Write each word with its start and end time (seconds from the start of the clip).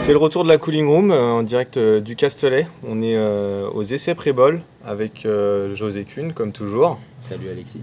C'est 0.00 0.12
le 0.12 0.18
retour 0.18 0.44
de 0.44 0.48
la 0.48 0.56
Cooling 0.56 0.88
Room 0.88 1.10
euh, 1.10 1.30
en 1.30 1.42
direct 1.42 1.76
euh, 1.76 2.00
du 2.00 2.16
Castellet. 2.16 2.66
On 2.88 3.02
est 3.02 3.16
euh, 3.16 3.68
aux 3.74 3.82
essais 3.82 4.14
pré-ball 4.14 4.62
avec 4.82 5.28
José 5.74 6.04
Kuhn, 6.04 6.32
comme 6.32 6.52
toujours. 6.52 6.98
Salut 7.18 7.50
Alexis. 7.50 7.82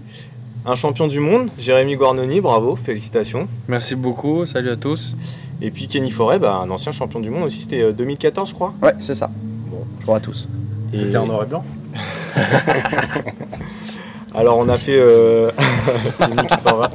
Un 0.66 0.74
champion 0.74 1.06
du 1.06 1.20
monde, 1.20 1.48
Jérémy 1.58 1.94
Guarnoni, 1.94 2.40
bravo, 2.40 2.74
félicitations. 2.74 3.46
Merci 3.68 3.94
beaucoup, 3.94 4.46
salut 4.46 4.70
à 4.70 4.76
tous. 4.76 5.14
Et 5.62 5.70
puis 5.70 5.86
Kenny 5.86 6.10
Forêt, 6.10 6.40
bah, 6.40 6.60
un 6.60 6.68
ancien 6.70 6.90
champion 6.90 7.20
du 7.20 7.30
monde 7.30 7.44
aussi, 7.44 7.60
c'était 7.60 7.92
2014 7.92 8.48
je 8.48 8.54
crois 8.54 8.74
Ouais, 8.82 8.94
c'est 8.98 9.14
ça. 9.14 9.30
Bon. 9.70 9.86
Bonjour 10.00 10.16
à 10.16 10.20
tous. 10.20 10.48
C'était 10.92 11.18
en 11.18 11.26
noir 11.26 11.44
et 11.44 11.46
blanc 11.46 11.64
Alors 14.34 14.58
on 14.58 14.68
a 14.68 14.76
fait... 14.76 15.00
qui 16.48 16.58
s'en 16.58 16.78
va. 16.78 16.90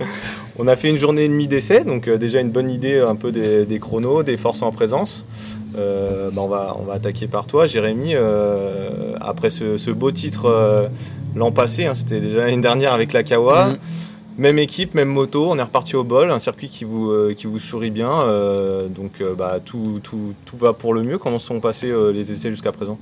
On 0.59 0.67
a 0.67 0.75
fait 0.75 0.89
une 0.89 0.97
journée 0.97 1.23
et 1.23 1.27
demie 1.27 1.47
d'essai, 1.47 1.83
donc 1.83 2.07
euh, 2.07 2.17
déjà 2.17 2.39
une 2.39 2.51
bonne 2.51 2.69
idée 2.69 2.99
un 2.99 3.15
peu 3.15 3.31
des, 3.31 3.79
chronos, 3.79 4.21
des 4.21 4.37
forces 4.37 4.61
en 4.61 4.71
présence. 4.71 5.25
Euh, 5.75 6.29
bah, 6.31 6.41
on, 6.43 6.47
va, 6.47 6.77
on 6.79 6.83
va 6.83 6.93
attaquer 6.93 7.27
par 7.27 7.47
toi, 7.47 7.65
Jérémy. 7.65 8.13
Euh, 8.13 9.15
après 9.19 9.49
ce, 9.49 9.91
beau 9.91 10.11
titre 10.11 10.89
l'an 11.35 11.51
passé, 11.51 11.85
hein, 11.85 11.95
c'était 11.95 12.19
déjà 12.19 12.41
l'année 12.41 12.61
dernière 12.61 12.93
avec 12.93 13.13
la 13.13 13.23
Kawa. 13.23 13.69
Mm. 13.69 13.77
Même 14.35 14.59
équipe, 14.59 14.95
même 14.95 15.09
moto, 15.09 15.47
on 15.49 15.57
est 15.57 15.63
reparti 15.63 15.95
au 15.95 16.03
bol, 16.03 16.31
un 16.31 16.39
circuit 16.39 16.67
qui 16.67 16.85
vous, 16.85 17.11
qui 17.35 17.45
vous 17.45 17.59
sourit 17.59 17.91
bien. 17.91 18.25
donc 18.89 19.23
bah, 19.37 19.59
tout, 19.63 19.99
tout, 20.03 20.33
tout, 20.45 20.57
va 20.57 20.73
pour 20.73 20.93
le 20.93 21.03
mieux. 21.03 21.17
Comment 21.17 21.39
sont 21.39 21.59
passés 21.59 21.91
les 22.13 22.31
essais 22.31 22.49
jusqu'à 22.49 22.71
présent? 22.71 22.97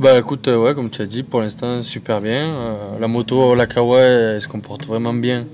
Bah 0.00 0.16
écoute, 0.18 0.46
ouais, 0.46 0.74
comme 0.74 0.90
tu 0.90 1.02
as 1.02 1.06
dit, 1.06 1.24
pour 1.24 1.40
l'instant 1.40 1.82
super 1.82 2.20
bien. 2.20 2.52
la 3.00 3.08
moto, 3.08 3.56
la 3.56 3.66
Kawa, 3.66 4.00
elle 4.00 4.40
se 4.40 4.46
comporte 4.46 4.86
vraiment 4.86 5.14
bien 5.14 5.46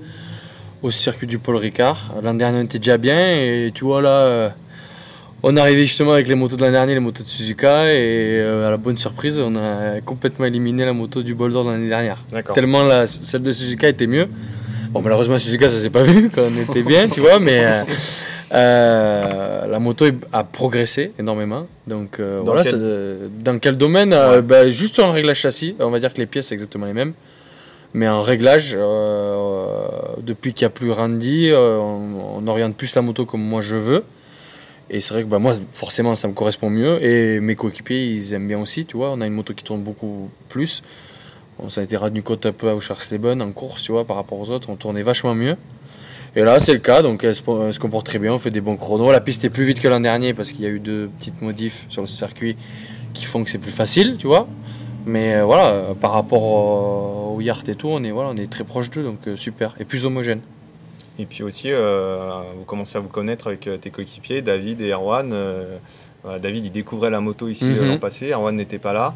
au 0.83 0.91
circuit 0.91 1.27
du 1.27 1.39
Paul 1.39 1.55
Ricard. 1.55 2.15
L'an 2.23 2.33
dernier, 2.33 2.59
on 2.59 2.63
était 2.63 2.79
déjà 2.79 2.97
bien 2.97 3.35
et 3.35 3.71
tu 3.73 3.83
vois 3.83 4.01
là, 4.01 4.09
euh, 4.09 4.49
on 5.43 5.55
est 5.57 5.59
arrivé 5.59 5.85
justement 5.85 6.13
avec 6.13 6.27
les 6.27 6.35
motos 6.35 6.55
de 6.55 6.61
l'an 6.63 6.71
dernier, 6.71 6.93
les 6.93 6.99
motos 6.99 7.23
de 7.23 7.29
Suzuka 7.29 7.91
et 7.93 8.39
euh, 8.39 8.67
à 8.67 8.71
la 8.71 8.77
bonne 8.77 8.97
surprise, 8.97 9.39
on 9.39 9.55
a 9.55 10.01
complètement 10.01 10.45
éliminé 10.45 10.85
la 10.85 10.93
moto 10.93 11.23
du 11.23 11.35
Boulder 11.35 11.63
de 11.63 11.69
l'année 11.69 11.89
dernière. 11.89 12.23
Tellement 12.53 12.83
la, 12.83 13.07
celle 13.07 13.43
de 13.43 13.51
Suzuka 13.51 13.89
était 13.89 14.07
mieux. 14.07 14.27
Bon, 14.91 15.01
malheureusement, 15.01 15.37
Suzuka, 15.37 15.69
ça 15.69 15.77
s'est 15.77 15.89
pas 15.89 16.03
vu 16.03 16.29
quand 16.33 16.43
on 16.43 16.71
était 16.71 16.83
bien, 16.83 17.09
tu 17.09 17.19
vois, 17.19 17.39
mais 17.39 17.63
euh, 18.53 19.67
la 19.67 19.79
moto 19.79 20.05
a 20.31 20.43
progressé 20.43 21.13
énormément. 21.19 21.67
Donc 21.87 22.21
dans 22.21 22.43
voilà, 22.43 22.63
quel... 22.63 23.29
dans 23.43 23.59
quel 23.59 23.77
domaine 23.77 24.15
bah, 24.43 24.69
Juste 24.69 24.99
en 24.99 25.11
réglage 25.11 25.39
châssis, 25.39 25.75
on 25.79 25.89
va 25.89 25.99
dire 25.99 26.13
que 26.13 26.19
les 26.19 26.25
pièces, 26.25 26.47
c'est 26.47 26.55
exactement 26.55 26.85
les 26.85 26.93
mêmes. 26.93 27.13
Mais 27.95 28.09
en 28.09 28.21
réglage, 28.21 28.75
euh, 28.77 29.87
depuis 30.21 30.53
qu'il 30.53 30.65
n'y 30.65 30.67
a 30.67 30.69
plus 30.69 30.91
Randy, 30.91 31.49
euh, 31.51 31.77
on, 31.79 32.45
oriente 32.45 32.75
plus 32.75 32.93
la 32.93 33.01
moto 33.01 33.25
comme 33.25 33.41
moi 33.41 33.61
je 33.61 33.77
veux. 33.77 34.03
Et 34.89 34.99
c'est 34.99 35.13
vrai 35.13 35.23
que 35.23 35.29
bah, 35.29 35.39
moi, 35.39 35.53
forcément, 35.71 36.13
ça 36.13 36.27
me 36.27 36.33
correspond 36.33 36.69
mieux. 36.69 37.01
Et 37.01 37.39
mes 37.39 37.55
coéquipiers, 37.55 38.05
ils 38.07 38.33
aiment 38.33 38.49
bien 38.49 38.59
aussi, 38.59 38.85
tu 38.85 38.97
vois. 38.97 39.11
On 39.11 39.21
a 39.21 39.25
une 39.25 39.33
moto 39.33 39.53
qui 39.53 39.63
tourne 39.63 39.81
beaucoup 39.81 40.29
plus. 40.49 40.83
On 41.57 41.69
ça 41.69 41.79
a 41.79 41.85
été 41.85 41.97
du 42.11 42.21
côte 42.21 42.45
un 42.45 42.51
peu 42.51 42.69
au 42.69 42.81
Charles 42.81 42.99
en 43.41 43.51
course, 43.53 43.83
tu 43.83 43.93
vois, 43.93 44.03
par 44.03 44.17
rapport 44.17 44.41
aux 44.41 44.51
autres. 44.51 44.69
On 44.69 44.75
tournait 44.75 45.01
vachement 45.01 45.33
mieux. 45.33 45.55
Et 46.35 46.43
là, 46.43 46.59
c'est 46.59 46.73
le 46.73 46.79
cas, 46.79 47.01
donc 47.01 47.23
elle 47.23 47.33
se, 47.33 47.79
comporte 47.79 48.07
très 48.07 48.19
bien, 48.19 48.33
on 48.33 48.37
fait 48.37 48.49
des 48.49 48.59
bons 48.59 48.75
chronos. 48.75 49.09
La 49.13 49.21
piste 49.21 49.45
est 49.45 49.49
plus 49.49 49.63
vite 49.63 49.79
que 49.79 49.87
l'an 49.87 50.01
dernier 50.01 50.33
parce 50.33 50.51
qu'il 50.51 50.65
y 50.65 50.67
a 50.67 50.69
eu 50.69 50.81
deux 50.81 51.09
petites 51.17 51.41
modifs 51.41 51.85
sur 51.87 52.01
le 52.01 52.07
circuit 52.07 52.57
qui 53.13 53.23
font 53.23 53.41
que 53.45 53.49
c'est 53.49 53.57
plus 53.57 53.71
facile, 53.71 54.17
tu 54.19 54.27
vois. 54.27 54.49
Mais 55.05 55.35
euh, 55.35 55.45
voilà, 55.45 55.67
euh, 55.67 55.93
par 55.93 56.11
rapport 56.11 56.43
au, 56.43 57.39
Yacht 57.39 57.67
et 57.69 57.75
tout, 57.75 57.87
on 57.89 58.03
est, 58.03 58.11
voilà, 58.11 58.29
on 58.29 58.37
est 58.37 58.49
très 58.49 58.63
proche 58.63 58.89
d'eux, 58.89 59.03
donc 59.03 59.27
euh, 59.27 59.35
super. 59.35 59.75
Et 59.79 59.85
plus 59.85 60.05
homogène. 60.05 60.41
Et 61.19 61.25
puis 61.25 61.43
aussi, 61.43 61.71
vous 61.71 62.65
commencez 62.65 62.97
à 62.97 62.99
vous 62.99 63.07
connaître 63.07 63.47
avec 63.47 63.69
tes 63.79 63.89
coéquipiers, 63.89 64.41
David 64.41 64.81
et 64.81 64.91
Erwan. 64.91 65.33
David, 66.41 66.65
il 66.65 66.71
découvrait 66.71 67.09
la 67.09 67.21
moto 67.21 67.47
ici 67.47 67.69
mhm. 67.69 67.87
l'an 67.87 67.97
passé. 67.99 68.31
Erwan 68.31 68.53
n'était 68.53 68.79
pas 68.79 68.91
là. 68.91 69.13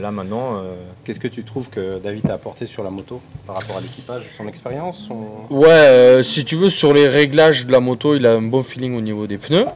là, 0.00 0.10
maintenant. 0.10 0.60
Qu'est-ce 1.04 1.20
que 1.20 1.28
tu 1.28 1.44
trouves 1.44 1.70
que 1.70 2.00
David 2.00 2.24
t'a 2.24 2.34
apporté 2.34 2.66
sur 2.66 2.82
la 2.82 2.90
moto 2.90 3.20
par 3.46 3.54
rapport 3.54 3.76
à 3.76 3.80
l'équipage 3.80 4.24
Son 4.36 4.48
expérience 4.48 5.10
Ouais, 5.48 6.22
si 6.24 6.44
tu 6.44 6.56
veux, 6.56 6.70
sur 6.70 6.92
les 6.92 7.06
réglages 7.06 7.66
de 7.66 7.70
la 7.70 7.78
moto, 7.78 8.16
il 8.16 8.26
a 8.26 8.34
un 8.34 8.42
bon 8.42 8.64
feeling 8.64 8.96
au 8.96 9.00
niveau 9.00 9.28
des 9.28 9.38
pneus. 9.38 9.66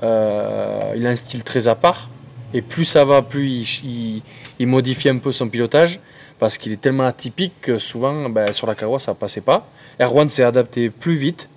il 0.00 0.06
a 0.06 1.10
un 1.10 1.16
style 1.16 1.44
très 1.44 1.68
à 1.68 1.74
part. 1.74 2.08
Et 2.54 2.62
plus 2.62 2.84
ça 2.86 3.04
va, 3.04 3.20
plus 3.22 3.46
il, 3.48 3.84
il, 3.84 4.22
modifie 4.66 5.08
un 5.08 5.18
peu 5.18 5.32
son 5.32 5.48
pilotage 5.48 6.00
parce 6.38 6.58
qu'il 6.58 6.72
est 6.72 6.80
tellement 6.80 7.04
atypique 7.04 7.54
que 7.60 7.78
souvent 7.78 8.28
ben, 8.28 8.52
sur 8.52 8.66
la 8.66 8.74
Kawa 8.74 8.98
ça 8.98 9.14
passait 9.14 9.40
pas. 9.40 9.68
Erwan 10.00 10.28
s'est 10.28 10.42
adapté 10.42 10.90
plus 10.90 11.14
vite, 11.14 11.48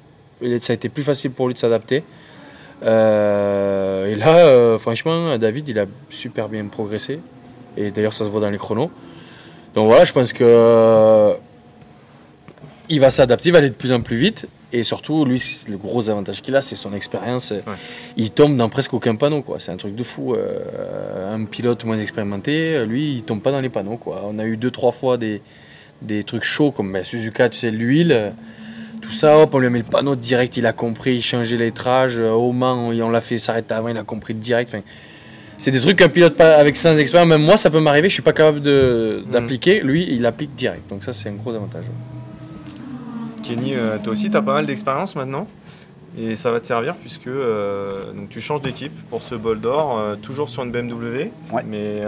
ça 0.59 0.73
a 0.73 0.75
été 0.75 0.89
plus 0.89 1.03
facile 1.03 1.31
pour 1.31 1.47
lui 1.47 1.53
de 1.53 1.59
s'adapter. 1.59 2.03
Euh, 2.83 4.07
et 4.07 4.15
là, 4.15 4.37
euh, 4.39 4.77
franchement, 4.77 5.37
David 5.37 5.69
il 5.69 5.79
a 5.79 5.85
super 6.09 6.49
bien 6.49 6.65
progressé 6.67 7.19
et 7.77 7.91
d'ailleurs 7.91 8.13
ça 8.13 8.25
se 8.25 8.29
voit 8.29 8.41
dans 8.41 8.49
les 8.49 8.57
chronos. 8.57 8.91
Donc 9.75 9.87
voilà, 9.87 10.03
je 10.03 10.13
pense 10.13 10.33
que 10.33 11.33
il 12.89 12.99
va 12.99 13.09
s'adapter, 13.09 13.49
il 13.49 13.51
va 13.53 13.59
aller 13.59 13.69
de 13.69 13.75
plus 13.75 13.91
en 13.91 14.01
plus 14.01 14.17
vite 14.17 14.47
et 14.73 14.83
surtout, 14.83 15.23
lui, 15.23 15.39
le 15.69 15.77
gros 15.77 16.09
avantage 16.09 16.41
qu'il 16.41 16.55
a, 16.55 16.61
c'est 16.61 16.75
son 16.75 16.93
expérience. 16.93 17.53
Il 18.17 18.31
tombe 18.31 18.57
dans 18.57 18.69
presque 18.69 18.95
aucun 18.95 19.15
panneau, 19.15 19.43
quoi. 19.43 19.59
C'est 19.59 19.71
un 19.71 19.77
truc 19.77 19.95
de 19.95 20.03
fou. 20.03 20.33
Euh, 20.33 21.35
un 21.35 21.45
pilote 21.45 21.85
moins 21.85 21.97
expérimenté, 21.97 22.83
lui, 22.85 23.13
il 23.13 23.23
tombe 23.23 23.41
pas 23.41 23.51
dans 23.51 23.61
les 23.61 23.69
panneaux, 23.69 23.97
quoi. 23.97 24.23
On 24.27 24.39
a 24.39 24.45
eu 24.45 24.57
deux, 24.57 24.71
trois 24.71 24.91
fois 24.91 25.17
des, 25.17 25.43
des 26.01 26.23
trucs 26.23 26.43
chauds 26.43 26.71
comme 26.71 26.91
ben, 26.91 27.03
Suzuka, 27.03 27.49
tu 27.49 27.59
sais, 27.59 27.69
l'huile. 27.69 28.33
Tout 28.99 29.11
ça, 29.11 29.37
hop, 29.37 29.53
on 29.53 29.59
lui 29.59 29.67
a 29.67 29.69
mis 29.69 29.77
le 29.79 29.85
panneau 29.85 30.15
direct, 30.15 30.57
il 30.57 30.65
a 30.65 30.73
compris, 30.73 31.15
il 31.15 31.21
changeait 31.21 31.57
l'étrage. 31.57 32.17
Au 32.17 32.51
Mans, 32.51 32.89
on, 32.89 33.09
l'a 33.11 33.21
fait 33.21 33.37
s'arrêter 33.37 33.75
avant, 33.75 33.89
il 33.89 33.97
a 33.97 34.03
compris 34.03 34.33
direct. 34.33 34.73
Enfin, 34.73 34.83
c'est 35.59 35.71
des 35.71 35.79
trucs 35.81 35.97
qu'un 35.97 36.09
pilote 36.09 36.39
avec 36.41 36.75
sans 36.75 36.97
expérience, 36.97 37.29
même 37.29 37.43
moi, 37.43 37.57
ça 37.57 37.69
peut 37.69 37.79
m'arriver, 37.79 38.09
je 38.09 38.13
suis 38.15 38.23
pas 38.23 38.33
capable 38.33 38.59
mm. 38.59 39.29
d'appliquer. 39.29 39.81
Lui, 39.81 40.07
il 40.09 40.25
applique 40.25 40.55
direct. 40.55 40.89
Donc 40.89 41.03
ça, 41.03 41.13
c'est 41.13 41.29
un 41.29 41.33
gros 41.33 41.53
avantage. 41.53 41.85
Kenny, 43.43 43.75
euh, 43.75 43.97
toi 44.01 44.13
aussi, 44.13 44.29
tu 44.29 44.37
as 44.37 44.41
pas 44.41 44.53
mal 44.53 44.65
d'expérience 44.65 45.15
maintenant. 45.15 45.47
Et 46.17 46.35
ça 46.35 46.51
va 46.51 46.59
te 46.59 46.67
servir 46.67 46.95
puisque 46.95 47.25
euh, 47.25 48.13
donc 48.13 48.29
tu 48.29 48.39
changes 48.39 48.61
d'équipe 48.61 48.93
pour 49.09 49.23
ce 49.23 49.33
bol 49.33 49.59
d'or, 49.59 49.97
euh, 49.97 50.15
toujours 50.15 50.47
sur 50.47 50.63
une 50.63 50.71
BMW, 50.71 51.31
mais 51.65 52.01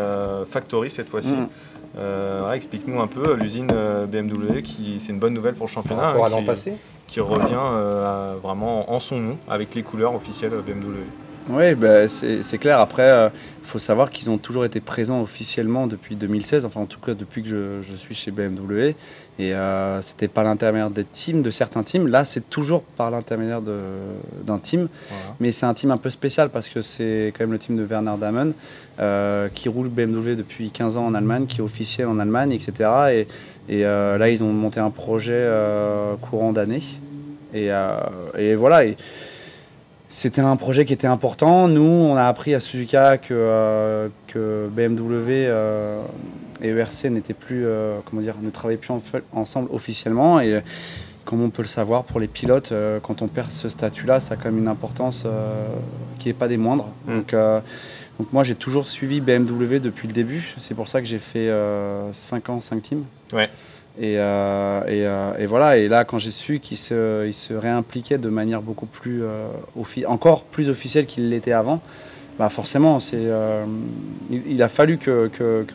Factory 0.49 0.89
cette 0.89 1.09
fois-ci. 1.09 1.33
Mm. 1.33 2.51
Explique-nous 2.53 3.01
un 3.01 3.07
peu 3.07 3.33
l'usine 3.33 3.67
BMW, 4.11 4.61
qui 4.61 4.99
c'est 4.99 5.11
une 5.11 5.19
bonne 5.19 5.33
nouvelle 5.33 5.55
pour 5.55 5.65
le 5.65 5.71
championnat. 5.71 6.09
Hein, 6.09 6.53
qui, 6.53 6.71
qui, 7.07 7.19
revient 7.19 8.39
vraiment 8.41 8.91
en 8.91 8.99
son 8.99 9.19
nom 9.19 9.37
avec 9.47 9.73
les 9.75 9.81
couleurs 9.81 10.13
officielles 10.13 10.51
BMW. 10.65 11.03
Oui, 11.47 11.75
bah, 11.75 12.07
c'est 12.07 12.57
clair. 12.57 12.79
Après, 12.79 13.03
il 13.03 13.11
euh, 13.11 13.29
faut 13.61 13.77
savoir 13.77 14.09
qu'ils 14.09 14.31
ont 14.31 14.39
toujours 14.39 14.65
été 14.65 14.79
présents 14.79 15.21
officiellement 15.21 15.85
depuis 15.85 16.15
2016, 16.15 16.65
enfin 16.65 16.81
en 16.81 16.85
tout 16.87 16.99
cas 16.99 17.13
depuis 17.13 17.43
que 17.43 17.81
je, 17.83 17.95
suis 17.95 18.15
chez 18.15 18.31
BMW. 18.31 18.95
Et 19.37 19.53
euh, 19.53 20.01
c'était 20.01 20.27
par 20.27 20.43
l'intermédiaire 20.43 20.89
des 20.89 21.03
teams, 21.03 21.43
de 21.43 21.51
certains 21.51 21.83
teams. 21.83 22.07
Là, 22.07 22.25
c'est 22.25 22.49
toujours 22.49 22.81
par 22.81 23.11
l'intermédiaire 23.11 23.61
d'un 23.61 24.57
team. 24.57 24.87
Mais 25.39 25.51
c'est 25.51 25.67
un 25.67 25.75
team 25.75 25.91
un 25.91 25.97
peu 25.97 26.09
spécial 26.09 26.49
parce 26.49 26.67
que 26.67 26.81
c'est 26.81 27.31
quand 27.37 27.43
même 27.43 27.51
le 27.51 27.59
team 27.59 27.77
de 27.77 27.83
Werner 27.83 28.15
Damen 28.19 28.53
euh, 28.99 29.47
qui 29.53 29.69
roule 29.69 29.89
BMW 29.89 30.35
depuis 30.35 30.71
15 30.71 30.97
ans 30.97 31.05
en 31.05 31.13
Allemagne, 31.13 31.45
qui 31.45 31.59
est 31.59 31.63
officiel 31.63 32.07
en 32.07 32.17
Allemagne, 32.17 32.53
etc. 32.53 32.89
Et, 33.11 33.27
et 33.69 33.85
euh, 33.85 34.17
là, 34.17 34.29
ils 34.29 34.43
ont 34.43 34.51
monté 34.51 34.79
un 34.79 34.89
projet 34.89 35.47
courant 36.21 36.53
d'année. 36.53 36.81
Et, 37.53 37.69
et, 38.35 38.55
voilà. 38.55 38.85
Et, 38.85 38.97
c'était 40.15 40.39
un 40.39 40.55
projet 40.55 40.85
qui 40.85 40.93
était 40.93 41.07
important. 41.07 41.67
Nous, 41.67 41.83
on 41.83 42.15
a 42.15 42.23
appris 42.23 42.55
à 42.55 42.61
Suzuka 42.61 43.17
que, 43.17 43.33
euh, 43.33 44.07
que 44.27 44.69
BMW 44.71 45.29
euh, 45.29 46.01
et 46.61 46.69
ERC 46.69 47.09
n'étaient 47.09 47.33
plus, 47.33 47.65
euh, 47.65 47.99
comment 48.05 48.21
dire, 48.21 48.35
ne 48.41 48.49
travaillaient 48.49 48.79
plus 48.79 48.93
ensemble 49.33 49.67
officiellement. 49.73 50.39
Et 50.39 50.61
comme 51.25 51.41
on 51.41 51.49
peut 51.49 51.63
le 51.63 51.67
savoir, 51.67 52.05
pour 52.05 52.21
les 52.21 52.29
pilotes, 52.29 52.71
quand 53.03 53.23
on 53.23 53.27
perd 53.27 53.49
ce 53.49 53.67
statut-là, 53.67 54.21
ça 54.21 54.35
a 54.35 54.37
quand 54.37 54.45
même 54.45 54.59
une 54.59 54.69
importance 54.69 55.25
qui 56.17 56.29
n'est 56.29 56.33
pas 56.33 56.47
des 56.47 56.55
moindres. 56.55 56.91
Mm. 57.07 57.13
Donc, 57.13 57.35
donc 58.17 58.31
moi, 58.31 58.45
j'ai 58.45 58.55
toujours 58.55 58.87
suivi 58.87 59.19
BMW 59.19 59.79
depuis 59.81 60.07
le 60.07 60.13
début. 60.13 60.55
C'est 60.59 60.75
pour 60.75 60.87
ça 60.87 61.01
que 61.01 61.07
j'ai 61.07 61.19
fait 61.19 61.51
5 62.13 62.49
ans, 62.49 62.61
5 62.61 62.81
teams. 62.81 63.03
Ouais. 63.33 63.49
Et, 63.97 64.17
euh, 64.17 64.81
euh, 64.87 65.37
et, 65.37 65.45
voilà, 65.45 65.77
et 65.77 65.87
là, 65.87 66.03
quand 66.03 66.17
j'ai 66.17 66.31
su 66.31 66.59
qu'il 66.59 66.77
se, 66.77 67.25
il 67.25 67.33
se 67.33 67.53
réimpliquait 67.53 68.17
de 68.17 68.27
manière 68.27 68.61
beaucoup 68.61 68.87
plus, 68.87 69.23
euh, 69.23 69.47
encore 70.07 70.43
plus 70.43 70.69
officielle 70.69 71.05
qu'il 71.05 71.29
l'était 71.29 71.53
avant, 71.53 71.81
bah 72.37 72.49
forcément, 72.49 72.99
c'est, 72.99 73.29
il, 74.29 74.61
a 74.61 74.67
fallu 74.67 74.97
que, 74.97 75.27
que, 75.29 75.65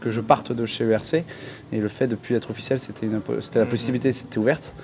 que, 0.00 0.10
je 0.10 0.20
parte 0.20 0.50
de 0.50 0.66
chez 0.66 0.84
ERC. 0.84 1.22
Et 1.72 1.78
le 1.78 1.86
fait 1.86 2.08
de 2.08 2.16
plus 2.16 2.34
être 2.34 2.50
officiel, 2.50 2.80
c'était, 2.80 3.06
une, 3.06 3.20
c'était 3.38 3.60
la 3.60 3.66
mhm. 3.66 3.70
possibilité, 3.70 4.10
c'était 4.10 4.38
ouverte. 4.38 4.74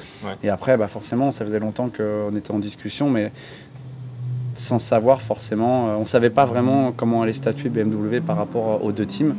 Et 0.45 0.49
après, 0.49 0.77
bah 0.77 0.87
forcément, 0.87 1.33
ça 1.33 1.45
faisait 1.45 1.59
longtemps 1.59 1.89
qu'on 1.89 2.37
était 2.37 2.53
en 2.53 2.61
discussion, 2.61 3.11
mais 3.11 3.33
sans 4.55 4.79
savoir 4.79 5.21
forcément, 5.21 5.87
on 5.97 6.01
ne 6.01 6.05
savait 6.05 6.31
pas 6.31 6.45
vraiment 6.45 6.93
comment 6.93 7.23
allait 7.23 7.33
statuer 7.33 7.69
BMW 7.69 8.21
par 8.25 8.37
rapport 8.37 8.85
aux 8.85 8.93
deux 8.93 9.07
teams. 9.07 9.35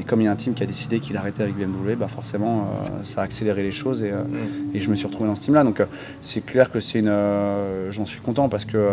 Et 0.00 0.02
comme 0.02 0.22
il 0.22 0.24
y 0.24 0.28
a 0.28 0.32
un 0.32 0.36
team 0.36 0.54
qui 0.54 0.62
a 0.62 0.66
décidé 0.66 0.98
qu'il 0.98 1.16
arrêtait 1.18 1.42
avec 1.42 1.56
BMW, 1.56 1.94
bah 1.94 2.08
forcément, 2.08 2.60
euh, 2.62 3.04
ça 3.04 3.20
a 3.20 3.24
accéléré 3.24 3.62
les 3.62 3.70
choses 3.70 4.02
et, 4.02 4.10
euh, 4.10 4.22
mm. 4.22 4.74
et, 4.74 4.80
je 4.80 4.88
me 4.88 4.94
suis 4.96 5.06
retrouvé 5.06 5.28
dans 5.28 5.36
ce 5.36 5.42
team-là. 5.42 5.62
Donc 5.62 5.80
euh, 5.80 5.86
c'est 6.22 6.40
clair 6.40 6.70
que 6.70 6.80
c'est 6.80 7.00
une. 7.00 7.90
J'en 7.90 8.06
suis 8.06 8.20
content 8.20 8.48
parce 8.48 8.64
que, 8.64 8.88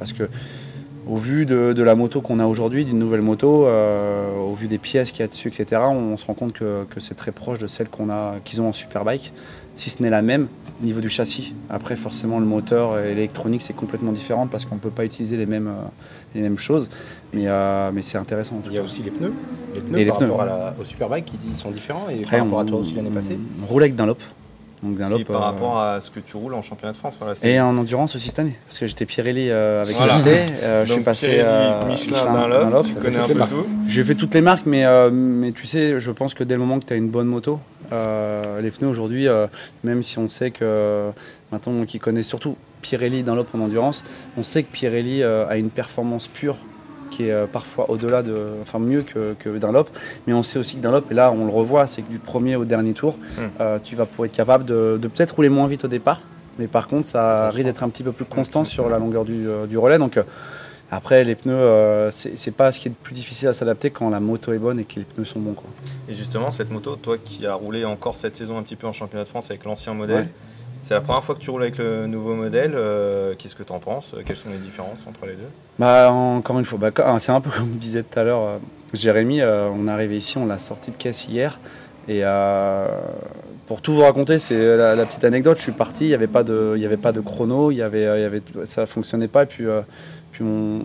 parce 0.00 0.12
que 0.12 0.28
au 1.08 1.16
vu 1.16 1.46
de, 1.46 1.72
de 1.72 1.82
la 1.82 1.94
moto 1.94 2.20
qu'on 2.20 2.38
a 2.38 2.46
aujourd'hui, 2.46 2.84
d'une 2.84 2.98
nouvelle 2.98 3.22
moto, 3.22 3.66
euh, 3.66 4.36
au 4.36 4.54
vu 4.54 4.68
des 4.68 4.78
pièces 4.78 5.10
qu'il 5.10 5.20
y 5.20 5.24
a 5.24 5.28
dessus, 5.28 5.48
etc., 5.48 5.80
on, 5.90 6.16
se 6.16 6.24
rend 6.26 6.34
compte 6.34 6.52
que, 6.52 6.84
que 6.84 7.00
c'est 7.00 7.14
très 7.14 7.32
proche 7.32 7.58
de 7.58 7.66
celle 7.66 7.88
qu'on 7.88 8.10
a, 8.10 8.34
qu'ils 8.44 8.60
ont 8.60 8.68
en 8.68 8.72
Superbike, 8.72 9.32
si 9.74 9.90
ce 9.90 10.02
n'est 10.02 10.10
la 10.10 10.22
même 10.22 10.48
au 10.82 10.84
niveau 10.84 11.00
du 11.00 11.08
châssis. 11.08 11.54
Après, 11.70 11.96
forcément, 11.96 12.38
le 12.40 12.46
moteur 12.46 12.98
et 12.98 13.14
l'électronique, 13.14 13.62
c'est 13.62 13.74
complètement 13.74 14.12
différent 14.12 14.46
parce 14.46 14.64
qu'on 14.64 14.74
ne 14.74 14.80
peut 14.80 14.90
pas 14.90 15.04
utiliser 15.04 15.36
les 15.36 15.46
mêmes, 15.46 15.68
euh, 15.68 15.86
les 16.34 16.40
mêmes 16.42 16.58
choses. 16.58 16.88
Mais, 17.32 17.44
euh, 17.46 17.90
mais 17.92 18.02
c'est 18.02 18.18
intéressant. 18.18 18.56
en 18.56 18.60
tout 18.60 18.70
Il 18.70 18.74
y 18.74 18.78
a 18.78 18.82
aussi 18.82 19.02
les 19.02 19.10
pneus. 19.10 19.32
Les 19.74 19.80
pneus 19.80 19.98
Et 19.98 20.04
les 20.04 20.10
par 20.10 20.18
pneus. 20.18 20.26
rapport 20.30 20.42
à 20.42 20.46
la- 20.46 20.74
au 20.80 20.84
Superbike, 20.84 21.24
qui 21.24 21.38
ils 21.48 21.56
sont 21.56 21.70
différents 21.70 22.08
et 22.10 22.20
Après, 22.20 22.36
par 22.36 22.44
rapport 22.46 22.60
à 22.60 22.64
toi 22.64 22.78
aussi 22.80 22.94
l'année 22.94 23.10
passée. 23.10 23.38
On 23.62 23.66
roule 23.66 23.82
avec 23.82 23.94
Dunlop. 23.94 24.18
Donc 24.82 24.96
Dunlop 24.96 25.18
Et 25.20 25.24
par 25.24 25.36
euh, 25.42 25.44
rapport 25.46 25.80
à 25.80 26.00
ce 26.00 26.10
que 26.10 26.20
tu 26.20 26.36
roules 26.36 26.54
en 26.54 26.62
championnat 26.62 26.92
de 26.92 26.96
France. 26.96 27.16
Voilà, 27.18 27.34
c'est- 27.34 27.50
Et 27.50 27.60
en 27.60 27.76
endurance 27.76 28.14
aussi 28.14 28.28
cette 28.28 28.38
année, 28.38 28.56
parce 28.66 28.78
que 28.78 28.86
j'étais 28.86 29.06
Pirelli 29.06 29.50
euh, 29.50 29.82
avec 29.82 29.96
Voilà. 29.96 30.16
Voilà. 30.18 30.84
je 30.84 30.92
suis 30.92 31.02
passé 31.02 31.26
Pirelli, 31.28 31.44
euh, 31.46 31.84
Michelin, 31.86 32.48
Dunlop, 32.48 32.86
tu 32.86 32.94
connais 32.94 33.18
un 33.18 33.26
peu 33.26 33.34
tout. 33.34 33.66
J'ai 33.88 34.04
fait 34.04 34.14
toutes 34.14 34.34
les 34.34 34.40
marques, 34.40 34.66
mais, 34.66 34.84
euh, 34.84 35.10
mais 35.10 35.52
tu 35.52 35.66
sais, 35.66 35.98
je 36.00 36.10
pense 36.10 36.34
que 36.34 36.44
dès 36.44 36.54
le 36.54 36.60
moment 36.60 36.78
que 36.78 36.86
tu 36.86 36.92
as 36.92 36.96
une 36.96 37.10
bonne 37.10 37.26
moto, 37.26 37.58
euh, 37.92 38.60
les 38.60 38.70
pneus 38.70 38.88
aujourd'hui, 38.88 39.28
euh, 39.28 39.46
même 39.82 40.02
si 40.02 40.18
on 40.18 40.28
sait 40.28 40.50
que 40.50 41.10
maintenant 41.50 41.84
qui 41.84 41.98
connaît 41.98 42.22
surtout 42.22 42.56
Pirelli 42.82 43.22
Dunlop 43.22 43.46
en 43.54 43.60
endurance, 43.60 44.04
on 44.36 44.42
sait 44.42 44.62
que 44.62 44.70
Pirelli 44.70 45.22
euh, 45.22 45.48
a 45.48 45.56
une 45.56 45.70
performance 45.70 46.28
pure 46.28 46.56
qui 47.10 47.28
est 47.28 47.32
euh, 47.32 47.46
parfois 47.46 47.90
au-delà 47.90 48.22
de, 48.22 48.36
enfin 48.62 48.78
mieux 48.78 49.02
que, 49.02 49.34
que 49.38 49.58
Dunlop, 49.58 49.86
mais 50.26 50.32
on 50.32 50.42
sait 50.42 50.58
aussi 50.58 50.76
que 50.76 50.80
Dunlop, 50.82 51.10
et 51.10 51.14
là 51.14 51.30
on 51.32 51.44
le 51.46 51.52
revoit, 51.52 51.86
c'est 51.86 52.02
que 52.02 52.10
du 52.10 52.18
premier 52.18 52.56
au 52.56 52.64
dernier 52.64 52.92
tour, 52.94 53.18
Mm. 53.18 53.40
euh, 53.60 53.78
tu 53.82 53.96
vas 53.96 54.06
pouvoir 54.06 54.26
être 54.26 54.32
capable 54.32 54.64
de, 54.64 54.98
de 55.00 55.08
peut-être 55.08 55.32
rouler 55.36 55.48
moins 55.48 55.66
vite 55.66 55.84
au 55.84 55.88
départ, 55.88 56.20
mais 56.58 56.66
par 56.68 56.88
contre 56.88 57.06
ça 57.06 57.44
Constant. 57.46 57.56
risque 57.56 57.66
d'être 57.68 57.82
un 57.84 57.88
petit 57.88 58.02
peu 58.02 58.12
plus 58.12 58.24
constant 58.24 58.64
sur 58.64 58.88
la 58.88 58.98
longueur 58.98 59.24
du, 59.24 59.46
euh, 59.48 59.66
du 59.66 59.78
relais, 59.78 59.98
donc 59.98 60.18
après 60.90 61.22
les 61.22 61.34
pneus, 61.34 61.52
euh, 61.54 62.10
c'est 62.10 62.38
c'est 62.38 62.50
pas 62.50 62.72
ce 62.72 62.80
qui 62.80 62.88
est 62.88 62.90
le 62.90 62.96
plus 63.02 63.12
difficile 63.12 63.48
à 63.48 63.52
s'adapter 63.52 63.90
quand 63.90 64.08
la 64.08 64.20
moto 64.20 64.54
est 64.54 64.58
bonne 64.58 64.80
et 64.80 64.84
que 64.84 64.94
les 64.96 65.04
pneus 65.04 65.26
sont 65.26 65.38
bons. 65.38 65.52
Quoi. 65.52 65.68
Et 66.08 66.14
justement, 66.14 66.50
cette 66.50 66.70
moto, 66.70 66.96
toi 66.96 67.18
qui 67.22 67.46
as 67.46 67.52
roulé 67.52 67.84
encore 67.84 68.16
cette 68.16 68.36
saison 68.36 68.56
un 68.56 68.62
petit 68.62 68.76
peu 68.76 68.86
en 68.86 68.92
championnat 68.94 69.24
de 69.24 69.28
France 69.28 69.50
avec 69.50 69.64
l'ancien 69.66 69.92
modèle, 69.92 70.16
Ouais. 70.22 70.28
C'est 70.80 70.94
la 70.94 71.00
première 71.00 71.24
fois 71.24 71.34
que 71.34 71.40
tu 71.40 71.50
roules 71.50 71.62
avec 71.62 71.78
le 71.78 72.06
nouveau 72.06 72.34
modèle. 72.34 72.72
euh, 72.74 73.34
Qu'est-ce 73.38 73.56
que 73.56 73.62
tu 73.62 73.72
en 73.72 73.78
penses? 73.78 74.14
Quelles 74.24 74.36
sont 74.36 74.50
les 74.50 74.58
différences 74.58 75.06
entre 75.08 75.26
les 75.26 75.34
deux? 75.34 75.48
Bah, 75.78 76.10
encore 76.12 76.58
une 76.58 76.64
fois, 76.64 76.78
bah, 76.78 76.90
quand- 76.90 77.18
c'est 77.18 77.32
un 77.32 77.40
peu 77.40 77.50
comme 77.56 77.70
disait 77.70 78.02
tout 78.02 78.18
à 78.18 78.24
l'heure 78.24 78.42
euh, 78.42 78.58
Jérémy, 78.94 79.40
euh, 79.40 79.68
on 79.68 79.88
est 79.88 79.90
arrivé 79.90 80.16
ici, 80.16 80.38
on 80.38 80.46
l'a 80.46 80.58
sorti 80.58 80.90
de 80.90 80.96
caisse 80.96 81.28
hier. 81.28 81.58
Et 82.10 82.22
pour 83.66 83.82
tout 83.82 83.92
vous 83.92 84.00
raconter, 84.00 84.38
c'est 84.38 84.76
la, 84.78 85.04
petite 85.04 85.24
anecdote. 85.24 85.58
Je 85.58 85.62
suis 85.62 85.72
parti, 85.72 86.04
il 86.04 86.08
n'y 86.08 86.14
avait, 86.14 86.26
pas 86.26 86.42
de- 86.42 86.80
avait 86.82 86.96
pas 86.96 87.12
de 87.12 87.20
chrono, 87.20 87.70
y 87.70 87.82
avait, 87.82 88.04
y 88.04 88.06
avait, 88.24 88.40
ça 88.64 88.80
ne 88.82 88.86
fonctionnait 88.86 89.28
pas. 89.28 89.42
Et 89.42 89.46
puis, 89.46 89.64
puis 90.32 90.42
mon, 90.42 90.80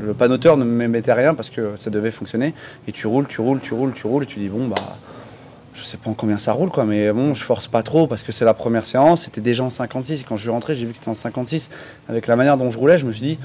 le 0.00 0.14
panoteur 0.14 0.56
ne 0.56 0.64
me 0.64 0.86
mettait 0.86 1.12
rien 1.12 1.34
parce 1.34 1.50
que 1.50 1.72
ça 1.76 1.90
devait 1.90 2.12
fonctionner. 2.12 2.54
Et 2.86 2.92
tu 2.92 3.08
roules, 3.08 3.26
tu 3.26 3.40
roules, 3.40 3.58
tu 3.60 3.74
roules, 3.74 3.92
tu 3.92 4.06
roules, 4.06 4.22
et 4.22 4.26
tu 4.26 4.38
dis 4.38 4.48
bon, 4.48 4.68
bah. 4.68 4.76
Je 5.76 5.82
sais 5.82 5.98
pas 5.98 6.08
en 6.08 6.14
combien 6.14 6.38
ça 6.38 6.52
roule, 6.52 6.70
quoi, 6.70 6.86
mais 6.86 7.12
bon, 7.12 7.34
je 7.34 7.44
force 7.44 7.68
pas 7.68 7.82
trop 7.82 8.06
parce 8.06 8.22
que 8.22 8.32
c'est 8.32 8.46
la 8.46 8.54
première 8.54 8.84
séance. 8.84 9.24
C'était 9.24 9.42
déjà 9.42 9.62
en 9.62 9.70
56. 9.70 10.24
Quand 10.26 10.36
je 10.36 10.42
suis 10.42 10.50
rentré, 10.50 10.74
j'ai 10.74 10.86
vu 10.86 10.92
que 10.92 10.98
c'était 10.98 11.10
en 11.10 11.14
56. 11.14 11.68
Avec 12.08 12.26
la 12.26 12.36
manière 12.36 12.56
dont 12.56 12.70
je 12.70 12.78
roulais, 12.78 12.96
je 12.96 13.04
me 13.04 13.12
suis 13.12 13.20
dit, 13.20 13.38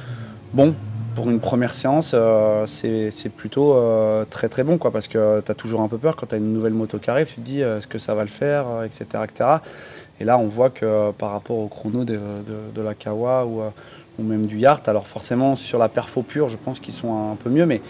bon, 0.54 0.74
pour 1.14 1.30
une 1.30 1.42
première 1.42 1.74
séance, 1.74 2.12
euh, 2.14 2.66
c'est 2.68 3.30
plutôt 3.36 3.74
euh, 3.74 4.24
très 4.30 4.48
très 4.48 4.64
bon, 4.64 4.78
quoi, 4.78 4.92
parce 4.92 5.10
que 5.10 5.42
tu 5.42 5.52
as 5.52 5.56
toujours 5.56 5.82
un 5.82 5.90
peu 5.90 5.98
peur 5.98 6.16
quand 6.16 6.28
tu 6.28 6.36
as 6.36 6.38
une 6.38 6.54
nouvelle 6.54 6.74
moto 6.74 7.00
qui 7.00 7.10
arrive, 7.10 7.28
tu 7.28 7.36
te 7.36 7.42
dis, 7.42 7.62
euh, 7.62 7.80
est-ce 7.80 7.88
que 7.88 8.00
ça 8.00 8.16
va 8.16 8.22
le 8.24 8.30
faire, 8.30 8.66
etc., 8.86 9.06
etc. 9.24 9.50
Et 10.22 10.24
là, 10.24 10.38
on 10.38 10.48
voit 10.48 10.70
que 10.70 11.12
par 11.12 11.32
rapport 11.32 11.58
au 11.58 11.68
chrono 11.68 12.06
de, 12.06 12.18
la 12.78 12.94
Kawa 12.94 13.46
ou, 13.46 13.62
ou 14.20 14.24
même 14.24 14.46
du 14.46 14.58
Yart, 14.58 14.88
alors 14.88 15.08
forcément, 15.08 15.58
sur 15.58 15.80
la 15.80 15.90
perfo 15.90 16.22
pure, 16.22 16.48
je 16.48 16.58
pense 16.58 16.80
qu'ils 16.80 16.94
sont 16.94 17.32
un 17.32 17.36
peu 17.36 17.50
mieux, 17.50 17.66
mais 17.66 17.82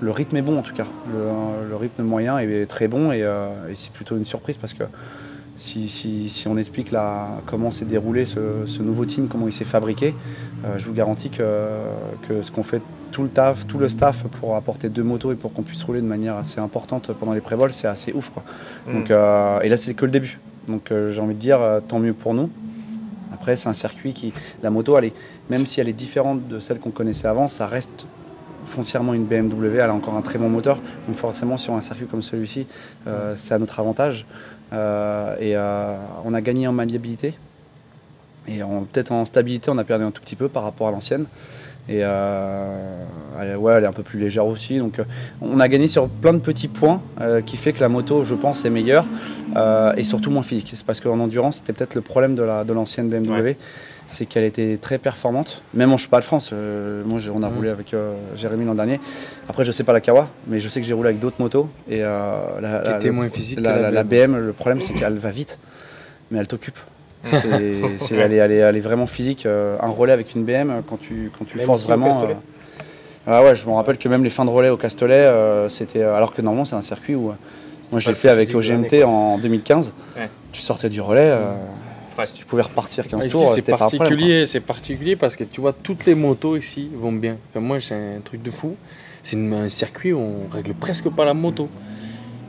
le 0.00 0.10
rythme 0.10 0.36
est 0.36 0.42
bon 0.42 0.58
en 0.58 0.62
tout 0.62 0.74
cas. 0.74 0.86
Le, 1.12 1.68
le 1.68 1.76
rythme 1.76 2.02
moyen 2.02 2.38
est 2.38 2.66
très 2.66 2.88
bon 2.88 3.12
et, 3.12 3.22
euh, 3.22 3.48
et 3.70 3.74
c'est 3.74 3.92
plutôt 3.92 4.16
une 4.16 4.24
surprise 4.24 4.56
parce 4.58 4.74
que 4.74 4.84
si, 5.54 5.88
si- 5.88 6.28
si 6.28 6.48
on 6.48 6.56
explique 6.58 6.90
la, 6.90 7.28
comment 7.46 7.70
s'est 7.70 7.86
déroulé 7.86 8.26
ce, 8.26 8.40
ce 8.66 8.82
nouveau 8.82 9.06
team, 9.06 9.26
comment 9.28 9.46
il 9.46 9.52
s'est 9.54 9.64
fabriqué, 9.64 10.14
euh, 10.64 10.76
je 10.76 10.84
vous 10.86 10.92
garantis 10.92 11.30
que, 11.30 11.42
que 12.28 12.42
ce 12.42 12.50
qu'on 12.50 12.62
fait 12.62 12.82
tout 13.10 13.22
le 13.22 13.30
taf, 13.30 13.66
tout 13.66 13.78
le 13.78 13.88
staff 13.88 14.24
pour 14.24 14.56
apporter 14.56 14.90
deux 14.90 15.02
motos 15.02 15.32
et 15.32 15.36
pour 15.36 15.52
qu'on 15.54 15.62
puisse 15.62 15.82
rouler 15.82 16.02
de 16.02 16.06
manière 16.06 16.36
assez 16.36 16.60
importante 16.60 17.10
pendant 17.18 17.32
les 17.32 17.40
prévols, 17.40 17.72
c'est 17.72 17.86
assez 17.88 18.12
ouf 18.12 18.28
quoi. 18.30 18.42
Donc, 18.92 19.10
euh, 19.10 19.60
et 19.60 19.68
là 19.70 19.76
c'est 19.78 19.94
que 19.94 20.04
le 20.04 20.10
début. 20.10 20.38
Donc 20.68 20.92
j'ai 20.92 21.20
envie 21.20 21.34
de 21.34 21.40
dire 21.40 21.60
tant 21.88 22.00
mieux 22.00 22.12
pour 22.12 22.34
nous. 22.34 22.50
Après 23.32 23.56
c'est 23.56 23.68
un 23.68 23.72
circuit 23.72 24.12
qui, 24.12 24.32
la 24.62 24.68
moto, 24.70 24.98
elle 24.98 25.06
est, 25.06 25.14
même 25.48 25.64
si 25.64 25.80
elle 25.80 25.88
est 25.88 25.92
différente 25.94 26.46
de 26.48 26.58
celle 26.58 26.80
qu'on 26.80 26.90
connaissait 26.90 27.28
avant, 27.28 27.48
ça 27.48 27.66
reste 27.66 28.06
foncièrement 28.66 29.14
une 29.14 29.24
BMW, 29.24 29.76
elle 29.76 29.90
a 29.90 29.94
encore 29.94 30.14
un 30.14 30.22
très 30.22 30.38
bon 30.38 30.48
moteur. 30.48 30.80
Donc 31.06 31.16
forcément 31.16 31.56
sur 31.56 31.74
un 31.74 31.80
circuit 31.80 32.06
comme 32.06 32.22
celui-ci, 32.22 32.66
euh, 33.06 33.34
c'est 33.36 33.54
à 33.54 33.58
notre 33.58 33.80
avantage. 33.80 34.26
Euh, 34.72 35.36
et 35.38 35.56
euh, 35.56 35.96
on 36.24 36.34
a 36.34 36.40
gagné 36.40 36.66
en 36.66 36.72
maniabilité. 36.72 37.34
Et 38.48 38.60
peut-être 38.92 39.10
en 39.10 39.24
stabilité, 39.24 39.70
on 39.70 39.78
a 39.78 39.82
perdu 39.82 40.04
un 40.04 40.12
tout 40.12 40.22
petit 40.22 40.36
peu 40.36 40.48
par 40.48 40.62
rapport 40.62 40.86
à 40.86 40.92
l'ancienne. 40.92 41.26
Et 41.88 42.00
euh, 42.02 43.04
elle, 43.40 43.50
est- 43.50 43.54
ouais, 43.54 43.74
elle 43.74 43.84
est 43.84 43.86
un 43.86 43.92
peu 43.92 44.02
plus 44.02 44.18
légère 44.18 44.46
aussi. 44.46 44.78
Donc 44.78 44.98
euh, 44.98 45.04
on 45.40 45.60
a 45.60 45.68
gagné 45.68 45.86
sur 45.86 46.08
plein 46.08 46.32
de 46.32 46.40
petits 46.40 46.68
points 46.68 47.00
euh, 47.20 47.40
qui 47.42 47.56
fait 47.56 47.72
que 47.72 47.80
la 47.80 47.88
moto, 47.88 48.24
je 48.24 48.34
pense, 48.34 48.64
est 48.64 48.70
meilleure 48.70 49.04
euh, 49.56 49.92
et 49.96 50.02
surtout 50.04 50.30
moins 50.30 50.42
physique. 50.42 50.72
C'est 50.74 50.84
parce 50.86 51.00
qu'en 51.00 51.20
endurance, 51.20 51.58
c'était 51.58 51.72
peut-être 51.72 51.94
le 51.94 52.00
problème 52.00 52.34
de 52.34 52.42
la- 52.42 52.64
de 52.64 52.72
l'ancienne 52.72 53.08
BMW. 53.08 53.30
Ouais. 53.42 53.56
C'est 54.08 54.24
qu'elle 54.26 54.44
était 54.44 54.76
très 54.80 54.98
performante, 54.98 55.62
même 55.74 55.92
en 55.92 55.96
cheval 55.96 56.20
de 56.20 56.24
France. 56.24 56.50
euh, 56.52 57.02
moi, 57.04 57.18
on 57.34 57.42
a 57.42 57.48
Mhm. 57.50 57.56
roulé 57.56 57.68
avec 57.70 57.92
euh, 57.92 58.14
Jérémy 58.36 58.64
l'an 58.64 58.74
dernier. 58.76 59.00
Après, 59.48 59.64
je 59.64 59.72
sais 59.72 59.82
pas 59.82 59.92
la 59.92 60.00
Kawa, 60.00 60.28
mais 60.46 60.60
je 60.60 60.68
sais 60.68 60.80
que 60.80 60.86
j'ai 60.86 60.94
roulé 60.94 61.08
avec 61.08 61.20
d'autres 61.20 61.40
motos. 61.40 61.68
Et 61.88 62.04
euh, 62.04 62.60
la, 62.60 62.78
Qui 62.80 62.90
la- 62.90 62.96
était 62.98 63.10
moins 63.10 63.28
physique 63.28 63.58
la, 63.60 63.90
la. 63.90 64.04
BM, 64.04 64.36
le 64.38 64.52
problème, 64.52 64.80
c'est 64.80 64.92
qu'elle 64.92 65.18
va 65.18 65.30
vite, 65.30 65.58
mais 66.30 66.38
elle 66.38 66.46
t'occupe. 66.46 66.78
C'est- 67.30 68.14
elle, 68.14 68.32
est, 68.32 68.36
elle 68.36 68.52
est- 68.52 68.56
elle 68.56 68.76
est 68.76 68.80
vraiment 68.80 69.06
physique. 69.06 69.46
euh, 69.46 69.76
un 69.80 69.88
relais 69.90 70.12
avec 70.12 70.34
une 70.34 70.44
BM, 70.44 70.70
euh, 70.70 70.80
quand 70.88 70.98
tu, 70.98 71.30
quand 71.38 71.44
tu 71.44 71.56
Même 71.58 71.66
forces 71.66 71.84
vraiment. 71.84 72.10
Castellet 72.12 72.36
ah 73.28 73.42
ouais, 73.42 73.56
je 73.56 73.66
me 73.66 73.72
rappelle 73.72 73.98
que 73.98 74.08
même 74.08 74.22
les 74.22 74.30
fins 74.30 74.44
de 74.44 74.50
relais 74.50 74.68
au 74.68 74.76
Castellet, 74.76 75.14
euh, 75.14 75.68
c'était. 75.68 76.02
alors 76.02 76.32
que 76.32 76.40
normalement, 76.42 76.64
c'est 76.64 76.76
un 76.76 76.82
circuit 76.82 77.14
où. 77.16 77.30
euh, 77.30 77.34
moi, 77.90 78.00
je 78.00 78.08
l'ai 78.08 78.14
fait 78.14 78.28
avec 78.28 78.54
OGMT 78.54 79.02
en 79.04 79.38
2015. 79.38 79.92
Ouais. 80.16 80.28
Tu 80.52 80.60
sortais 80.60 80.88
du 80.88 81.00
relais, 81.00 81.30
euh, 81.32 81.54
Ouais. 82.18 82.24
tu 82.32 82.44
pouvais 82.44 82.62
repartir 82.62 83.06
15 83.06 83.24
Ici, 83.24 83.32
tours. 83.32 83.52
c'est 83.52 83.62
particulier, 83.76 84.46
c'est 84.46 84.60
particulier 84.60 85.16
parce 85.16 85.36
que 85.36 85.44
tu 85.44 85.60
vois, 85.60 85.72
toutes 85.72 86.06
les 86.06 86.14
motos 86.14 86.56
ici 86.56 86.88
vont 86.96 87.12
bien. 87.12 87.36
Enfin, 87.50 87.60
moi, 87.60 87.78
c'est 87.80 87.94
un 87.94 88.20
truc 88.24 88.42
de 88.42 88.50
fou. 88.50 88.74
C'est 89.24 89.34
une- 89.36 89.52
un 89.52 89.68
circuit 89.68 90.12
où 90.12 90.18
on 90.20 90.48
règle 90.48 90.74
presque 90.74 91.08
pas 91.10 91.24
la 91.24 91.34
moto. 91.34 91.68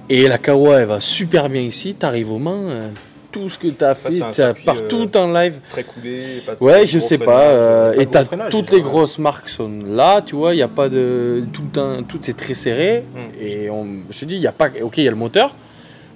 Et 0.09 0.27
la 0.27 0.37
Kawa, 0.37 0.79
elle 0.81 0.85
va 0.87 0.99
super 0.99 1.49
bien 1.49 1.61
ici. 1.61 1.95
Tu 1.99 2.05
arrives 2.05 2.31
au 2.31 2.37
Mans, 2.37 2.53
euh, 2.69 2.91
tout 3.41 3.49
ce 3.49 3.57
que 3.57 3.67
tu 3.67 3.83
as 3.83 3.89
Après, 3.91 4.09
fait, 4.11 4.21
un 4.21 4.29
tu 4.29 4.41
as 4.41 4.53
circuit, 4.53 4.63
partout 4.65 5.09
euh, 5.15 5.19
en 5.19 5.31
live. 5.31 5.59
Très 5.69 5.83
coulé. 5.83 6.23
Pas 6.45 6.55
de 6.55 6.63
Ouais, 6.63 6.85
je 6.85 6.99
sais 6.99 7.17
pas. 7.17 7.41
euh, 7.43 7.95
de 7.95 8.01
et 8.01 8.05
t'as 8.05 8.23
freinage, 8.25 8.49
toutes 8.51 8.65
déjà, 8.65 8.77
les 8.77 8.81
grosses 8.81 9.19
marques 9.19 9.49
sont 9.49 9.71
là, 9.85 10.21
tu 10.21 10.35
vois. 10.35 10.53
Il 10.53 10.57
n'y 10.57 10.63
a 10.63 10.67
pas 10.67 10.89
de 10.89 11.43
tout 11.53 11.63
temps, 11.71 12.03
tout 12.03 12.17
c'est 12.21 12.35
très 12.35 12.53
serré. 12.53 13.03
Mm. 13.13 13.19
Et 13.43 13.69
on, 13.69 13.87
je 14.09 14.19
te 14.19 14.25
dis, 14.25 14.35
il 14.35 14.41
y 14.41 14.47
a 14.47 14.51
pas. 14.51 14.69
Ok, 14.81 14.97
il 14.97 15.03
y 15.03 15.07
a 15.07 15.11
le 15.11 15.17
moteur, 15.17 15.55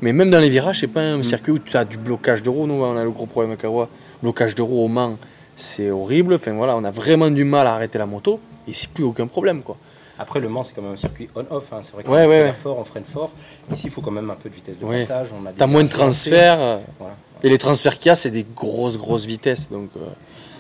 mais 0.02 0.14
même 0.14 0.30
dans 0.30 0.40
les 0.40 0.50
virages, 0.50 0.80
c'est 0.80 0.88
pas 0.88 1.02
un 1.02 1.18
Mm. 1.20 1.24
circuit 1.24 1.52
où 1.54 1.60
tu 1.60 1.76
as 1.78 1.86
du 1.86 1.98
blocage 1.98 2.44
de 2.44 2.50
roue. 2.50 2.68
Nous, 2.68 2.74
on 2.76 2.98
a 2.98 3.04
le 3.04 3.12
gros 3.12 3.26
problème 3.26 3.54
à 3.54 3.58
Kawa. 3.58 3.88
Blocage 4.22 4.56
de 4.56 4.62
roue 4.62 4.84
au 4.84 4.88
Mans, 4.88 5.18
c'est 5.56 5.90
horrible. 5.92 6.36
Enfin 6.36 6.54
voilà, 6.54 6.76
on 6.78 6.84
a 6.84 6.92
vraiment 6.92 7.30
du 7.30 7.44
mal 7.44 7.68
à 7.68 7.74
arrêter 7.76 7.98
la 7.98 8.06
moto. 8.06 8.40
Et 8.68 8.74
c'est 8.74 8.90
plus 8.90 9.04
aucun 9.04 9.28
problème, 9.28 9.62
quoi. 9.64 9.78
Après, 10.22 10.40
Le 10.40 10.50
Mans, 10.50 10.62
c'est 10.62 10.74
quand 10.76 10.84
même 10.84 10.94
un 10.94 10.96
circuit 10.96 11.30
on-off. 11.36 11.74
hein. 11.74 11.80
C'est 11.82 11.94
vrai 11.94 12.04
qu'on 12.04 12.12
Ouais, 12.12 12.18
ouais, 12.20 12.24
accélère 12.26 12.46
ouais. 12.48 12.54
fort, 12.54 12.78
on 12.78 12.84
freine 12.84 13.04
fort. 13.06 13.32
Ici, 13.72 13.84
il 13.86 13.90
faut 13.90 14.02
quand 14.02 14.12
même 14.12 14.30
un 14.30 14.36
peu 14.36 14.50
de 14.50 14.56
vitesse 14.56 14.78
de 14.78 14.86
Ouais. 14.86 15.00
passage. 15.00 15.30
On 15.34 15.44
a 15.48 15.52
T'as 15.52 15.66
moins 15.66 15.84
de 15.84 15.90
transferts. 15.90 16.62
euh, 16.62 16.78
Voilà. 17.00 17.16
Et 17.42 17.50
les 17.50 17.58
transferts 17.58 17.98
qu'il 17.98 18.10
y 18.10 18.12
a, 18.12 18.16
c'est 18.16 18.30
des 18.30 18.46
grosses, 18.56 18.98
grosses 19.00 19.26
vitesses. 19.26 19.70
Donc, 19.72 19.90
euh, 19.98 20.02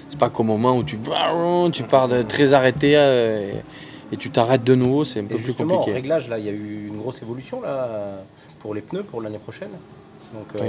c'est 0.08 0.18
pas 0.20 0.30
comme 0.30 0.50
au 0.50 0.58
moment 0.58 0.75
où 0.75 0.84
tu, 0.84 0.98
tu 1.74 1.84
pars 1.84 2.08
de 2.08 2.24
très 2.24 2.53
arrêté 2.53 2.98
euh, 2.98 3.51
et, 3.51 4.13
et 4.15 4.18
tu 4.18 4.32
t'arrêtes 4.32 4.63
de 4.63 4.74
nouveau, 4.74 5.03
c'est 5.03 5.20
un 5.20 5.25
peu 5.25 5.36
Et 5.36 5.38
plus 5.38 5.46
justement, 5.46 5.75
en 5.75 5.77
compliqué. 5.77 5.94
réglage, 5.96 6.27
là, 6.27 6.39
il 6.39 6.46
y 6.46 6.50
a 6.50 6.53
eu 6.53 6.88
une 6.88 6.98
grosse 6.98 7.22
évolution 7.22 7.62
là, 7.62 7.88
pour 8.60 8.74
les 8.74 8.82
pneus 8.82 9.03
pour 9.03 9.22
l'année 9.22 9.38
prochaine. 9.38 9.70
Donc, 10.34 10.48
Oui. 10.60 10.68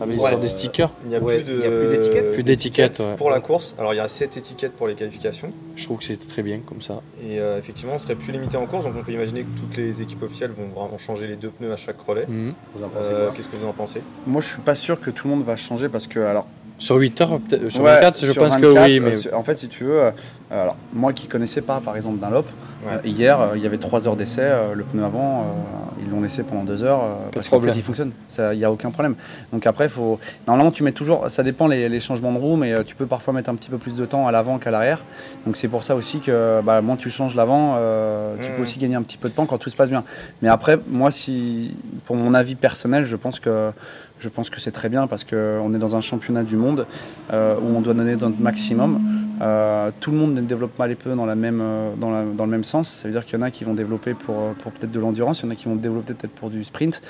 Avec 0.00 0.14
l'histoire 0.14 0.34
Ouais, 0.34 0.40
des 0.40 0.46
stickers, 0.48 0.90
Il 1.04 1.10
n'y 1.10 1.16
a, 1.16 1.20
Ouais, 1.20 1.38
a 1.40 1.42
plus 1.42 1.88
d'étiquettes 1.88 2.32
Plus 2.34 2.42
d'étiquettes, 2.42 2.98
ouais. 3.00 3.16
pour 3.16 3.30
la 3.30 3.40
course. 3.40 3.74
Alors 3.78 3.94
il 3.94 3.96
y 3.96 4.00
a 4.00 4.08
7 4.08 4.36
étiquettes 4.36 4.72
pour 4.72 4.86
les 4.88 4.94
qualifications. 4.94 5.50
je 5.74 5.84
trouve 5.84 5.98
que 5.98 6.04
c'était 6.04 6.26
très 6.26 6.42
bien 6.42 6.60
comme 6.60 6.82
ça. 6.82 7.00
Et 7.22 7.38
euh, 7.40 7.58
effectivement, 7.58 7.94
on 7.94 7.98
serait 7.98 8.14
plus 8.14 8.32
limité 8.32 8.56
en 8.56 8.66
course. 8.66 8.84
Donc 8.84 8.94
on 8.98 9.02
peut 9.02 9.12
imaginer 9.12 9.42
que 9.44 9.58
toutes 9.58 9.76
les 9.76 10.02
équipes 10.02 10.22
officielles 10.22 10.50
vont 10.50 10.68
vraiment 10.68 10.98
changer 10.98 11.26
les 11.26 11.36
deux 11.36 11.50
pneus 11.50 11.72
à 11.72 11.76
chaque 11.76 12.00
relais. 12.00 12.26
Vous 12.28 12.84
en 12.84 12.88
pensez 12.88 13.08
Euh, 13.10 13.26
quoi 13.26 13.34
Qu'est-ce 13.36 13.48
que 13.48 13.56
vous 13.56 13.66
en 13.66 13.72
pensez? 13.72 14.02
Moi, 14.26 14.40
je 14.42 14.48
suis 14.48 14.62
pas 14.62 14.74
sûr 14.74 15.00
que 15.00 15.10
tout 15.10 15.28
le 15.28 15.34
monde 15.34 15.44
va 15.44 15.56
changer 15.56 15.88
parce 15.88 16.06
que, 16.06 16.20
alors, 16.20 16.46
Sur 16.78 16.96
8 16.96 17.20
heures, 17.22 17.40
peut-être- 17.40 17.70
sur 17.70 17.82
Ouais, 17.82 17.92
24, 17.94 18.20
je 18.20 18.32
sur 18.32 18.42
pense 18.42 18.52
24, 18.52 18.74
que 18.74 18.84
oui. 18.86 18.98
euh, 19.00 19.02
Mais 19.26 19.34
en 19.34 19.42
fait, 19.42 19.56
si 19.56 19.68
tu 19.68 19.84
veux, 19.84 20.00
euh, 20.02 20.10
alors 20.50 20.76
moi 20.92 21.12
qui 21.14 21.26
connaissais 21.26 21.62
pas, 21.62 21.80
par 21.82 21.96
exemple, 21.96 22.18
Dunlop, 22.18 22.44
Ouais. 22.84 22.92
euh, 22.92 22.98
hier, 23.08 23.40
euh, 23.40 23.46
il 23.56 23.62
y 23.62 23.66
avait 23.66 23.78
3 23.78 24.06
heures 24.06 24.16
d'essai. 24.16 24.42
euh, 24.42 24.74
le 24.74 24.84
pneu 24.84 25.02
avant, 25.02 25.40
euh, 25.40 26.02
ils 26.04 26.10
l'ont 26.10 26.20
laissé 26.20 26.42
pendant 26.42 26.64
2 26.64 26.84
heures 26.84 27.02
euh, 27.02 27.14
parce 27.32 27.48
qu'en 27.48 27.58
fait, 27.60 27.70
il 27.74 27.82
fonctionne. 27.82 28.12
Il 28.52 28.58
n'y 28.58 28.64
a 28.64 28.70
aucun 28.70 28.90
problème. 28.90 29.14
Donc 29.52 29.66
après, 29.66 29.88
faut 29.88 30.20
normalement, 30.46 30.70
tu 30.70 30.82
mets 30.82 30.92
toujours. 30.92 31.30
Ça 31.30 31.42
dépend 31.42 31.66
les, 31.66 31.88
les 31.88 31.98
changements 32.00 32.32
de 32.32 32.38
roue, 32.38 32.56
mais 32.56 32.72
euh, 32.74 32.82
tu 32.84 32.94
peux 32.94 33.06
parfois 33.06 33.32
mettre 33.32 33.48
un 33.48 33.54
petit 33.54 33.70
peu 33.70 33.78
plus 33.78 33.96
de 33.96 34.04
temps 34.04 34.28
à 34.28 34.32
l'avant 34.32 34.58
qu'à 34.58 34.70
l'arrière. 34.70 35.02
Donc 35.46 35.56
c'est 35.56 35.68
pour 35.68 35.82
ça 35.82 35.96
aussi 35.96 36.20
que 36.20 36.60
bah, 36.62 36.82
moins 36.82 36.96
tu 36.96 37.08
changes 37.08 37.34
l'avant, 37.34 37.76
euh, 37.78 38.34
tu 38.42 38.50
peux 38.52 38.60
aussi 38.62 38.78
gagner 38.78 38.96
un 38.96 39.02
petit 39.02 39.16
peu 39.16 39.30
de 39.30 39.34
temps 39.34 39.46
quand 39.46 39.56
tout 39.56 39.70
se 39.70 39.76
passe 39.76 39.88
bien. 39.90 40.04
Mais 40.42 40.48
après, 40.50 40.78
moi, 40.88 41.10
si 41.10 41.74
pour 42.04 42.16
mon 42.16 42.34
avis 42.34 42.54
personnel, 42.54 43.04
je 43.06 43.16
pense 43.16 43.40
que 43.40 43.70
je 44.18 44.28
pense 44.28 44.50
que 44.50 44.60
c'est 44.60 44.70
très 44.70 44.88
bien 44.88 45.06
parce 45.06 45.24
qu'on 45.24 45.74
est 45.74 45.78
dans 45.78 45.96
un 45.96 46.00
championnat 46.00 46.42
du 46.42 46.56
monde 46.56 46.86
euh, 47.32 47.56
où 47.60 47.76
on 47.76 47.80
doit 47.80 47.94
donner 47.94 48.16
notre 48.16 48.40
maximum. 48.40 49.00
Euh, 49.42 49.90
tout 50.00 50.10
le 50.10 50.16
monde 50.16 50.34
ne 50.34 50.40
développe 50.40 50.72
pas 50.72 50.86
les 50.86 50.94
pneus 50.94 51.14
dans, 51.14 51.26
la 51.26 51.34
même, 51.34 51.60
euh, 51.62 51.90
dans, 51.96 52.44
le 52.44 52.50
même 52.50 52.64
sens. 52.64 52.88
Ça 52.88 53.08
veut 53.08 53.12
dire 53.12 53.26
qu'il 53.26 53.38
y 53.38 53.42
en 53.42 53.42
a 53.42 53.50
qui 53.50 53.64
vont 53.64 53.74
développer 53.74 54.14
pour, 54.14 54.54
pour 54.54 54.72
peut-être 54.72 54.92
de 54.92 55.00
l'endurance, 55.00 55.40
il 55.40 55.46
y 55.46 55.48
en 55.48 55.50
a 55.50 55.54
qui 55.54 55.66
vont 55.66 55.76
développer 55.76 56.14
peut-être 56.14 56.32
pour 56.32 56.48
du 56.48 56.64
sprint. 56.64 57.02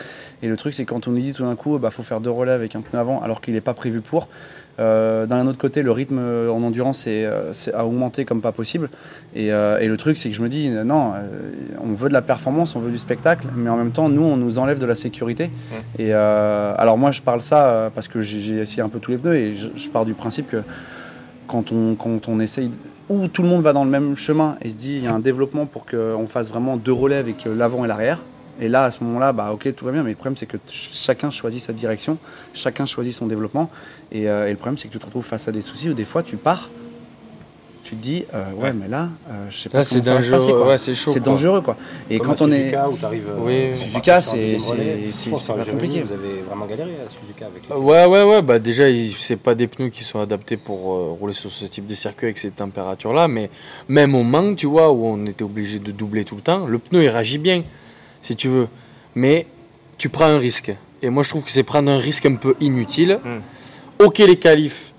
Et 0.42 0.48
le 0.48 0.56
truc, 0.56 0.74
c'est 0.74 0.84
quand 0.84 1.06
on 1.06 1.12
nous 1.12 1.20
dit 1.20 1.32
tout 1.32 1.44
d'un 1.44 1.54
coup, 1.54 1.76
il 1.76 1.80
bah, 1.80 1.90
faut 1.90 2.02
faire 2.02 2.20
deux 2.20 2.30
relais 2.30 2.52
avec 2.52 2.74
un 2.74 2.80
pneu 2.80 2.98
avant 2.98 3.22
alors 3.22 3.40
qu'il 3.40 3.54
n'est 3.54 3.60
pas 3.60 3.74
prévu 3.74 4.00
pour. 4.00 4.28
Euh, 4.78 5.26
D'un 5.26 5.46
autre 5.46 5.58
côté, 5.58 5.82
le 5.82 5.90
rythme 5.90 6.18
euh, 6.18 6.50
en 6.50 6.62
endurance 6.62 7.06
est, 7.06 7.24
euh, 7.24 7.52
augmenter 7.82 8.24
comme 8.24 8.40
pas 8.40 8.52
possible. 8.52 8.90
Et, 9.34 9.46
et 9.46 9.88
le 9.88 9.96
truc, 9.96 10.16
c'est 10.16 10.30
que 10.30 10.34
je 10.34 10.42
me 10.42 10.48
dis, 10.48 10.68
non, 10.70 11.12
on 11.82 11.92
veut 11.92 12.08
de 12.08 12.14
la 12.14 12.22
performance, 12.22 12.74
on 12.74 12.80
veut 12.80 12.90
du 12.90 12.98
spectacle, 12.98 13.46
mais 13.54 13.68
en 13.68 13.76
même 13.76 13.90
temps, 13.90 14.08
nous, 14.08 14.22
on 14.22 14.36
nous 14.36 14.58
enlève 14.58 14.78
de 14.78 14.86
la 14.86 14.94
sécurité. 14.94 15.50
Et 15.98 16.12
alors 16.12 16.96
moi, 16.98 17.10
je 17.10 17.22
parle 17.22 17.42
ça 17.42 17.90
parce 17.94 18.08
que 18.08 18.20
j'ai 18.20 18.58
essayé 18.58 18.82
un 18.82 18.88
peu 18.88 18.98
tous 18.98 19.10
les 19.10 19.18
pneus 19.18 19.36
et 19.36 19.54
je, 19.54 19.68
je 19.76 19.88
pars 19.88 20.04
du 20.04 20.14
principe 20.14 20.48
que 20.48 20.62
quand 21.46 21.72
on, 21.72 21.94
quand 21.94 22.28
on 22.28 22.40
essaye, 22.40 22.70
où 23.08 23.28
tout 23.28 23.42
le 23.42 23.48
monde 23.48 23.62
va 23.62 23.72
dans 23.72 23.84
le 23.84 23.90
même 23.90 24.16
chemin 24.16 24.56
et 24.62 24.70
se 24.70 24.76
dit, 24.76 24.96
il 24.96 25.04
y 25.04 25.06
a 25.06 25.12
un 25.12 25.20
développement 25.20 25.66
pour 25.66 25.86
qu'on 25.86 26.26
fasse 26.26 26.48
vraiment 26.48 26.76
deux 26.76 26.92
relais 26.92 27.16
avec 27.16 27.44
l'avant 27.44 27.84
et 27.84 27.88
l'arrière. 27.88 28.24
Et 28.60 28.68
là, 28.68 28.84
à 28.84 28.90
ce 28.90 29.02
moment-là, 29.04 29.32
bah, 29.32 29.50
ok, 29.52 29.74
tout 29.74 29.84
va 29.84 29.92
bien. 29.92 30.02
Mais 30.02 30.10
le 30.10 30.16
problème, 30.16 30.36
c'est 30.36 30.46
que 30.46 30.56
ch- 30.66 30.90
chacun 30.92 31.30
choisit 31.30 31.60
sa 31.60 31.72
direction, 31.72 32.18
chacun 32.54 32.86
choisit 32.86 33.12
son 33.12 33.26
développement. 33.26 33.70
Et, 34.12 34.28
euh, 34.28 34.46
et 34.46 34.50
le 34.50 34.56
problème, 34.56 34.76
c'est 34.76 34.88
que 34.88 34.92
tu 34.92 34.98
te 34.98 35.04
retrouves 35.06 35.24
face 35.24 35.46
à 35.48 35.52
des 35.52 35.62
soucis 35.62 35.90
où 35.90 35.94
des 35.94 36.04
fois, 36.06 36.22
tu 36.22 36.36
pars, 36.36 36.70
tu 37.84 37.94
te 37.94 38.02
dis, 38.02 38.24
euh, 38.34 38.50
ouais, 38.54 38.62
Ouais. 38.64 38.72
mais 38.72 38.88
là, 38.88 39.10
euh, 39.30 39.46
je 39.48 39.56
sais 39.58 39.68
pas 39.68 39.78
là, 39.78 39.84
comment 39.88 40.02
ça 40.04 40.12
va 40.12 40.22
se 40.22 40.30
passer, 40.30 40.30
dangereux. 40.48 40.58
quoi. 40.58 40.66
Ouais, 40.68 40.78
c'est 40.78 40.94
chaud. 40.96 41.12
c'est 41.12 41.20
quoi. 41.22 41.32
dangereux, 41.32 41.60
quoi. 41.60 41.76
Et 42.10 42.18
Comme 42.18 42.26
quand 42.28 42.42
à 42.42 42.44
on 42.44 42.50
est. 42.50 42.58
Suzuka, 42.62 42.88
où 42.90 42.96
t'arrives, 42.96 43.28
euh, 43.28 43.38
Oui, 43.38 43.68
pour 43.68 43.76
Suzuka, 43.78 44.20
c'est- 44.20 44.56
compliqué. 45.70 46.02
Vous 46.02 46.12
avez 46.12 46.40
vraiment 46.48 46.66
galéré 46.66 46.90
à 47.06 47.08
Suzuka 47.08 47.46
avec 47.46 47.62
les 47.68 47.72
Euh, 47.74 47.78
Ouais, 47.78 48.06
ouais, 48.06 48.24
ouais. 48.24 48.42
Bah 48.42 48.58
déjà, 48.58 48.84
c'est 49.18 49.36
pas 49.36 49.54
des 49.54 49.68
pneus 49.68 49.90
qui 49.90 50.02
sont 50.02 50.18
adaptés 50.18 50.56
pour 50.56 50.94
euh, 50.94 51.10
rouler 51.12 51.32
sur 51.32 51.50
ce 51.52 51.64
type 51.66 51.86
de 51.86 51.94
circuit 51.94 52.26
avec 52.26 52.38
ces 52.38 52.50
températures-là. 52.50 53.28
Mais 53.28 53.50
même 53.88 54.16
au 54.16 54.24
manque, 54.24 54.56
tu 54.56 54.66
vois, 54.66 54.90
où 54.90 55.04
on 55.06 55.24
était 55.26 55.44
obligé 55.44 55.78
de 55.78 55.92
doubler 55.92 56.24
tout 56.24 56.34
le 56.34 56.40
temps, 56.42 56.66
le 56.66 56.78
pneu 56.80 57.04
il 57.04 57.08
réagit 57.08 57.38
bien, 57.38 57.62
si 58.26 58.36
tu 58.36 58.48
veux. 58.48 58.68
Mais 59.14 59.46
tu 59.98 60.08
prends 60.08 60.26
un 60.26 60.38
risque. 60.38 60.72
Et 61.02 61.10
moi, 61.10 61.22
je 61.22 61.30
trouve 61.30 61.44
que 61.44 61.50
c'est 61.50 61.62
prendre 61.62 61.90
un 61.90 61.98
risque 61.98 62.26
un 62.26 62.34
peu 62.36 62.54
inutile. 62.60 63.18
Hmm. 63.24 63.40
Ok, 64.04 64.18
les 64.18 64.36
qualifs 64.36 64.92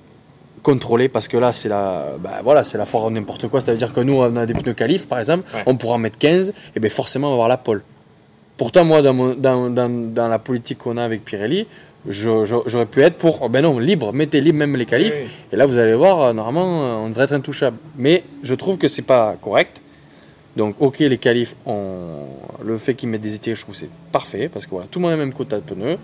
contrôlés, 0.63 1.07
parce 1.07 1.27
que 1.27 1.37
là, 1.37 1.53
c'est 1.53 1.69
la, 1.69 2.07
bah, 2.19 2.41
voilà, 2.43 2.63
c'est 2.63 2.77
la 2.77 2.85
foire 2.85 3.05
à 3.05 3.09
n'importe 3.09 3.47
quoi. 3.47 3.61
C'est-à-dire 3.61 3.93
que 3.93 4.01
nous, 4.01 4.13
on 4.13 4.35
a 4.35 4.45
des 4.45 4.53
pneus 4.53 4.73
qualifs, 4.73 5.07
par 5.07 5.19
exemple, 5.19 5.45
Ouais. 5.53 5.63
on 5.65 5.75
pourra 5.77 5.95
en 5.95 5.97
mettre 5.99 6.17
15, 6.17 6.53
et 6.75 6.79
bien 6.79 6.89
forcément, 6.89 7.27
on 7.27 7.31
va 7.31 7.35
avoir 7.35 7.47
la 7.47 7.57
pole. 7.57 7.83
Pourtant, 8.57 8.83
moi, 8.83 9.01
dans, 9.01 9.13
mon- 9.13 9.35
dans, 9.35 9.69
dans, 9.69 9.89
dans 10.13 10.27
la 10.27 10.39
politique 10.39 10.79
qu'on 10.79 10.97
a 10.97 11.03
avec 11.03 11.23
Pirelli, 11.23 11.67
j'aurais 12.09 12.85
pu 12.85 13.01
être 13.01 13.17
pour, 13.17 13.41
oh 13.43 13.49
ben 13.49 13.61
non, 13.61 13.77
libre, 13.79 14.11
mettez 14.13 14.41
libre 14.41 14.57
même 14.59 14.75
les 14.75 14.85
qualifs. 14.85 15.15
Oui. 15.21 15.27
Et 15.51 15.55
là, 15.55 15.65
vous 15.65 15.77
allez 15.77 15.93
voir, 15.93 16.21
euh, 16.21 16.33
normalement, 16.33 16.83
euh, 16.83 16.95
on 17.05 17.09
devrait 17.09 17.25
être 17.25 17.33
intouchable. 17.33 17.77
Mais 17.97 18.23
je 18.43 18.55
trouve 18.55 18.77
que 18.77 18.87
c'est 18.87 19.01
pas 19.03 19.35
correct. 19.41 19.81
Donc, 20.57 20.75
ok, 20.79 20.99
les 20.99 21.19
qualifs, 21.19 21.55
ont... 21.67 22.25
le 22.65 22.77
fait 22.79 22.95
qu'ils 22.95 23.09
mettent 23.09 23.21
des 23.21 23.35
étiquettes, 23.35 23.57
je 23.57 23.61
trouve 23.61 23.75
c'est 23.75 23.91
parfait, 24.11 24.49
parce 24.51 24.65
que 24.65 24.71
voilà, 24.71 24.87
tout 24.89 24.97
le 24.97 25.03
monde 25.03 25.13
a 25.13 25.15
le 25.15 25.21
même 25.21 25.33
quota 25.33 25.57
de 25.57 25.61
pneus. 25.61 25.97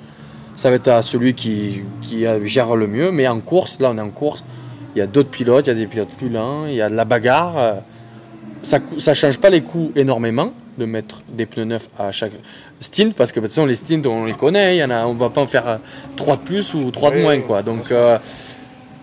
Ça 0.56 0.70
va 0.70 0.76
être 0.76 0.88
à 0.90 1.02
celui 1.02 1.34
qui, 1.34 1.82
gère 2.44 2.76
le 2.76 2.86
mieux. 2.86 3.12
Mais 3.12 3.28
en 3.28 3.40
course, 3.40 3.80
là, 3.82 3.90
on 3.92 3.98
est 3.98 4.02
en 4.02 4.12
course, 4.12 4.46
il 4.96 5.00
y 5.00 5.02
a 5.02 5.08
d'autres 5.08 5.32
pilotes, 5.32 5.66
il 5.66 5.70
y 5.70 5.72
a 5.72 5.76
des 5.76 5.88
pilotes 5.88 6.16
plus 6.16 6.30
lents, 6.30 6.68
il 6.68 6.76
y 6.76 6.82
a 6.82 6.90
de 6.90 6.94
la 6.94 7.04
bagarre. 7.04 7.58
euh, 7.58 7.74
Ça 8.62 8.80
ne 8.80 9.14
change 9.16 9.40
pas 9.40 9.50
les 9.50 9.62
coûts 9.64 9.92
énormément 9.96 10.54
de 10.78 10.86
mettre 10.86 11.22
des 11.28 11.48
pneus 11.48 11.66
neufs 11.66 11.90
à 11.98 12.12
chaque 12.12 12.34
stint, 12.80 13.10
parce 13.12 13.32
que 13.32 13.40
de 13.40 13.46
toute 13.48 13.56
façon, 13.56 13.66
les 13.66 13.76
stints, 13.76 14.06
on 14.06 14.26
les 14.26 14.34
connaît, 14.34 14.78
il 14.78 14.80
y 14.80 14.84
en 14.84 14.92
a, 14.92 15.06
on 15.08 15.16
ne 15.16 15.20
va 15.20 15.32
pas 15.32 15.42
en 15.42 15.48
faire 15.48 15.80
3 16.16 16.38
de 16.38 16.42
plus 16.42 16.76
ou 16.76 16.92
3 16.92 17.12
de 17.12 17.22
moins. 17.22 17.40
Quoi. 17.40 17.64
Donc, 17.64 17.92
euh, 17.92 18.20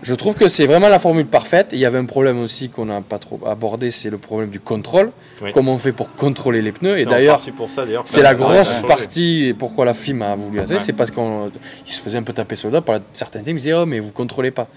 je 0.03 0.15
trouve 0.15 0.35
que 0.35 0.47
c'est 0.47 0.65
vraiment 0.65 0.89
la 0.89 0.99
formule 0.99 1.25
parfaite. 1.27 1.69
Il 1.73 1.79
y 1.79 1.85
avait 1.85 1.99
un 1.99 2.05
problème 2.05 2.39
aussi 2.41 2.69
qu'on 2.69 2.85
n'a 2.85 3.01
pas 3.01 3.19
trop 3.19 3.39
abordé, 3.45 3.91
c'est 3.91 4.09
le 4.09 4.17
problème 4.17 4.49
du 4.49 4.59
contrôle. 4.59 5.11
Oui. 5.43 5.51
Comment 5.53 5.73
on 5.73 5.77
fait 5.77 5.91
pour 5.91 6.13
contrôler 6.15 6.61
les 6.61 6.71
pneus 6.71 6.95
C'est 6.95 7.01
Et 7.03 7.05
d'ailleurs, 7.05 7.39
c'est 8.05 8.21
la 8.21 8.33
grosse 8.35 8.79
partie, 8.81 9.45
et 9.47 9.53
pourquoi 9.53 9.85
la 9.85 9.93
FIM 9.93 10.21
a 10.21 10.35
voulu 10.35 10.59
Ouais. 10.59 10.79
c'est 10.79 10.93
parce 10.93 11.11
qu'il 11.11 11.23
se 11.85 11.99
faisait 11.99 12.17
un 12.17 12.23
peu 12.23 12.33
taper 12.33 12.55
sur 12.55 12.67
le 12.69 12.71
doigt 12.73 12.81
par 12.81 12.99
certains 13.13 13.41
teams, 13.41 13.55
ils 13.57 13.59
disaient, 13.59 13.73
oh, 13.73 13.85
mais 13.85 13.99
vous 13.99 14.11
contrôlez 14.11 14.51
pas. 14.51 14.67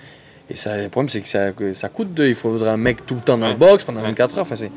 Et 0.50 0.56
ça, 0.56 0.76
le 0.82 0.88
problème, 0.90 1.08
c'est 1.08 1.20
que 1.22 1.28
ça, 1.28 1.52
que 1.52 1.72
ça 1.72 1.88
coûte, 1.88 2.12
de, 2.12 2.26
il 2.26 2.34
faudrait 2.34 2.68
un 2.70 2.76
mec 2.76 3.06
tout 3.06 3.14
le 3.14 3.20
temps 3.20 3.38
dans 3.38 3.48
le 3.48 3.54
box 3.54 3.84
pendant 3.84 4.00
Ouais. 4.02 4.08
24 4.08 4.36
heures. 4.38 4.42
Enfin, 4.42 4.56
c'est- 4.56 4.70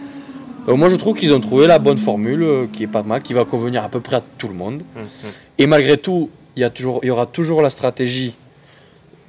moi, 0.68 0.88
je 0.90 0.96
trouve 0.96 1.16
qu'ils 1.18 1.34
ont 1.34 1.40
trouvé 1.42 1.68
la 1.68 1.80
bonne 1.80 1.98
formule, 1.98 2.44
euh, 2.44 2.68
qui 2.72 2.84
est 2.84 2.88
pas 2.88 3.04
mal, 3.04 3.22
qui 3.22 3.34
va 3.34 3.44
convenir 3.46 3.84
à 3.84 3.90
peu 3.90 4.00
près 4.00 4.18
à 4.18 4.24
tout 4.38 4.48
le 4.48 4.54
monde. 4.54 4.82
Hum, 4.96 5.02
hum. 5.02 5.30
Et 5.58 5.68
malgré 5.68 5.98
tout, 5.98 6.30
il 6.56 6.62
y, 6.62 6.64
a 6.64 6.70
toujours, 6.70 7.00
il 7.04 7.08
y 7.08 7.10
aura 7.12 7.26
toujours 7.26 7.62
la 7.62 7.70
stratégie 7.70 8.36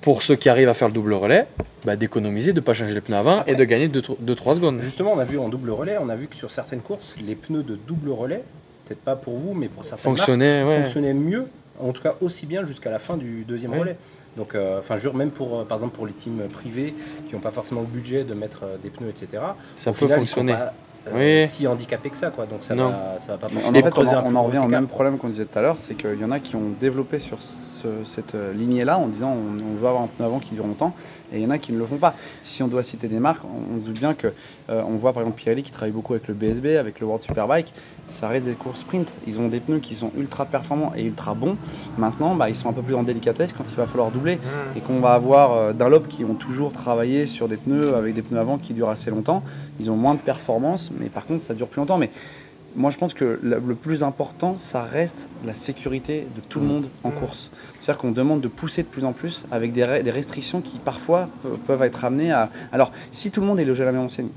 pour 0.00 0.22
ceux 0.22 0.36
qui 0.36 0.48
arrivent 0.48 0.68
à 0.68 0.74
faire 0.74 0.88
le 0.88 0.94
double 0.94 1.12
relais, 1.14 1.46
bah, 1.84 1.96
d'économiser, 1.96 2.52
de 2.52 2.60
ne 2.60 2.64
pas 2.64 2.74
changer 2.74 2.94
les 2.94 3.00
pneus 3.00 3.16
avant 3.16 3.44
et 3.46 3.54
de 3.54 3.64
gagner 3.64 3.88
2-3 3.88 4.54
secondes. 4.54 4.80
Justement, 4.80 5.12
on 5.12 5.18
a 5.18 5.24
vu 5.24 5.38
en 5.38 5.48
double 5.48 5.70
relais, 5.70 5.96
on 6.00 6.08
a 6.08 6.16
vu 6.16 6.26
que 6.28 6.36
sur 6.36 6.50
certaines 6.50 6.80
courses, 6.80 7.14
les 7.24 7.34
pneus 7.34 7.62
de 7.62 7.76
double 7.76 8.10
relais, 8.10 8.42
peut-être 8.86 9.00
pas 9.00 9.16
pour 9.16 9.36
vous, 9.36 9.54
mais 9.54 9.68
pour 9.68 9.84
certaines 9.84 10.12
marques, 10.12 10.18
Fonctionner, 10.18 10.64
ouais. 10.64 10.76
fonctionnaient 10.82 11.14
mieux, 11.14 11.46
en 11.80 11.92
tout 11.92 12.02
cas 12.02 12.14
aussi 12.20 12.46
bien 12.46 12.64
jusqu'à 12.64 12.90
la 12.90 12.98
fin 12.98 13.16
du 13.16 13.44
deuxième 13.46 13.72
Ouais. 13.72 13.80
relais. 13.80 13.96
Donc, 14.36 14.54
euh, 14.54 14.78
enfin, 14.78 14.96
je 14.96 15.02
jure, 15.02 15.14
même 15.14 15.30
pour, 15.30 15.58
euh, 15.58 15.64
par 15.64 15.78
exemple, 15.78 15.96
pour 15.96 16.06
les 16.06 16.12
teams 16.12 16.42
privés 16.52 16.94
qui 17.28 17.34
n'ont 17.34 17.40
pas 17.40 17.50
forcément 17.50 17.80
le 17.80 17.88
budget 17.88 18.22
de 18.22 18.34
mettre 18.34 18.60
euh, 18.64 18.76
des 18.80 18.88
pneus, 18.90 19.08
etc. 19.08 19.42
Ça 19.74 19.90
peut 19.90 19.96
final, 19.98 20.12
ils 20.12 20.20
fonctionner. 20.20 20.52
sont 20.52 20.58
pas, 20.58 20.64
euh, 20.64 20.70
Oui. 21.14 21.46
si 21.46 21.66
handicapés 21.66 22.10
que 22.10 22.16
ça, 22.16 22.30
quoi. 22.30 22.46
Donc 22.46 22.58
ça 22.62 22.74
Non. 22.74 22.88
va, 22.90 23.14
ça 23.18 23.32
va 23.32 23.38
pas 23.38 23.46
En 23.46 23.50
forcément 23.50 23.72
fait, 23.72 23.98
on, 24.26 24.36
en- 24.36 24.36
on 24.36 24.42
revient 24.44 24.58
au 24.58 24.68
même 24.68 24.86
problème 24.86 25.16
qu'on 25.18 25.28
disait 25.28 25.46
tout 25.46 25.58
à 25.58 25.62
l'heure, 25.62 25.78
c'est 25.78 25.94
qu'il 25.94 26.18
y 26.20 26.24
en 26.24 26.30
a 26.30 26.38
qui 26.40 26.54
ont 26.56 26.70
développé 26.78 27.18
sur 27.18 27.42
ce- 27.42 28.04
cette 28.04 28.34
euh, 28.34 28.52
lignée-là 28.52 28.98
en 28.98 29.06
disant 29.06 29.30
on, 29.32 29.64
on 29.64 29.80
veut 29.80 29.86
avoir 29.86 30.02
un 30.02 30.08
pneu 30.08 30.26
avant 30.26 30.38
qui 30.38 30.54
dure 30.54 30.66
longtemps, 30.66 30.92
et 31.32 31.36
il 31.38 31.42
y 31.42 31.46
en 31.46 31.50
a 31.50 31.58
qui 31.58 31.72
ne 31.72 31.78
le 31.78 31.86
font 31.86 31.96
pas. 31.96 32.14
Si 32.42 32.62
on 32.62 32.68
doit 32.68 32.82
citer 32.82 33.08
des 33.08 33.20
marques, 33.20 33.42
on, 33.44 33.76
on 33.76 33.80
se 33.80 33.86
doute 33.86 33.98
bien 33.98 34.12
que 34.14 34.26
euh, 34.68 34.82
on 34.86 34.96
voit 34.96 35.12
par 35.12 35.22
exemple 35.22 35.38
Pirelli 35.40 35.62
qui 35.62 35.72
travaille 35.72 35.92
beaucoup 35.92 36.12
avec 36.14 36.28
le 36.28 36.34
BSB, 36.34 36.76
avec 36.78 37.00
le 37.00 37.06
World 37.06 37.22
Superbike, 37.22 37.72
ça 38.06 38.28
reste 38.28 38.46
des 38.46 38.52
courses 38.54 38.80
sprint. 38.80 39.16
Ils 39.26 39.40
ont 39.40 39.48
des 39.48 39.60
pneus 39.60 39.78
qui 39.80 39.94
sont 39.94 40.10
ultra 40.16 40.44
performants 40.44 40.92
et 40.96 41.04
ultra 41.04 41.34
bons. 41.34 41.56
Maintenant, 41.96 42.34
bah, 42.34 42.48
ils 42.48 42.54
sont 42.54 42.68
un 42.68 42.72
peu 42.72 42.82
plus 42.82 42.94
en 42.94 43.02
délicatesse 43.02 43.52
quand 43.52 43.64
il 43.70 43.76
va 43.76 43.86
falloir 43.86 44.10
doubler 44.10 44.38
et 44.76 44.80
qu'on 44.80 45.00
va 45.00 45.12
avoir 45.14 45.52
euh, 45.52 45.72
Dunlop 45.72 46.06
qui 46.08 46.24
ont 46.24 46.34
toujours 46.34 46.72
travaillé 46.72 47.26
sur 47.26 47.48
des 47.48 47.56
pneus 47.56 47.94
avec 47.94 48.14
des 48.14 48.22
pneus 48.22 48.40
avant 48.40 48.58
qui 48.58 48.74
durent 48.74 48.90
assez 48.90 49.10
longtemps. 49.10 49.42
Ils 49.80 49.90
ont 49.90 49.96
moins 49.96 50.14
de 50.14 50.20
performance, 50.20 50.87
mais 50.98 51.08
par 51.08 51.26
contre 51.26 51.42
ça 51.44 51.54
dure 51.54 51.68
plus 51.68 51.80
longtemps. 51.80 51.98
Mais 51.98 52.10
moi 52.76 52.90
je 52.90 52.98
pense 52.98 53.14
que 53.14 53.40
le 53.42 53.74
plus 53.74 54.02
important, 54.02 54.56
ça 54.58 54.82
reste 54.82 55.28
la 55.44 55.54
sécurité 55.54 56.26
de 56.36 56.40
tout 56.40 56.60
le 56.60 56.66
monde 56.66 56.88
en 57.02 57.10
course. 57.10 57.50
C'est-à-dire 57.80 58.00
qu'on 58.00 58.12
demande 58.12 58.40
de 58.40 58.48
pousser 58.48 58.82
de 58.82 58.88
plus 58.88 59.04
en 59.04 59.12
plus 59.12 59.46
avec 59.50 59.72
des, 59.72 60.02
des 60.02 60.10
restrictions 60.10 60.60
qui 60.60 60.78
parfois 60.78 61.28
pe- 61.42 61.56
peuvent 61.66 61.82
être 61.82 62.04
amenées 62.04 62.30
à... 62.30 62.50
Alors 62.72 62.92
si 63.10 63.30
tout 63.30 63.40
le 63.40 63.46
monde 63.46 63.58
est 63.58 63.64
logé 63.64 63.82
à 63.82 63.86
la 63.86 63.92
même 63.92 64.02
enseigne, 64.02 64.28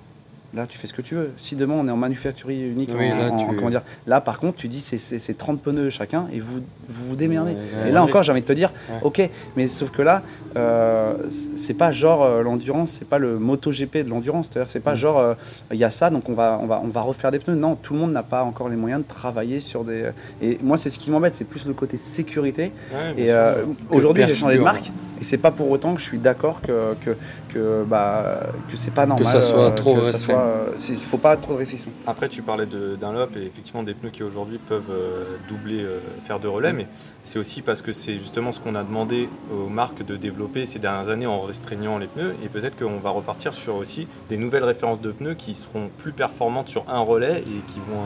Là, 0.54 0.68
tu 0.68 0.78
fais 0.78 0.86
ce 0.86 0.94
que 0.94 1.02
tu 1.02 1.16
veux. 1.16 1.32
Si 1.38 1.56
demain 1.56 1.76
on 1.76 1.88
est 1.88 1.92
en 1.92 1.96
manufacturier 1.98 2.68
unique, 2.68 2.90
Oui, 2.98 3.10
en- 3.10 3.18
là, 3.18 3.32
en- 3.32 3.38
tu- 3.38 3.56
comment 3.56 3.70
dire, 3.70 3.84
là 4.06 4.20
par 4.20 4.38
contre, 4.38 4.58
tu 4.58 4.68
dis 4.68 4.82
c'est- 4.82 4.98
c'est 4.98 5.18
c'est 5.18 5.34
30 5.38 5.62
pneus 5.62 5.90
chacun 5.90 6.26
et 6.34 6.40
vous 6.42 6.56
vous, 6.90 7.08
vous 7.10 7.16
démerdez. 7.16 7.54
Ouais, 7.54 7.88
et 7.90 7.92
là 7.94 8.04
encore, 8.04 8.22
j'ai 8.24 8.34
envie 8.34 8.42
de 8.42 8.46
te 8.46 8.52
dire, 8.52 8.74
Ouais. 8.90 9.00
ok, 9.04 9.30
mais 9.56 9.70
sauf 9.70 9.92
que 9.92 10.02
là, 10.02 10.24
euh, 10.58 11.14
c'est 11.30 11.74
pas 11.74 11.94
genre 11.94 12.24
euh, 12.24 12.44
l'endurance, 12.44 12.92
c'est 12.92 13.08
pas 13.08 13.18
le 13.18 13.40
MotoGP 13.40 14.04
de 14.04 14.10
l'endurance. 14.10 14.50
C'est-à-dire, 14.52 14.68
c'est 14.68 14.80
Mm. 14.80 14.84
pas 14.84 14.96
genre 14.96 15.20
euh, 15.20 15.36
il 15.72 15.78
y 15.78 15.86
a 15.86 15.90
ça, 15.90 16.10
donc 16.10 16.28
on 16.28 16.34
va, 16.34 16.60
on 16.62 16.66
va, 16.66 16.82
on 16.84 16.88
va 16.90 17.00
refaire 17.02 17.32
des 17.32 17.40
pneus. 17.40 17.56
Non, 17.56 17.76
tout 17.76 17.94
le 17.94 18.00
monde 18.02 18.12
n'a 18.12 18.24
pas 18.24 18.44
encore 18.44 18.68
les 18.68 18.76
moyens 18.76 19.04
de 19.04 19.08
travailler 19.08 19.62
sur 19.62 19.86
des. 19.86 20.10
Et 20.42 20.58
moi, 20.62 20.78
c'est 20.78 20.90
ce 20.90 21.00
qui 21.00 21.12
m'embête, 21.12 21.34
c'est 21.34 21.46
plus 21.46 21.66
le 21.66 21.74
côté 21.74 21.96
sécurité. 21.98 22.74
Ouais, 22.92 23.24
Et 23.24 23.32
euh, 23.32 23.64
aujourd'hui, 23.90 24.26
j'ai 24.28 24.34
changé 24.34 24.58
de 24.58 24.64
marque, 24.64 24.92
et 25.22 25.24
c'est 25.24 25.38
pas 25.38 25.52
pour 25.52 25.70
autant 25.70 25.94
que 25.94 26.02
je 26.02 26.06
suis 26.06 26.18
d'accord 26.20 26.62
que 26.62 26.96
que 27.06 27.16
que 27.54 27.84
bah 27.88 28.40
que 28.70 28.76
c'est 28.76 28.92
pas 28.92 29.06
normal. 29.06 29.26
ça 29.28 29.40
soit 29.42 29.68
euh, 29.68 29.76
trop 29.76 29.94
que 29.96 30.02
ça 30.02 30.12
restreint. 30.12 30.34
soit, 30.34 30.42
euh, 30.44 30.76
Il 30.90 30.96
faut 30.98 31.18
pas 31.18 31.38
trop 31.38 31.54
de 31.54 31.60
restrictions. 31.60 31.92
Après, 32.08 32.28
tu 32.28 32.42
parlais 32.42 32.66
de- 32.66 32.96
d'un 32.96 33.14
lop 33.14 33.36
et 33.38 33.44
effectivement 33.46 33.84
des 33.84 33.94
pneus 33.94 34.10
qui 34.10 34.24
aujourd'hui 34.24 34.58
peuvent 34.58 34.90
euh, 34.90 35.24
doubler, 35.48 35.82
euh, 35.84 36.00
faire 36.26 36.40
deux 36.40 36.50
relais, 36.50 36.74
mais 36.74 36.88
c'est 37.24 37.38
aussi 37.40 37.62
parce 37.62 37.82
que 37.82 37.94
c'est 37.94 38.16
justement 38.16 38.52
ce 38.52 38.60
qu'on 38.60 38.76
a 38.76 38.84
demandé 38.84 39.30
aux 39.54 39.70
marques 39.70 40.04
de 40.04 40.18
développer 40.18 40.66
ces 40.66 40.80
dernières 40.80 41.10
années 41.10 41.28
en 41.28 41.40
restreignant 41.42 41.98
les 42.00 42.08
pneus 42.08 42.34
et 42.44 42.50
peut-être 42.50 42.78
qu'on 42.78 42.98
va 42.98 43.12
repartir 43.12 43.54
sur 43.54 43.76
aussi 43.76 44.08
des 44.30 44.38
nouvelles 44.38 44.64
références 44.64 45.02
de 45.02 45.12
pneus 45.12 45.36
qui 45.36 45.54
seront 45.54 45.90
plus 45.98 46.14
performantes 46.14 46.70
sur 46.70 46.84
un 46.90 47.00
relais 47.02 47.40
et 47.42 47.72
qui 47.72 47.80
vont 47.80 48.06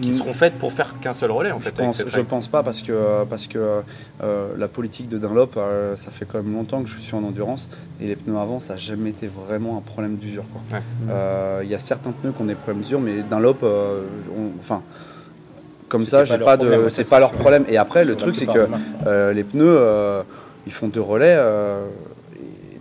qui 0.00 0.08
Mm. 0.10 0.12
seront 0.12 0.32
faites 0.32 0.54
pour 0.54 0.72
faire 0.72 0.94
qu'un 1.00 1.12
seul 1.12 1.30
relais 1.30 1.50
en 1.52 1.60
Je 1.60 1.66
fait. 1.66 1.76
pense, 1.76 2.02
je 2.06 2.20
pense 2.22 2.48
pas 2.48 2.62
parce 2.62 2.80
que, 2.80 3.24
parce 3.24 3.46
que 3.46 3.82
euh, 4.22 4.48
la 4.56 4.68
politique 4.68 5.08
de 5.08 5.18
Dunlop, 5.18 5.50
euh, 5.56 5.96
ça 5.96 6.10
fait 6.10 6.24
quand 6.24 6.42
même 6.42 6.52
longtemps 6.54 6.82
que 6.82 6.88
je 6.88 6.98
suis 6.98 7.14
en 7.14 7.22
endurance 7.24 7.68
et 8.00 8.06
les 8.06 8.16
pneus 8.16 8.38
avant, 8.38 8.58
ça 8.60 8.72
n'a 8.74 8.78
jamais 8.78 9.10
été 9.10 9.26
vraiment 9.28 9.76
un 9.76 9.82
problème 9.82 10.16
d'usure. 10.16 10.44
Ouais. 10.72 10.80
Euh, 11.10 11.60
Il 11.64 11.70
y 11.70 11.74
a 11.74 11.78
certains 11.78 12.12
pneus 12.12 12.32
qui 12.32 12.40
ont 12.42 12.46
des 12.46 12.54
problèmes 12.54 12.82
d'usure, 12.82 13.00
mais 13.00 13.22
Dunlop, 13.22 13.58
euh, 13.62 14.02
on- 14.36 14.58
enfin, 14.60 14.82
comme 15.88 16.06
ça, 16.06 16.24
j'ai 16.24 16.38
pas 16.38 16.56
de, 16.56 16.88
c'est 16.88 17.08
pas 17.08 17.20
leur 17.20 17.32
problème. 17.32 17.64
Et 17.68 17.76
après, 17.76 18.04
le 18.04 18.16
truc, 18.16 18.34
c'est 18.36 18.46
que 18.46 18.66
euh, 19.06 19.32
les 19.34 19.44
pneus, 19.44 19.64
euh, 19.78 20.22
ils 20.66 20.72
font 20.72 20.88
deux 20.88 21.02
relais. 21.02 21.36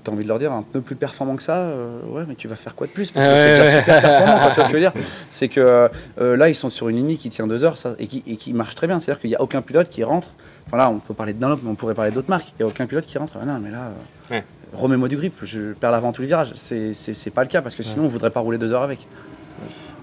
T'as 0.04 0.12
envie 0.12 0.24
de 0.24 0.28
leur 0.30 0.40
dire 0.40 0.52
un 0.52 0.64
pneu 0.64 0.82
plus 0.82 0.96
performant 0.96 1.36
que 1.36 1.44
ça, 1.44 1.58
euh, 1.58 2.00
ouais, 2.10 2.24
mais 2.28 2.34
tu 2.36 2.48
vas 2.48 2.56
faire 2.56 2.74
quoi 2.76 2.88
de 2.88 2.92
plus? 2.92 3.12
Parce 3.12 3.24
que 3.28 3.32
Ah 3.32 3.40
c'est 3.40 3.46
ouais, 3.46 3.66
déjà 3.68 3.80
super 3.80 4.02
performant. 4.02 4.40
quoi, 4.40 4.50
tu 4.50 4.56
vois 4.56 4.64
ce 4.64 4.70
que 4.70 4.70
je 4.70 4.74
veux 4.74 4.80
dire? 4.80 4.94
C'est 5.30 5.48
que 5.48 5.90
euh, 6.20 6.38
là, 6.38 6.50
ils 6.50 6.56
sont 6.56 6.70
sur 6.72 6.90
une 6.90 6.96
ligne 6.98 7.18
qui 7.18 7.30
tient 7.30 7.46
deux 7.46 7.64
heures 7.64 7.78
ça, 7.78 7.94
et, 8.00 8.08
qui, 8.08 8.24
et 8.26 8.36
qui 8.36 8.54
marche 8.54 8.74
très 8.74 8.88
bien. 8.88 9.00
C'est-à-dire 9.00 9.22
qu'il 9.22 9.30
n'y 9.30 9.36
a 9.36 9.42
aucun 9.42 9.62
pilote 9.62 9.90
qui 9.90 10.04
rentre. 10.04 10.30
Enfin 10.66 10.78
là, 10.78 10.90
on 10.90 11.00
peut 11.00 11.14
parler 11.14 11.34
de 11.34 11.40
Dunlop, 11.40 11.60
mais 11.64 11.70
on 11.70 11.76
pourrait 11.76 11.94
parler 11.94 12.10
d'autres 12.12 12.30
marques. 12.30 12.48
Il 12.60 12.64
n'y 12.64 12.66
a 12.66 12.68
aucun 12.68 12.88
pilote 12.88 13.06
qui 13.06 13.18
rentre. 13.20 13.34
Ah 13.40 13.46
non, 13.46 13.60
mais 13.60 13.70
là, 13.70 13.92
euh, 14.32 14.34
Ouais. 14.36 14.44
remets-moi 14.74 15.08
du 15.08 15.18
grip. 15.18 15.36
Je 15.44 15.74
perds 15.74 15.92
l'avant 15.92 16.12
tous 16.14 16.22
les 16.22 16.28
virages. 16.30 16.54
C'est 16.56 16.94
c'est- 16.94 17.14
c'est 17.14 17.30
pas 17.32 17.44
le 17.44 17.50
cas 17.50 17.62
parce 17.62 17.76
que 17.76 17.84
sinon, 17.84 18.06
on 18.06 18.08
voudrait 18.08 18.32
pas 18.32 18.40
rouler 18.40 18.58
deux 18.58 18.72
heures 18.74 18.82
avec. 18.84 19.08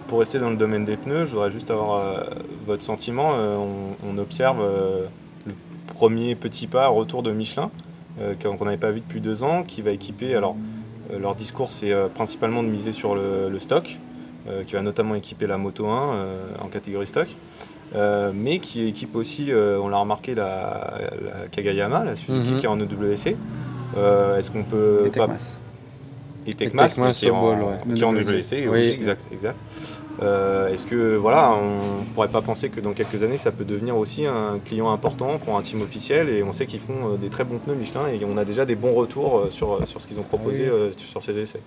Pour 0.06 0.20
rester 0.20 0.38
dans 0.38 0.50
le 0.50 0.56
domaine 0.56 0.84
des 0.84 0.96
pneus, 0.96 1.24
je 1.26 1.32
voudrais 1.32 1.50
juste 1.50 1.70
avoir 1.70 1.98
euh, 1.98 2.24
votre 2.66 2.82
sentiment. 2.82 3.32
Euh, 3.34 3.56
on, 3.56 3.96
on 4.08 4.18
observe 4.18 4.60
euh, 4.62 5.04
le 5.46 5.52
premier 5.92 6.34
petit 6.34 6.66
pas 6.66 6.86
retour 6.88 7.22
de 7.22 7.30
Michelin, 7.32 7.70
qu'on 8.42 8.56
qu'on 8.56 8.64
n'avait 8.64 8.76
pas 8.76 8.90
vu 8.90 9.00
depuis 9.00 9.20
deux 9.20 9.42
ans, 9.42 9.62
qui 9.62 9.82
va 9.82 9.90
équiper. 9.90 10.34
Alors, 10.34 10.56
euh, 11.12 11.18
leur 11.18 11.34
discours, 11.34 11.70
c'est 11.70 11.92
euh, 11.92 12.08
principalement 12.08 12.62
de 12.62 12.68
miser 12.68 12.92
sur 12.92 13.14
le, 13.14 13.48
le 13.50 13.58
stock, 13.58 13.98
euh, 14.48 14.64
qui 14.64 14.74
va 14.74 14.82
notamment 14.82 15.14
équiper 15.14 15.46
la 15.46 15.58
Moto 15.58 15.86
1 15.86 16.14
euh, 16.14 16.46
en 16.60 16.68
catégorie 16.68 17.06
stock, 17.06 17.28
euh, 17.94 18.32
mais 18.34 18.58
qui 18.58 18.86
équipe 18.86 19.14
aussi, 19.16 19.50
euh, 19.52 19.78
on 19.80 19.88
l'a 19.88 19.98
remarqué, 19.98 20.34
la, 20.34 21.00
la 21.24 21.48
Kagayama, 21.50 22.04
la 22.04 22.16
Suzuki 22.16 22.52
Mhm. 22.52 22.58
qui 22.58 22.66
est 22.66 22.68
en 22.68 22.78
EWC. 22.80 23.36
Euh, 23.96 24.38
Est-ce 24.38 24.50
qu'on 24.50 24.64
peut 24.64 25.04
Et 25.06 25.10
pas. 25.10 25.28
Et 26.50 26.54
Tecmas, 26.54 26.88
qui 27.12 27.26
est 27.26 27.30
en, 27.30 27.40
bol, 27.40 27.58
ouais. 27.62 27.94
qui 27.94 28.00
est 28.02 28.04
en 28.04 28.12
WC. 28.12 28.32
WC, 28.32 28.68
Oui. 28.68 28.76
aussi, 28.78 28.88
exact, 28.96 29.22
exact. 29.32 29.58
Euh, 30.22 30.68
Est-ce 30.72 30.86
que 30.86 31.16
voilà, 31.16 31.52
on 31.52 32.04
pourrait 32.14 32.28
pas 32.28 32.40
penser 32.42 32.70
que 32.70 32.80
dans 32.80 32.92
quelques 32.92 33.22
années, 33.22 33.36
ça 33.36 33.52
peut 33.52 33.64
devenir 33.64 33.96
aussi 33.96 34.26
un 34.26 34.58
client 34.64 34.90
important 34.90 35.38
pour 35.38 35.56
un 35.56 35.62
team 35.62 35.80
officiel 35.82 36.28
et 36.28 36.42
on 36.42 36.52
sait 36.52 36.66
qu'ils 36.66 36.80
font 36.80 37.12
euh, 37.12 37.16
des 37.16 37.28
très 37.28 37.44
bons 37.44 37.58
pneus 37.58 37.74
Michelin 37.76 38.08
et 38.08 38.20
on 38.24 38.36
a 38.36 38.44
déjà 38.44 38.64
des 38.64 38.74
bons 38.74 38.94
retours 38.94 39.38
euh, 39.38 39.50
sur, 39.50 39.86
sur 39.86 40.00
ce 40.00 40.06
qu'ils 40.08 40.18
ont 40.18 40.24
proposé 40.24 40.64
Oui. 40.64 40.70
euh, 40.70 40.90
sur 40.96 41.22
ces 41.22 41.38
essais? 41.38 41.60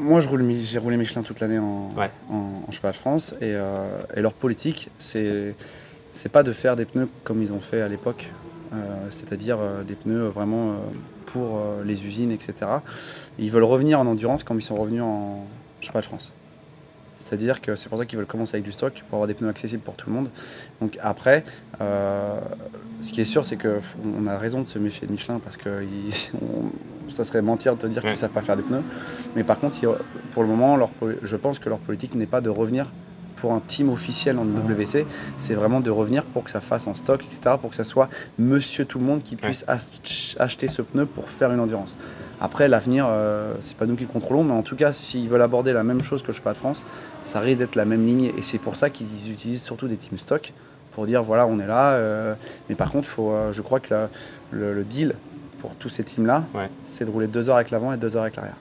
Moi, 0.00 0.20
je 0.20 0.28
roule, 0.28 0.48
j'ai 0.62 0.78
roulé 0.78 0.96
Michelin 0.96 1.22
toute 1.22 1.40
l'année 1.40 1.58
en, 1.58 1.90
Ouais. 1.98 2.08
en, 2.30 2.62
en 2.68 2.70
championnat 2.70 2.92
de 2.92 2.96
France 2.96 3.34
et, 3.40 3.46
euh, 3.54 3.88
et 4.16 4.20
leur 4.20 4.32
politique, 4.32 4.90
c'est 4.98 5.54
c'est 6.12 6.28
pas 6.30 6.42
de 6.44 6.52
faire 6.52 6.76
des 6.76 6.84
pneus 6.84 7.08
comme 7.24 7.42
ils 7.42 7.52
ont 7.52 7.58
fait 7.60 7.80
à 7.82 7.88
l'époque, 7.88 8.30
c'est-à-dire 9.10 9.58
euh, 9.60 9.82
des 9.84 9.94
pneus 9.94 10.28
vraiment 10.28 10.70
euh, 10.72 10.74
pour 11.26 11.58
euh, 11.58 11.82
les 11.84 12.06
usines, 12.06 12.30
etc. 12.32 12.54
Ils 13.38 13.50
veulent 13.50 13.64
revenir 13.64 14.00
en 14.00 14.06
endurance 14.06 14.44
comme 14.44 14.58
ils 14.58 14.62
sont 14.62 14.76
revenus 14.76 15.02
en 15.02 15.44
championnat 15.80 16.02
de 16.02 16.06
France. 16.06 16.32
C'est-à-dire 17.20 17.60
que 17.60 17.74
c'est 17.74 17.88
pour 17.88 17.98
ça 17.98 18.06
qu'ils 18.06 18.16
veulent 18.16 18.26
commencer 18.28 18.54
avec 18.54 18.64
du 18.64 18.70
stock 18.72 18.92
pour 19.08 19.16
avoir 19.16 19.26
des 19.26 19.34
pneus 19.34 19.48
accessibles 19.50 19.82
pour 19.82 19.96
tout 19.96 20.08
le 20.08 20.14
monde. 20.14 20.30
Donc 20.80 20.98
après, 21.02 21.42
euh, 21.80 22.38
ce 23.02 23.10
qui 23.12 23.20
est 23.20 23.24
sûr, 23.24 23.44
c'est 23.44 23.56
qu'on 23.56 24.26
a 24.28 24.38
raison 24.38 24.60
de 24.60 24.66
se 24.66 24.78
méfier 24.78 25.06
de 25.08 25.12
Michelin 25.12 25.40
parce 25.42 25.56
que 25.56 25.84
on- 26.40 27.10
ça 27.10 27.24
serait 27.24 27.42
mentir 27.42 27.74
de 27.74 27.80
te 27.80 27.86
dire 27.86 27.96
Ouais. 28.04 28.10
qu'ils 28.10 28.16
ne 28.16 28.16
savent 28.20 28.30
pas 28.30 28.42
faire 28.42 28.56
des 28.56 28.62
pneus. 28.62 28.82
Mais 29.34 29.42
par 29.42 29.58
contre, 29.58 29.78
il 29.82 29.88
pour 30.32 30.42
le 30.42 30.48
moment, 30.48 30.76
leur 30.76 30.90
je 31.22 31.36
pense 31.36 31.58
que 31.58 31.68
leur 31.68 31.78
politique 31.80 32.14
n'est 32.14 32.26
pas 32.26 32.40
de 32.40 32.50
revenir 32.50 32.92
pour 33.40 33.52
un 33.52 33.60
team 33.60 33.88
officiel 33.90 34.38
en 34.38 34.44
WC, 34.44 35.06
c'est 35.36 35.54
vraiment 35.54 35.80
de 35.80 35.90
revenir 35.90 36.24
pour 36.24 36.44
que 36.44 36.50
ça 36.50 36.60
fasse 36.60 36.86
en 36.86 36.94
stock, 36.94 37.24
etc., 37.24 37.56
pour 37.60 37.70
que 37.70 37.76
ça 37.76 37.84
soit 37.84 38.08
monsieur 38.38 38.84
tout 38.84 38.98
le 38.98 39.04
monde 39.04 39.22
qui 39.22 39.36
puisse 39.36 39.64
ach- 39.68 40.36
acheter 40.38 40.68
ce 40.68 40.82
pneu 40.82 41.06
pour 41.06 41.28
faire 41.28 41.52
une 41.52 41.60
endurance. 41.60 41.96
Après, 42.40 42.68
l'avenir, 42.68 43.06
euh, 43.08 43.54
c'est 43.60 43.76
pas 43.76 43.86
nous 43.86 43.96
qui 43.96 44.04
le 44.04 44.08
contrôlons, 44.10 44.44
mais 44.44 44.52
en 44.52 44.62
tout 44.62 44.76
cas, 44.76 44.92
s'ils 44.92 45.28
veulent 45.28 45.42
aborder 45.42 45.72
la 45.72 45.82
même 45.82 46.02
chose 46.02 46.22
que 46.22 46.28
le 46.28 46.32
Cheval 46.32 46.52
de 46.54 46.58
France, 46.58 46.86
ça 47.24 47.40
risque 47.40 47.58
d'être 47.60 47.74
la 47.76 47.84
même 47.84 48.06
ligne, 48.06 48.32
et 48.36 48.42
c'est 48.42 48.58
pour 48.58 48.76
ça 48.76 48.90
qu'ils 48.90 49.30
utilisent 49.32 49.62
surtout 49.62 49.88
des 49.88 49.96
teams 49.96 50.18
stock, 50.18 50.52
pour 50.92 51.06
dire 51.06 51.22
voilà, 51.22 51.46
on 51.46 51.58
est 51.60 51.66
là, 51.66 51.90
euh, 51.92 52.34
mais 52.68 52.74
par 52.74 52.90
contre, 52.90 53.06
faut, 53.08 53.30
euh, 53.32 53.52
je 53.52 53.62
crois 53.62 53.78
que 53.80 53.92
la- 53.94 54.08
le, 54.50 54.72
le 54.74 54.84
deal 54.84 55.14
pour 55.60 55.74
tous 55.74 55.88
ces 55.88 56.04
teams-là, 56.04 56.44
Ouais. 56.54 56.70
c'est 56.84 57.04
de 57.04 57.10
rouler 57.10 57.26
deux 57.26 57.48
heures 57.50 57.56
avec 57.56 57.70
l'avant 57.70 57.92
et 57.92 57.96
deux 57.96 58.16
heures 58.16 58.22
avec 58.22 58.36
l'arrière, 58.36 58.56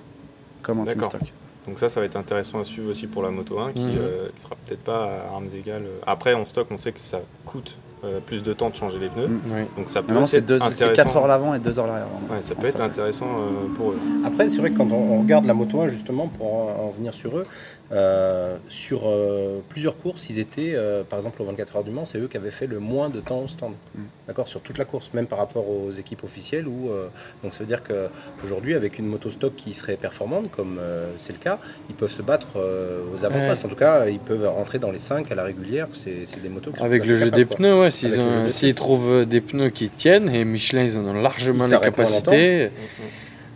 comme 0.63 0.80
un 0.80 0.86
team 0.86 1.04
stock. 1.04 1.21
Donc 1.67 1.80
ça, 1.80 1.89
ça 1.89 1.99
va 1.99 2.06
être 2.06 2.15
intéressant 2.15 2.60
à 2.60 2.63
suivre 2.63 2.89
aussi 2.91 3.08
pour 3.08 3.23
la 3.23 3.30
Moto 3.30 3.60
1 3.60 3.73
qui 3.73 3.82
Mhm. 3.84 3.97
euh, 3.99 4.30
sera 4.38 4.56
peut-être 4.65 4.84
pas 4.84 5.03
à 5.06 5.34
armes 5.34 5.49
égales. 5.53 5.86
Après, 6.06 6.34
en 6.34 6.45
stock, 6.45 6.67
on 6.71 6.77
sait 6.77 6.91
que 6.93 6.99
ça 6.99 7.21
coûte 7.45 7.77
euh, 8.03 8.19
plus 8.19 8.43
de 8.43 8.53
temps 8.53 8.69
de 8.69 8.75
changer 8.75 8.99
les 8.99 9.10
pneus. 9.10 9.27
Oui. 9.49 9.62
Donc 9.75 9.89
ça 9.89 10.01
peut 10.03 10.15
aussi 10.15 10.31
c'est 10.31 10.38
être 10.38 10.45
deux- 10.45 10.60
c'est 10.60 10.65
intéressant. 10.83 11.03
4 11.03 11.17
heures 11.17 11.27
l'avant 11.27 11.53
et 11.53 11.60
2 11.60 11.79
heures 11.79 11.88
l'arrière. 11.88 12.07
Ouais, 12.29 12.41
ça 12.41 12.53
en 12.53 12.62
peut 12.62 12.67
être 12.67 12.81
intéressant 12.81 13.25
euh, 13.27 13.73
pour 13.75 13.91
eux. 13.91 13.99
Après, 14.25 14.47
c'est 14.49 14.60
vrai 14.60 14.71
que 14.71 14.77
quand 14.77 14.91
on, 14.91 15.13
on 15.15 15.19
regarde 15.19 15.45
la 15.45 15.53
Moto 15.53 15.81
1, 15.81 15.88
justement, 15.88 16.27
pour 16.27 16.53
en, 16.53 16.86
en 16.88 16.89
venir 16.89 17.13
sur 17.13 17.38
eux, 17.38 17.45
euh, 17.91 18.57
sur 18.67 19.03
euh, 19.05 19.60
plusieurs 19.69 19.97
courses, 19.97 20.29
ils 20.29 20.39
étaient, 20.39 20.73
euh, 20.75 21.03
par 21.03 21.17
exemple, 21.19 21.41
au 21.41 21.45
24 21.45 21.77
heures 21.77 21.83
du 21.83 21.91
Mans, 21.91 22.05
c'est 22.05 22.17
eux 22.19 22.27
qui 22.27 22.36
avaient 22.38 22.51
fait 22.51 22.67
le 22.67 22.79
moins 22.79 23.10
de 23.10 23.19
temps 23.21 23.39
au 23.39 23.47
stand. 23.47 23.73
Mm. 23.95 24.01
D'accord 24.27 24.47
Sur 24.47 24.62
toute 24.62 24.77
la 24.77 24.86
course, 24.86 25.12
même 25.13 25.25
par 25.27 25.39
rapport 25.39 25.69
aux 25.69 25.89
équipes 25.91 26.23
officielles. 26.23 26.67
Où, 26.67 26.89
euh, 26.89 27.07
donc, 27.43 27.53
ça 27.53 27.60
veut 27.60 27.65
dire 27.65 27.81
qu'aujourd'hui, 27.83 28.73
avec 28.75 28.99
une 28.99 29.05
moto 29.07 29.29
stock 29.31 29.55
qui 29.55 29.73
serait 29.73 29.95
performante, 29.95 30.51
comme 30.51 30.77
euh, 30.79 31.12
c'est 31.17 31.33
le 31.33 31.39
cas, 31.39 31.60
ils 31.89 31.95
peuvent 31.95 32.12
se 32.12 32.21
battre 32.21 32.57
euh, 32.57 33.01
aux 33.15 33.25
avant-postes. 33.25 33.63
En 33.65 33.69
tout 33.69 33.75
cas, 33.75 34.05
ils 34.07 34.19
peuvent 34.19 34.45
rentrer 34.47 34.79
dans 34.79 34.91
les 34.91 34.99
5 34.99 35.31
à 35.31 35.36
la 35.36 35.43
régulière. 35.43 35.88
C'est 35.93 36.23
des 36.41 36.49
motos 36.49 36.71
qui 36.71 36.79
sont 36.79 36.86
Avec 36.86 37.05
le 37.05 37.15
jeu 37.15 37.31
des 37.31 37.45
pneus, 37.45 37.79
ouais, 37.79 37.87
s'ils 37.91 38.12
jeu 38.12 38.21
ont- 38.21 38.43
des 38.43 38.50
s'ils 38.50 38.73
trouvent 38.76 39.26
des 39.26 39.41
pneus 39.41 39.69
qui 39.69 39.89
tiennent, 39.89 40.30
et 40.30 40.43
Michelin, 40.45 40.84
ils 40.84 40.97
en 40.97 41.06
ont 41.06 41.13
largement 41.13 41.60
Ils 41.65 41.67
les 41.67 41.69
s'arrêtent 41.69 41.97
moins 41.97 42.06
capacités. 42.06 42.71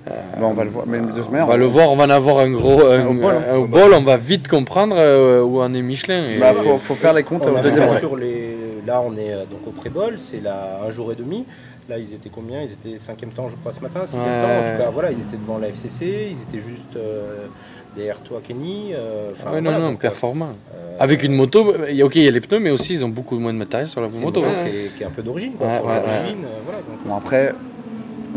Bah, 0.06 0.14
on 0.42 0.54
va 0.54 0.64
le 0.64 0.72
voir. 0.72 0.86
Mais 0.88 1.00
de 1.00 1.06
toute 1.06 1.28
On 1.32 1.46
va 1.46 1.58
le 1.58 1.66
voir, 1.66 1.92
on 1.92 1.96
va 1.96 2.06
en 2.06 2.10
avoir 2.10 2.40
un 2.40 2.50
gros 2.52 2.82
un, 2.88 3.06
Au 3.06 3.14
bol, 3.14 3.36
hein. 3.36 3.44
un- 3.52 3.56
au 3.58 3.68
bol, 3.68 3.94
on 3.94 4.02
va 4.02 4.18
vite 4.18 4.48
comprendre 4.48 4.96
euh, 4.98 5.44
où 5.44 5.62
en 5.62 5.72
est 5.76 5.82
Michelin. 5.84 6.28
Et- 6.28 6.40
Bah, 6.40 6.54
faut, 6.54 6.80
faut 6.80 6.96
faire 6.96 7.14
les 7.14 7.22
comptes 7.24 7.46
On 7.46 7.54
au 7.54 7.58
a 7.58 7.62
deuxième 7.62 7.84
vu 7.84 7.90
relais. 7.90 8.00
sur 8.00 8.16
les... 8.16 8.58
Là, 8.88 9.00
on 9.06 9.16
est 9.16 9.32
euh, 9.32 9.46
donc 9.46 9.60
au 9.68 9.72
pré-bol, 9.72 10.16
c'est 10.18 10.42
là 10.42 10.80
un 10.86 10.90
jour 10.90 11.12
et 11.12 11.16
demi. 11.16 11.46
Là, 11.88 12.00
ils 12.00 12.14
étaient 12.16 12.32
combien? 12.34 12.62
Ils 12.64 12.72
étaient 12.72 12.98
cinquième 12.98 13.30
temps, 13.30 13.48
je 13.48 13.56
crois, 13.58 13.72
ce 13.72 13.80
matin, 13.80 14.00
sixième 14.06 14.24
Ouais. 14.26 14.42
temps. 14.42 14.48
En 14.70 14.72
tout 14.72 14.84
cas, 14.84 14.90
voilà, 14.90 15.12
ils 15.12 15.20
étaient 15.22 15.38
devant 15.38 15.60
la 15.60 15.68
FCC, 15.68 16.30
ils 16.32 16.42
étaient 16.42 16.66
juste 16.66 16.96
euh, 16.96 17.46
derrière 17.96 18.20
toi, 18.22 18.42
Kenny. 18.46 18.92
euh, 18.94 19.30
Ouais, 19.46 19.62
non, 19.62 19.70
voilà, 19.72 19.80
non, 19.80 19.92
donc, 19.92 20.00
performant. 20.02 20.50
euh, 20.76 20.96
Avec 21.00 21.24
une 21.24 21.34
moto, 21.34 21.74
il 21.90 21.96
y 21.96 22.02
a- 22.02 22.06
ok, 22.06 22.16
il 22.16 22.24
y 22.24 22.28
a 22.28 22.32
les 22.32 22.42
pneus, 22.42 22.60
mais 22.60 22.70
aussi 22.72 22.94
ils 22.94 23.06
ont 23.06 23.10
beaucoup 23.10 23.38
moins 23.40 23.54
de 23.54 23.58
matériel 23.58 23.88
sur 23.90 24.02
la 24.02 24.08
moto. 24.10 24.44
hein. 24.44 24.66
qui, 24.70 24.70
est, 24.78 24.96
qui 24.96 25.04
est 25.04 25.06
un 25.06 25.10
peu 25.10 25.22
d'origine. 25.24 25.54
Ouais, 25.60 25.66
ouais, 25.68 25.72
euh, 25.80 26.60
voilà, 26.66 26.80
Bon, 27.06 27.16
après, 27.16 27.54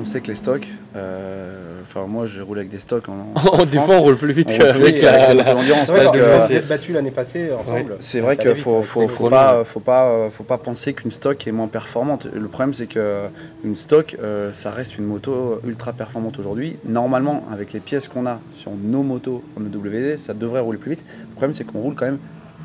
on 0.00 0.04
sait 0.04 0.20
que 0.20 0.28
les 0.28 0.34
stocks, 0.34 0.66
euh, 0.96 1.63
enfin, 1.84 2.06
moi, 2.06 2.26
je 2.26 2.42
roule 2.42 2.58
avec 2.58 2.70
des 2.70 2.78
stocks 2.78 3.08
en. 3.08 3.26
Oh, 3.52 3.64
des 3.64 3.78
fois, 3.78 3.96
on 3.96 4.00
roule 4.02 4.16
plus 4.16 4.32
vite 4.32 4.48
On 4.52 4.58
qu'avec 4.58 4.74
roule 4.76 4.84
plus 4.92 5.00
la- 5.02 5.24
avec 5.24 5.36
la- 5.36 5.44
des 5.44 5.50
l'endurance 5.52 5.90
parce 5.90 6.10
que 6.10 6.38
c'est- 6.40 6.54
êtes 6.56 6.68
battus 6.68 6.94
l'année 6.94 7.10
passée 7.10 7.50
ensemble. 7.52 7.96
c'est 7.98 8.20
vrai 8.20 8.36
qu'il 8.36 8.54
faut, 8.54 8.82
faut, 8.82 9.06
faut 9.08 9.28
pas, 9.28 9.62
faut 9.64 9.80
pas, 9.80 10.06
euh, 10.08 10.30
faut 10.30 10.44
pas 10.44 10.58
penser 10.58 10.92
qu'une 10.94 11.10
stock 11.10 11.46
est 11.46 11.52
moins 11.52 11.68
performante. 11.68 12.26
Le 12.32 12.48
problème, 12.48 12.74
c'est 12.74 12.86
que 12.86 13.28
une 13.64 13.74
stock, 13.74 14.16
euh, 14.22 14.52
ça 14.52 14.70
reste 14.70 14.98
une 14.98 15.04
moto 15.04 15.60
ultra 15.66 15.92
performante 15.92 16.38
aujourd'hui. 16.38 16.76
Normalement, 16.84 17.44
avec 17.52 17.72
les 17.72 17.80
pièces 17.80 18.08
qu'on 18.08 18.26
a 18.26 18.40
sur 18.50 18.72
nos 18.72 19.02
motos 19.02 19.42
en 19.58 19.64
EWD, 19.64 20.16
ça 20.18 20.34
devrait 20.34 20.60
rouler 20.60 20.78
plus 20.78 20.90
vite. 20.92 21.04
Le 21.20 21.34
problème, 21.34 21.54
c'est 21.54 21.64
qu'on 21.64 21.80
roule 21.80 21.94
quand 21.94 22.06
même 22.06 22.18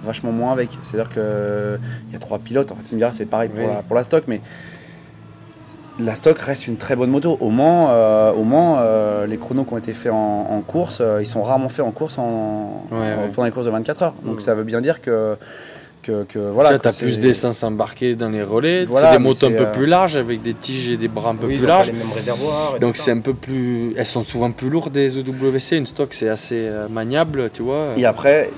vachement 0.03 0.31
moins 0.31 0.53
avec. 0.53 0.69
C'est-à-dire 0.81 1.09
que 1.13 1.77
il 2.07 2.13
y 2.13 2.15
a 2.15 2.19
trois 2.19 2.39
pilotes. 2.39 2.71
En 2.71 2.75
fait, 2.75 2.83
tu 2.87 2.95
me 2.95 2.99
diras, 2.99 3.11
c'est 3.11 3.25
pareil 3.25 3.49
pour, 3.49 3.67
la, 3.67 3.81
pour 3.83 3.95
la 3.95 4.03
stock, 4.03 4.23
mais 4.27 4.39
la 5.99 6.15
stock 6.15 6.39
reste 6.39 6.67
une 6.67 6.77
très 6.77 6.95
bonne 6.95 7.09
moto. 7.09 7.37
Au 7.41 7.49
Mans, 7.49 7.87
euh, 7.91 8.31
au 8.31 8.43
Mans 8.43 8.77
euh, 8.79 9.27
les 9.27 9.37
chronos 9.37 9.63
qui 9.65 9.73
ont 9.73 9.77
été 9.77 9.93
faits 9.93 10.11
en, 10.11 10.47
en 10.49 10.61
course, 10.61 10.99
euh, 11.01 11.19
ils 11.21 11.25
sont 11.25 11.41
rarement 11.41 11.69
faits 11.69 11.85
en 11.85 11.91
course 11.91 12.17
en, 12.17 12.83
Ouais, 12.91 12.97
en- 12.97 12.99
ouais. 13.01 13.29
pendant 13.35 13.45
les 13.45 13.51
courses 13.51 13.65
de 13.65 13.71
24 13.71 14.03
heures. 14.03 14.15
Donc 14.23 14.37
Mm. 14.37 14.39
ça 14.39 14.55
veut 14.55 14.63
bien 14.63 14.79
dire 14.81 15.01
que, 15.01 15.35
que, 16.03 16.23
que 16.23 16.39
voilà. 16.39 16.79
Tu 16.79 16.87
as 16.87 16.97
plus 16.97 17.19
d'essence 17.19 17.61
embarquée 17.63 18.15
dans 18.15 18.29
les 18.29 18.43
relais, 18.43 18.85
Voilà, 18.85 19.11
c'est 19.11 19.17
des 19.17 19.23
motos 19.23 19.47
un 19.47 19.51
peu 19.51 19.71
plus 19.73 19.85
larges 19.85 20.15
avec 20.15 20.41
des 20.41 20.53
tiges 20.53 20.87
et 20.89 20.95
des 20.97 21.09
bras 21.09 21.31
un 21.31 21.35
peu 21.35 21.47
Oui, 21.47 21.57
plus 21.57 21.67
larges. 21.67 21.87
les 21.91 21.97
mêmes 21.99 22.11
réservoirs. 22.15 22.79
Donc 22.79 22.95
c'est 22.95 23.11
un 23.11 23.19
peu 23.19 23.33
plus. 23.33 23.93
Elles 23.97 24.05
sont 24.05 24.23
souvent 24.23 24.51
plus 24.51 24.69
lourdes 24.69 24.93
des 24.93 25.17
EWC. 25.19 25.77
Une 25.77 25.85
stock 25.85 26.13
c'est 26.13 26.29
assez 26.29 26.69
maniable, 26.89 27.49
tu 27.53 27.61
vois. 27.63 27.89
Et 27.97 28.05
après, 28.05 28.49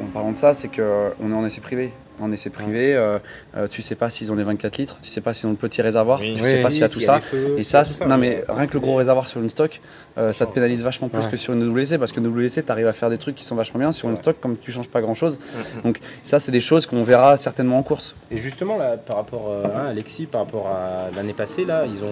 en 0.00 0.06
parlant 0.06 0.30
de 0.30 0.36
ça, 0.36 0.54
c'est 0.54 0.68
qu'on 0.68 1.30
est 1.32 1.34
en 1.34 1.44
essai 1.44 1.60
privé. 1.60 1.92
En 2.20 2.32
essai 2.32 2.50
privé, 2.50 2.94
euh, 2.94 3.18
euh, 3.56 3.66
tu 3.68 3.82
sais 3.82 3.94
pas 3.94 4.10
s'ils 4.10 4.32
ont 4.32 4.34
les 4.34 4.42
24 4.42 4.76
litres, 4.78 4.98
tu 5.02 5.08
sais 5.08 5.20
pas 5.20 5.32
s'ils 5.34 5.46
ont 5.46 5.52
le 5.52 5.56
petit 5.56 5.82
réservoir, 5.82 6.20
Oui. 6.20 6.34
tu 6.34 6.42
Oui. 6.42 6.48
sais 6.48 6.60
pas 6.62 6.70
s'il 6.70 6.80
y 6.80 6.84
a 6.84 6.88
tout 6.88 7.00
y 7.00 7.04
a 7.04 7.06
ça. 7.06 7.20
feux, 7.20 7.54
Et 7.56 7.62
ça, 7.62 7.82
non 8.06 8.16
mais 8.18 8.42
rien 8.48 8.66
que 8.66 8.74
le 8.74 8.80
gros 8.80 8.96
réservoir 8.96 9.28
sur 9.28 9.40
une 9.40 9.48
stock, 9.48 9.80
euh, 10.18 10.32
ça 10.32 10.46
te 10.46 10.52
pénalise 10.52 10.82
vachement 10.82 11.08
plus 11.08 11.20
Ouais. 11.24 11.30
que 11.30 11.36
sur 11.36 11.52
une 11.54 11.62
WC 11.62 11.98
parce 11.98 12.12
que 12.12 12.20
WC, 12.20 12.62
tu 12.64 12.72
arrives 12.72 12.86
à 12.88 12.92
faire 12.92 13.10
des 13.10 13.18
trucs 13.18 13.34
qui 13.36 13.44
sont 13.44 13.54
vachement 13.56 13.78
bien. 13.80 13.92
Sur 13.92 14.08
une 14.08 14.14
Ouais. 14.14 14.20
stock, 14.20 14.36
comme 14.40 14.56
tu 14.56 14.72
changes 14.72 14.88
pas 14.88 15.00
grand 15.00 15.14
chose, 15.14 15.38
Mhm. 15.76 15.82
donc 15.82 15.98
ça, 16.22 16.40
c'est 16.40 16.52
des 16.52 16.60
choses 16.60 16.86
qu'on 16.86 17.02
verra 17.04 17.36
certainement 17.36 17.78
en 17.78 17.82
course. 17.82 18.14
Et 18.30 18.36
justement, 18.38 18.76
là, 18.78 18.96
par 18.96 19.16
rapport 19.16 19.46
euh, 19.50 19.64
hein, 19.64 19.86
Alexis, 19.88 20.26
par 20.26 20.40
rapport 20.42 20.66
à 20.68 21.10
l'année 21.14 21.32
passée, 21.34 21.64
là, 21.64 21.84
ils 21.86 22.02
ont 22.04 22.08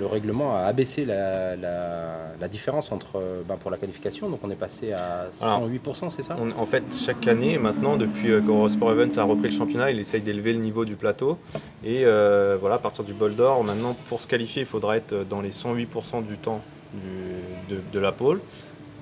le 0.00 0.06
règlement 0.08 0.56
a 0.56 0.62
abaissé 0.62 1.04
la, 1.04 1.54
la, 1.54 2.48
différence 2.48 2.90
entre, 2.90 3.22
ben, 3.48 3.54
pour 3.56 3.70
la 3.70 3.76
qualification. 3.76 4.28
Donc 4.28 4.40
on 4.42 4.50
est 4.50 4.56
passé 4.56 4.92
à 4.92 5.28
108%, 5.30 6.08
c'est 6.10 6.22
ça? 6.24 6.36
En 6.58 6.66
fait, 6.66 6.82
chaque 6.92 7.26
année, 7.28 7.56
maintenant, 7.56 7.96
depuis 7.96 8.30
qu'Eurosport 8.44 8.90
A 9.16 9.24
repris 9.24 9.48
le 9.48 9.54
championnat, 9.54 9.90
il 9.90 9.98
essaye 9.98 10.22
d'élever 10.22 10.52
le 10.52 10.60
niveau 10.60 10.84
du 10.84 10.96
plateau. 10.96 11.38
Et 11.84 12.04
voilà, 12.04 12.76
à 12.76 12.78
partir 12.78 13.04
du 13.04 13.14
bol 13.14 13.34
d'or, 13.34 13.64
maintenant, 13.64 13.96
pour 14.06 14.20
se 14.20 14.26
qualifier, 14.26 14.62
il 14.62 14.68
faudra 14.68 14.96
être 14.96 15.26
dans 15.28 15.40
les 15.40 15.50
108% 15.50 16.24
du 16.24 16.38
temps 16.38 16.62
de, 17.68 17.76
de, 17.92 17.98
la 17.98 18.12
pole. 18.12 18.40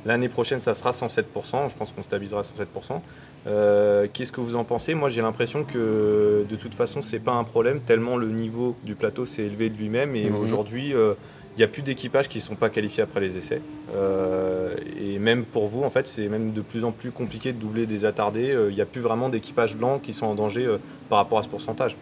L'année 0.07 0.29
prochaine, 0.29 0.61
ça 0.61 0.75
sera 0.75 0.93
107%. 0.93 1.71
Je 1.71 1.77
pense 1.77 1.93
qu'on 1.93 2.03
stabilisera 2.03 2.41
à 2.41 2.43
107%. 2.43 3.01
Euh, 3.47 4.07
qu'est-ce 4.13 4.33
que 4.33 4.41
vous 4.41 4.57
en 4.57 4.65
pensez? 4.65 4.95
Moi, 4.95 5.09
j'ai 5.09 5.21
l'impression 5.21 5.65
que 5.65 6.45
de 6.49 6.57
toute 6.57 6.75
façon, 6.75 7.03
c'est 7.03 7.21
pas 7.21 7.33
un 7.33 7.45
problème 7.45 7.81
tellement 7.81 8.17
le 8.17 8.31
niveau 8.31 8.77
du 8.85 8.95
plateau 8.95 9.27
s'est 9.27 9.43
élevé 9.43 9.69
de 9.69 9.77
lui-même. 9.77 10.17
Et 10.17 10.31
mhm. 10.31 10.37
aujourd'hui, 10.37 10.95
euh, 10.95 11.15
il 11.57 11.59
n'y 11.59 11.65
a 11.65 11.69
plus 11.69 11.83
d'équipages 11.83 12.29
qui 12.29 12.39
ne 12.39 12.43
sont 12.43 12.55
pas 12.55 12.71
qualifiés 12.71 13.03
après 13.03 13.21
les 13.21 13.37
essais. 13.37 13.61
Euh, 13.95 14.75
et 15.01 15.19
même 15.19 15.45
pour 15.45 15.67
vous, 15.67 15.83
en 15.83 15.91
fait, 15.91 16.07
c'est 16.07 16.29
même 16.29 16.53
de 16.53 16.61
plus 16.61 16.85
en 16.85 16.93
plus 16.93 17.11
compliqué 17.11 17.53
de 17.53 17.59
doubler 17.59 17.87
des 17.87 18.05
attardés. 18.05 18.57
Il 18.69 18.75
n'y 18.75 18.81
a 18.81 18.87
plus 18.87 19.01
vraiment 19.01 19.29
d'équipages 19.29 19.77
blancs 19.77 20.01
qui 20.01 20.13
sont 20.13 20.27
en 20.27 20.35
danger 20.35 20.67
par 21.09 21.19
rapport 21.19 21.39
à 21.39 21.43
ce 21.43 21.49
pourcentage. 21.49 21.97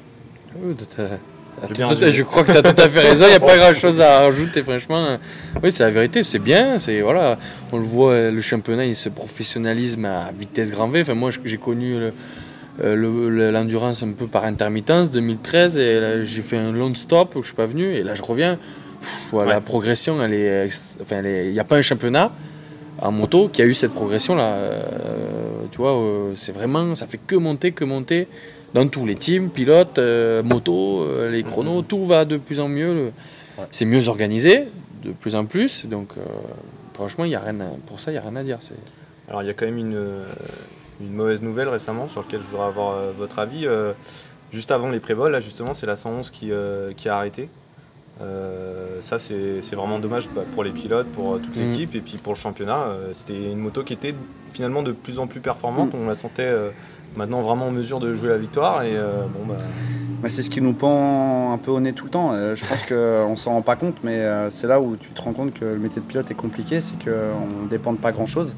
Oui, 0.57 0.75
je 2.13 2.23
crois 2.23 2.45
que 2.45 2.53
tu 2.53 2.59
as 2.59 2.63
tout 2.63 2.81
à 2.81 2.89
fait 2.89 3.01
raison, 3.01 3.25
il 3.27 3.31
n'y 3.31 3.35
a 3.35 3.41
pas 3.41 3.57
grand 3.57 3.75
chose 3.75 4.01
à 4.01 4.21
rajouter, 4.21 4.63
franchement. 4.63 5.19
Oui, 5.63 5.73
c'est 5.73 5.83
la 5.83 5.91
vérité, 5.91 6.23
c'est 6.23 6.39
bien. 6.39 6.79
C'est, 6.79 7.01
voilà, 7.01 7.39
on 7.73 7.79
le 7.79 7.85
voit, 7.85 8.31
le 8.31 8.41
championnat, 8.41 8.87
il 8.87 8.95
se 8.95 9.09
professionnalise 9.09 9.99
à 10.05 10.31
vitesse 10.33 10.71
grand 10.71 10.89
V. 10.89 11.01
Enfin, 11.01 11.15
moi, 11.15 11.31
j'ai 11.45 11.59
connu 11.59 11.97
euh, 12.81 13.51
l'endurance 13.51 14.03
un 14.03 14.13
peu 14.13 14.27
par 14.27 14.45
intermittence 14.45 15.11
2013 15.11 15.79
et 15.79 16.25
j'ai 16.25 16.43
fait 16.43 16.57
un 16.57 16.73
long 16.73 16.95
stop 16.95 17.35
où 17.35 17.43
je 17.43 17.49
suis 17.49 17.57
pas 17.57 17.67
venu 17.67 17.93
et 17.93 18.05
là 18.05 18.15
je 18.15 18.23
reviens. 18.23 18.59
La 19.33 19.61
progression, 19.61 20.23
elle 20.23 20.35
est, 20.35 20.69
enfin, 21.01 21.23
il 21.23 21.53
n'y 21.53 21.61
a 21.61 21.65
pas 21.65 21.77
un 21.77 21.83
championnat 21.83 22.33
en 23.01 23.13
moto 23.13 23.49
qui 23.49 23.63
a 23.63 23.67
eu 23.67 23.75
cette 23.75 23.93
progression 23.93 24.35
là. 24.35 24.55
Euh, 24.55 25.67
tu 25.71 25.79
vois, 25.79 25.97
euh, 25.97 26.33
c'est 26.35 26.53
vraiment, 26.53 26.95
ça 26.95 27.07
fait 27.07 27.21
que 27.25 27.37
monter, 27.37 27.73
que 27.73 27.85
monter 27.85 28.27
dans 28.75 28.87
tous 28.89 29.07
les 29.07 29.15
teams, 29.15 29.51
pilotes, 29.51 29.99
euh, 29.99 30.43
motos, 30.43 31.03
euh, 31.03 31.31
les 31.31 31.43
chronos, 31.43 31.83
tout 31.83 32.05
va 32.05 32.25
de 32.25 32.37
plus 32.37 32.61
en 32.61 32.69
mieux. 32.69 33.13
C'est 33.71 33.85
mieux 33.85 34.09
organisé, 34.09 34.69
de 35.03 35.11
plus 35.11 35.35
en 35.35 35.45
plus. 35.47 35.87
Donc, 35.87 36.11
euh, 36.17 36.23
franchement, 36.95 37.25
y 37.25 37.35
a 37.35 37.41
rien 37.41 37.57
pour 37.87 37.99
ça, 37.99 38.11
il 38.11 38.15
n'y 38.15 38.19
a 38.19 38.23
rien 38.23 38.37
à 38.37 38.43
dire. 38.43 38.59
Alors, 39.29 39.43
il 39.43 39.47
y 39.47 39.51
a 39.51 39.55
quand 39.55 39.67
même 39.67 39.79
une, 39.79 40.01
une, 41.01 41.13
mauvaise 41.13 41.43
nouvelle 41.43 41.69
récemment 41.69 42.09
sur 42.09 42.23
laquelle 42.23 42.41
je 42.41 42.47
voudrais 42.47 42.67
avoir 42.67 43.13
votre 43.13 43.39
avis. 43.39 43.67
juste 44.53 44.71
avant 44.71 44.91
les 44.91 45.01
pré-vols, 45.01 45.33
là, 45.33 45.41
justement, 45.41 45.75
c'est 45.75 45.87
la 45.87 45.97
111 45.97 46.31
qui, 46.31 46.51
qui 46.97 47.09
a 47.09 47.17
arrêté. 47.17 47.49
Ça, 49.01 49.19
c'est 49.19 49.75
vraiment 49.75 49.99
dommage 49.99 50.29
bah, 50.35 50.43
pour 50.53 50.65
les 50.65 50.73
pilotes, 50.73 51.07
pour 51.09 51.41
toute 51.41 51.57
mm. 51.57 51.61
l'équipe 51.61 51.95
et 51.95 52.01
puis 52.01 52.19
pour 52.19 52.33
le 52.33 52.39
championnat. 52.39 52.95
C'était 53.13 53.53
une 53.53 53.59
moto 53.59 53.83
qui 53.85 53.93
était 53.93 54.15
finalement 54.53 54.83
de 54.83 54.93
plus 54.93 55.19
en 55.19 55.27
plus 55.27 55.41
performante. 55.41 55.95
Mm. 55.95 55.99
On 56.03 56.07
la 56.07 56.15
sentait 56.15 56.53
maintenant 57.17 57.43
vraiment 57.43 57.67
en 57.67 57.71
mesure 57.71 58.01
de 58.01 58.15
jouer 58.15 58.29
la 58.29 58.39
victoire. 58.39 58.83
Et 58.83 58.97
euh, 58.97 59.23
bon, 59.25 59.47
bah... 59.47 60.29
c'est 60.29 60.43
ce 60.43 60.51
qui 60.51 60.61
nous 60.61 60.73
pend 60.73 61.53
un 61.53 61.59
peu 61.59 61.71
au 61.71 61.81
nez 61.81 61.93
tout 61.93 62.05
le 62.05 62.11
temps. 62.11 62.33
Euh, 62.33 62.55
je 62.55 62.65
pense 62.65 62.85
qu'on 62.85 63.37
s'en 63.37 63.53
rend 63.53 63.63
pas 63.63 63.77
compte, 63.77 63.97
mais 64.03 64.17
euh, 64.17 64.51
c'est 64.51 64.67
là 64.67 64.81
où 64.81 64.97
tu 64.97 65.09
te 65.11 65.21
rends 65.21 65.33
compte 65.33 65.55
que 65.55 65.65
le 65.65 65.79
métier 65.79 66.01
de 66.01 66.07
pilote 66.07 66.31
est 66.31 66.35
compliqué, 66.37 66.81
c'est 66.81 66.97
qu'on 67.03 67.65
ne 67.65 67.69
dépend 67.69 67.93
de 67.93 67.99
pas 67.99 68.13
grand-chose. 68.13 68.57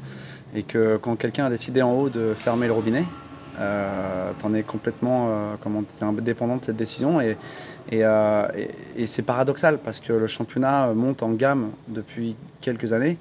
Et 0.53 0.63
que 0.63 0.97
quand 0.97 1.15
quelqu'un 1.15 1.45
a 1.45 1.49
décidé 1.49 1.81
en 1.81 1.93
haut 1.93 2.09
de 2.09 2.33
fermer 2.35 2.67
le 2.67 2.73
robinet, 2.73 3.05
euh, 3.59 4.31
tu 4.39 4.45
en 4.45 4.53
es 4.53 4.63
complètement 4.63 5.29
comment, 5.61 5.81
es 5.81 6.21
dépendant 6.21 6.57
de 6.57 6.65
cette 6.65 6.77
décision. 6.77 7.21
Et, 7.21 7.37
et, 7.91 8.03
et 8.95 9.07
c'est 9.07 9.21
paradoxal 9.23 9.77
parce 9.79 9.99
que 9.99 10.13
le 10.13 10.27
championnat 10.27 10.93
monte 10.93 11.23
en 11.23 11.31
gamme 11.31 11.71
depuis 11.87 12.35
quelques 12.61 12.93
années 12.93 13.17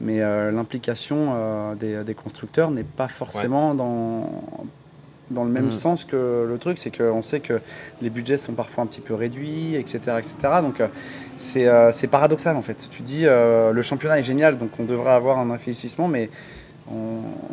mais 0.00 0.20
euh, 0.20 0.50
l'implication 0.50 1.32
euh, 1.34 1.74
des, 1.74 2.14
constructeurs 2.14 2.70
n'est 2.70 2.84
pas 2.84 3.08
forcément 3.08 3.74
dans, 3.74 4.28
dans 5.30 5.44
le 5.44 5.50
même 5.50 5.66
mm. 5.66 5.72
sens 5.72 6.04
que 6.04 6.46
le 6.48 6.58
truc. 6.58 6.78
C'est 6.78 6.96
qu'on 6.96 7.22
sait 7.22 7.40
que 7.40 7.60
les 8.02 8.10
budgets 8.10 8.38
sont 8.38 8.52
parfois 8.52 8.84
un 8.84 8.86
petit 8.86 9.00
peu 9.00 9.14
réduits, 9.14 9.76
etc. 9.76 10.18
etc. 10.18 10.34
Donc 10.60 10.80
euh, 10.80 11.92
c'est 11.92 12.06
paradoxal 12.08 12.56
en 12.56 12.62
fait. 12.62 12.88
Tu 12.90 13.02
dis 13.02 13.24
le 13.24 13.82
championnat 13.82 14.18
est 14.18 14.24
génial, 14.24 14.58
donc 14.58 14.70
on 14.78 14.84
devrait 14.84 15.12
avoir 15.12 15.38
un 15.38 15.50
investissement, 15.50 16.08
mais 16.08 16.30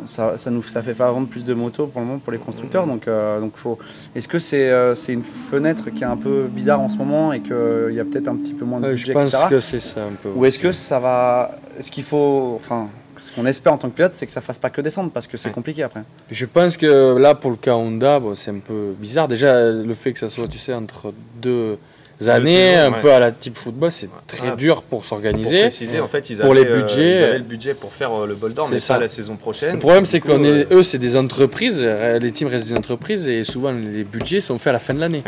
ça, 0.04 0.36
ça, 0.36 0.50
nous, 0.50 0.62
ça 0.62 0.82
fait 0.82 0.94
pas 0.94 1.10
vendre 1.10 1.28
plus 1.28 1.44
de 1.44 1.54
motos 1.54 1.86
pour 1.86 2.00
le 2.00 2.06
moment 2.06 2.18
pour 2.18 2.32
les 2.32 2.38
constructeurs. 2.38 2.86
Donc, 2.86 3.08
euh, 3.08 3.40
donc 3.40 3.56
faut. 3.56 3.78
Est-ce 4.14 4.28
que 4.28 4.38
c'est 4.38 4.70
euh, 4.70 4.94
c'est 4.94 5.12
une 5.12 5.22
fenêtre 5.22 5.90
qui 5.90 6.02
est 6.02 6.06
un 6.06 6.16
peu 6.16 6.48
bizarre 6.50 6.80
en 6.80 6.88
ce 6.88 6.96
moment 6.96 7.32
et 7.32 7.40
qu'il 7.40 7.94
y 7.94 8.00
a 8.00 8.04
peut-être 8.04 8.28
un 8.28 8.36
petit 8.36 8.54
peu 8.54 8.64
moins 8.64 8.80
de 8.80 8.90
budget, 8.90 9.06
Je 9.06 9.12
pense 9.12 9.44
que 9.44 9.60
c'est 9.60 9.80
ça 9.80 10.04
un 10.04 10.14
peu. 10.22 10.30
Ou 10.34 10.44
est-ce 10.44 10.58
que 10.58 10.72
ça 10.72 10.98
va. 10.98 11.52
Est-ce 11.78 11.90
qu'il 11.90 12.04
faut. 12.04 12.54
Enfin, 12.56 12.88
ce 13.16 13.34
qu'on 13.34 13.46
espère 13.46 13.72
en 13.72 13.78
tant 13.78 13.88
que 13.88 13.94
pilote, 13.94 14.12
c'est 14.12 14.26
que 14.26 14.32
ça 14.32 14.40
fasse 14.40 14.58
pas 14.58 14.70
que 14.70 14.80
descendre 14.80 15.10
parce 15.10 15.26
que 15.26 15.36
c'est 15.36 15.52
compliqué 15.52 15.82
après. 15.82 16.02
Je 16.30 16.44
pense 16.44 16.76
que 16.76 17.16
là, 17.16 17.34
pour 17.34 17.50
le 17.50 17.56
cas 17.56 17.76
Honda, 17.76 18.18
bon, 18.18 18.34
c'est 18.34 18.50
un 18.50 18.58
peu 18.58 18.94
bizarre. 18.98 19.28
Déjà, 19.28 19.70
le 19.70 19.94
fait 19.94 20.12
que 20.12 20.18
ça 20.18 20.28
soit, 20.28 20.48
tu 20.48 20.58
sais, 20.58 20.74
entre 20.74 21.12
deux 21.40 21.78
années, 22.28 22.74
un 22.74 22.92
peu 22.92 23.12
à 23.12 23.20
la 23.20 23.32
type 23.32 23.56
football, 23.56 23.90
c'est 23.90 24.08
très 24.26 24.56
dur 24.56 24.82
pour 24.82 25.04
s'organiser. 25.04 25.56
Pour 25.56 25.62
préciser, 25.62 26.00
en 26.00 26.08
fait, 26.08 26.30
ils 26.30 26.42
avaient, 26.42 26.54
les 26.54 26.66
euh, 26.66 26.82
budgets, 26.82 27.18
ils 27.18 27.22
avaient 27.24 27.38
le 27.38 27.44
budget 27.44 27.74
pour 27.74 27.92
faire 27.92 28.12
euh, 28.12 28.26
le 28.26 28.34
bol 28.34 28.52
d'or, 28.52 28.68
mais 28.70 28.78
ça. 28.78 28.94
pas 28.94 29.00
la 29.00 29.08
saison 29.08 29.36
prochaine. 29.36 29.74
Le 29.74 29.78
problème, 29.78 30.04
c'est 30.04 30.20
qu'on 30.20 30.44
est, 30.44 30.72
eux, 30.72 30.82
c'est 30.82 30.98
des 30.98 31.16
entreprises, 31.16 31.82
euh, 31.82 32.18
les 32.18 32.32
teams 32.32 32.48
restent 32.48 32.68
des 32.68 32.78
entreprises 32.78 33.28
et 33.28 33.44
souvent 33.44 33.72
les 33.72 34.04
budgets 34.04 34.40
sont 34.40 34.58
faits 34.58 34.68
à 34.68 34.72
la 34.74 34.78
fin 34.80 34.94
de 34.94 35.00
l'année. 35.00 35.22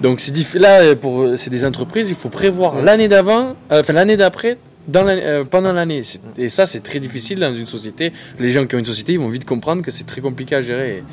Donc 0.00 0.20
c'est 0.20 0.54
là, 0.54 0.94
pour 0.94 1.32
c'est 1.36 1.50
des 1.50 1.64
entreprises, 1.64 2.08
il 2.08 2.14
faut 2.14 2.28
prévoir 2.28 2.80
l'année 2.80 3.08
d'avant, 3.08 3.56
enfin 3.68 3.92
l'année 3.92 4.16
d'après, 4.16 4.56
dans 4.86 5.44
pendant 5.50 5.72
l'année. 5.72 6.02
Et 6.36 6.48
ça, 6.48 6.66
c'est 6.66 6.80
très 6.80 7.00
difficile 7.00 7.40
dans 7.40 7.52
une 7.52 7.66
société. 7.66 8.12
Les 8.38 8.52
gens 8.52 8.64
qui 8.66 8.76
ont 8.76 8.78
une 8.78 8.84
société, 8.84 9.12
ils 9.14 9.18
vont 9.18 9.28
vite 9.28 9.44
comprendre 9.44 9.82
que 9.82 9.90
c'est 9.90 10.04
très 10.04 10.20
compliqué 10.20 10.54
à 10.54 10.62
gérer. 10.62 10.98
Et 10.98 11.04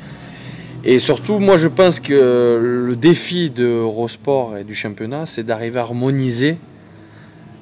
surtout, 0.98 1.38
moi, 1.40 1.56
je 1.56 1.68
pense 1.68 1.98
que 1.98 2.60
le 2.62 2.94
défi 2.94 3.50
de 3.50 3.64
Eurosport 3.64 4.56
et 4.56 4.64
du 4.64 4.74
championnat, 4.74 5.26
c'est 5.26 5.42
d'arriver 5.42 5.78
à 5.78 5.82
harmoniser 5.82 6.58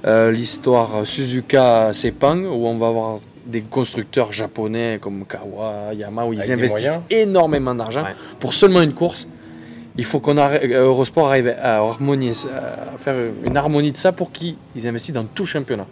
euh, 0.07 0.31
l'histoire 0.31 1.07
Suzuka-Sepang, 1.07 2.45
où 2.45 2.67
on 2.67 2.77
va 2.77 2.89
avoir 2.89 3.21
des 3.47 3.63
constructeurs 3.63 4.33
japonais 4.33 4.99
comme 5.01 5.25
Kawa, 5.25 5.95
Yamaha, 5.95 6.27
où 6.27 6.33
ils 6.35 6.53
investissent 6.53 7.01
énormément 7.09 7.75
d'argent 7.75 8.05
pour 8.41 8.53
seulement 8.53 8.83
une 8.83 8.93
course. 8.93 9.29
Il 9.97 10.05
faut 10.05 10.21
qu'on 10.21 10.35
Eurosport 10.35 11.29
arrive 11.29 11.55
à, 11.59 11.77
harmoniser, 11.77 12.49
à 12.51 12.99
faire 12.99 13.15
une 13.45 13.57
harmonie 13.57 13.93
de 13.93 13.97
ça 13.97 14.13
pour 14.13 14.33
qu'ils 14.33 14.57
investissent 14.85 15.15
dans 15.15 15.25
tout 15.25 15.45
le 15.45 15.49
championnat. 15.49 15.87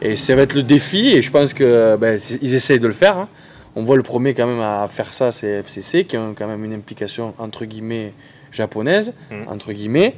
Et 0.00 0.14
ça 0.16 0.34
va 0.36 0.42
être 0.42 0.54
le 0.54 0.62
défi, 0.62 1.08
et 1.08 1.20
je 1.20 1.30
pense 1.30 1.52
qu'ils 1.52 1.96
ben, 2.00 2.14
essayent 2.14 2.78
de 2.78 2.86
le 2.86 2.92
faire. 2.92 3.18
Hein. 3.18 3.28
On 3.76 3.82
voit 3.82 3.96
le 3.96 4.02
premier 4.02 4.34
quand 4.34 4.46
même 4.46 4.60
à 4.60 4.86
faire 4.88 5.12
ça, 5.14 5.32
c'est 5.32 5.60
FCC, 5.60 6.04
qui 6.04 6.16
a 6.16 6.32
quand 6.36 6.46
même 6.46 6.64
une 6.64 6.74
implication 6.74 7.34
entre 7.38 7.64
guillemets 7.64 8.12
japonaise, 8.50 9.14
mmh. 9.30 9.34
entre 9.48 9.72
guillemets. 9.72 10.14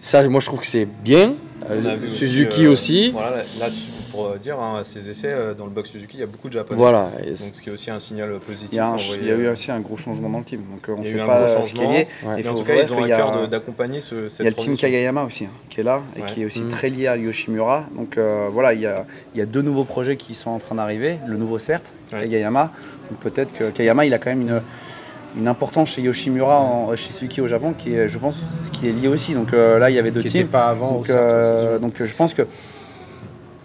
Ça, 0.00 0.26
moi, 0.28 0.40
je 0.40 0.46
trouve 0.46 0.60
que 0.60 0.66
c'est 0.66 0.86
bien. 0.86 1.34
Euh, 1.70 2.08
Suzuki 2.08 2.66
aussi. 2.66 3.08
Euh, 3.08 3.12
voilà, 3.12 3.36
là, 3.36 3.66
pour 4.10 4.26
euh, 4.26 4.36
dire, 4.38 4.60
hein, 4.60 4.82
ces 4.84 5.08
essais 5.08 5.34
dans 5.56 5.64
le 5.64 5.70
box 5.70 5.90
Suzuki, 5.90 6.16
il 6.16 6.20
y 6.20 6.22
a 6.22 6.26
beaucoup 6.26 6.48
de 6.48 6.54
japonais. 6.54 6.78
Voilà. 6.78 7.10
Donc, 7.10 7.36
ce 7.36 7.62
qui 7.62 7.68
est 7.68 7.72
aussi 7.72 7.90
un 7.90 7.98
signal 7.98 8.38
positif. 8.40 8.72
Il 8.72 9.26
y 9.26 9.30
a, 9.30 9.34
eu 9.34 9.48
aussi 9.48 9.70
un 9.70 9.80
gros 9.80 9.96
changement 9.96 10.28
dans 10.28 10.38
le 10.38 10.44
team. 10.44 10.62
Donc, 10.70 10.84
on 10.88 11.00
ne 11.00 11.06
sait 11.06 11.16
pas 11.18 11.46
ce 11.46 11.72
qu'il 11.72 11.82
y 11.82 11.86
a. 11.86 12.50
en 12.50 12.54
tout 12.54 12.64
cas, 12.64 12.74
ils 12.82 12.92
ont 12.92 13.02
à 13.02 13.08
cœur 13.08 13.48
d'accompagner 13.48 14.00
ce, 14.00 14.28
cette 14.28 14.40
Il 14.40 14.44
y 14.44 14.46
a 14.48 14.50
le 14.50 14.56
team 14.56 14.76
Kagayama 14.76 15.24
aussi, 15.24 15.44
hein, 15.44 15.50
qui 15.70 15.80
est 15.80 15.84
là 15.84 16.02
et 16.16 16.22
qui 16.22 16.42
est 16.42 16.44
aussi 16.44 16.62
mmh. 16.62 16.68
très 16.70 16.88
lié 16.88 17.06
à 17.06 17.16
Yoshimura. 17.16 17.86
Donc 17.96 18.18
voilà, 18.50 18.74
il 18.74 18.80
y, 18.80 18.86
a, 18.86 19.06
il 19.34 19.38
y 19.38 19.42
a 19.42 19.46
deux 19.46 19.62
nouveaux 19.62 19.84
projets 19.84 20.16
qui 20.16 20.34
sont 20.34 20.50
en 20.50 20.58
train 20.58 20.74
d'arriver. 20.74 21.18
Le 21.26 21.36
nouveau, 21.36 21.58
certes, 21.58 21.94
Kagayama. 22.10 22.72
Donc 23.10 23.20
peut-être 23.20 23.52
que 23.52 23.70
Kagayama, 23.70 24.06
il 24.06 24.14
a 24.14 24.18
quand 24.18 24.30
même 24.30 24.42
une 24.42 24.62
une 25.36 25.48
importance 25.48 25.90
chez 25.90 26.02
Yoshimura, 26.02 26.58
en, 26.58 26.96
chez 26.96 27.12
Suzuki 27.12 27.40
au 27.40 27.46
Japon, 27.46 27.74
qui 27.76 27.94
est, 27.94 28.08
je 28.08 28.18
pense, 28.18 28.42
qui 28.72 28.88
est 28.88 28.92
lié 28.92 29.08
aussi. 29.08 29.34
Donc 29.34 29.52
euh, 29.52 29.78
là, 29.78 29.90
il 29.90 29.96
y 29.96 29.98
avait 29.98 30.10
deux 30.10 30.22
teams. 30.22 30.46
pas 30.46 30.68
avant. 30.68 30.92
Donc, 30.92 31.10
euh, 31.10 31.78
donc 31.78 32.02
je 32.02 32.14
pense 32.14 32.34
que 32.34 32.42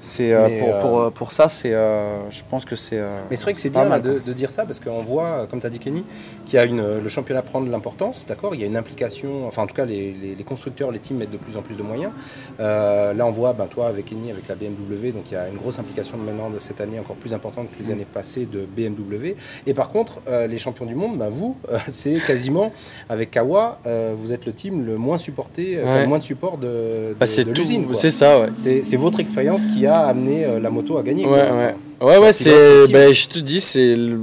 c'est 0.07 0.31
euh, 0.31 0.59
pour, 0.59 0.79
pour, 0.79 0.99
euh, 1.01 1.09
pour, 1.09 1.31
ça, 1.33 1.49
c'est, 1.49 1.73
euh, 1.73 2.29
je 2.29 2.41
pense 2.49 2.63
que 2.63 2.77
c'est. 2.77 3.01
mais 3.29 3.35
c'est 3.35 3.43
vrai 3.43 3.53
que 3.53 3.59
c'est 3.59 3.69
bien 3.69 3.99
de, 3.99 4.19
de, 4.19 4.33
dire 4.33 4.51
ça 4.51 4.65
parce 4.65 4.79
qu'on 4.79 5.01
voit, 5.01 5.47
comme 5.49 5.59
tu 5.59 5.67
as 5.67 5.69
dit 5.69 5.79
Kenny, 5.79 6.05
qu'il 6.45 6.55
y 6.55 6.59
a 6.59 6.63
une, 6.63 6.99
le 6.99 7.09
championnat 7.09 7.41
prend 7.41 7.59
de 7.59 7.69
l'importance, 7.69 8.25
d'accord. 8.25 8.55
Il 8.55 8.61
y 8.61 8.63
a 8.63 8.67
une 8.67 8.77
implication, 8.77 9.45
enfin 9.45 9.63
en 9.63 9.67
tout 9.67 9.75
cas 9.75 9.83
les, 9.83 10.13
les, 10.13 10.43
constructeurs, 10.45 10.91
les 10.91 10.99
teams 10.99 11.17
mettent 11.17 11.31
de 11.31 11.37
plus 11.37 11.57
en 11.57 11.61
plus 11.61 11.75
de 11.75 11.83
moyens. 11.83 12.11
là, 12.57 13.25
on 13.25 13.31
voit, 13.31 13.51
ben, 13.51 13.65
toi 13.67 13.87
avec 13.87 14.05
Kenny, 14.05 14.31
avec 14.31 14.47
la 14.47 14.55
BMW, 14.55 15.11
donc 15.11 15.23
il 15.29 15.33
y 15.33 15.37
a 15.37 15.49
une 15.49 15.57
grosse 15.57 15.77
implication 15.77 16.17
maintenant 16.17 16.49
de 16.49 16.59
cette 16.59 16.79
année 16.79 16.99
encore 16.99 17.17
plus 17.17 17.33
importante 17.33 17.67
que 17.69 17.83
les 17.83 17.89
mm. 17.89 17.93
années 17.93 18.07
passées 18.11 18.45
de 18.45 18.65
BMW. 18.65 19.35
Et 19.65 19.73
par 19.73 19.89
contre, 19.89 20.21
les 20.47 20.57
champions 20.57 20.85
du 20.85 20.95
monde, 20.95 21.17
ben, 21.17 21.29
vous, 21.29 21.57
c'est 21.89 22.15
quasiment 22.25 22.71
avec 23.09 23.31
Kawa, 23.31 23.79
vous 24.15 24.31
êtes 24.31 24.45
le 24.45 24.53
team 24.53 24.85
le 24.85 24.95
moins 24.95 25.17
supporté, 25.17 25.75
le 25.75 26.05
moins 26.05 26.19
de 26.19 26.23
support 26.23 26.57
de, 26.57 26.67
de, 27.09 27.15
bah, 27.19 27.25
l'usine. 27.53 27.87
C'est 27.93 28.09
ça, 28.09 28.39
ouais. 28.39 28.49
C'est 28.53 28.97
votre 28.97 29.19
expérience 29.19 29.65
qui 29.65 29.85
a 29.85 29.96
amener 30.05 30.45
euh, 30.45 30.59
la 30.59 30.69
moto 30.69 30.97
à 30.97 31.03
gagner. 31.03 31.25
Ouais, 31.25 31.49
ouais. 31.51 31.75
ouais, 32.01 32.17
ouais 32.17 32.33
c'est. 32.33 32.87
Ben, 32.91 33.13
je 33.13 33.27
te 33.27 33.39
dis, 33.39 33.61
c'est 33.61 33.95
le. 33.95 34.19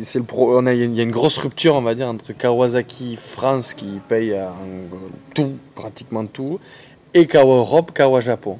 C'est 0.00 0.20
le 0.20 0.24
pro... 0.24 0.56
on 0.56 0.64
a, 0.66 0.74
il 0.74 0.94
y 0.94 1.00
a 1.00 1.02
une 1.02 1.10
grosse 1.10 1.38
rupture, 1.38 1.74
on 1.74 1.82
va 1.82 1.96
dire, 1.96 2.06
entre 2.06 2.32
Kawasaki 2.32 3.16
France 3.16 3.74
qui 3.74 3.98
paye 4.08 4.32
tout, 5.34 5.54
pratiquement 5.74 6.24
tout, 6.24 6.60
et 7.14 7.26
Kawa 7.26 7.56
Europe, 7.56 7.90
Kawa 7.92 8.20
Japon. 8.20 8.58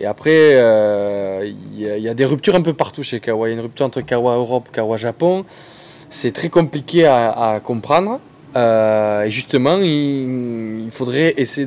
Et 0.00 0.06
après, 0.06 0.30
euh, 0.54 1.46
il 1.74 1.78
y, 1.78 1.90
a- 1.90 1.98
il 1.98 2.02
y 2.02 2.08
a 2.08 2.14
des 2.14 2.24
ruptures 2.24 2.54
un 2.54 2.62
peu 2.62 2.72
partout 2.72 3.02
chez 3.02 3.20
Kawa. 3.20 3.48
Il 3.48 3.50
y 3.50 3.54
a 3.54 3.56
une 3.58 3.62
rupture 3.62 3.84
entre 3.84 4.00
Kawa 4.00 4.36
Europe, 4.36 4.68
Kawa 4.72 4.96
Japon. 4.96 5.44
C'est 6.08 6.32
très 6.32 6.48
compliqué 6.48 7.04
à, 7.04 7.30
à 7.50 7.60
comprendre. 7.60 8.18
Euh, 8.56 9.24
et 9.24 9.30
justement, 9.30 9.76
il, 9.76 10.84
il 10.84 10.90
faudrait 10.90 11.34
essayer 11.36 11.66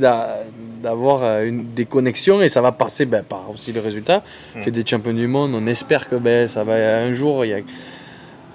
d'avoir 0.86 1.24
euh, 1.24 1.50
des 1.52 1.86
connexions 1.86 2.42
et 2.44 2.48
ça 2.50 2.62
va 2.62 2.72
passer 2.72 3.06
ben, 3.06 3.24
par 3.24 3.50
aussi 3.52 3.72
le 3.74 3.82
résultat. 3.82 4.24
On 4.56 4.60
Mm. 4.60 4.62
fait 4.62 4.72
des 4.72 4.86
champions 4.86 5.14
du 5.14 5.28
monde, 5.28 5.52
on 5.56 5.66
espère 5.66 6.08
que 6.08 6.16
ben, 6.16 6.48
ça 6.48 6.64
va 6.64 6.76
un 7.00 7.12
jour, 7.12 7.44
il 7.44 7.50
y 7.50 7.54
a 7.56 7.60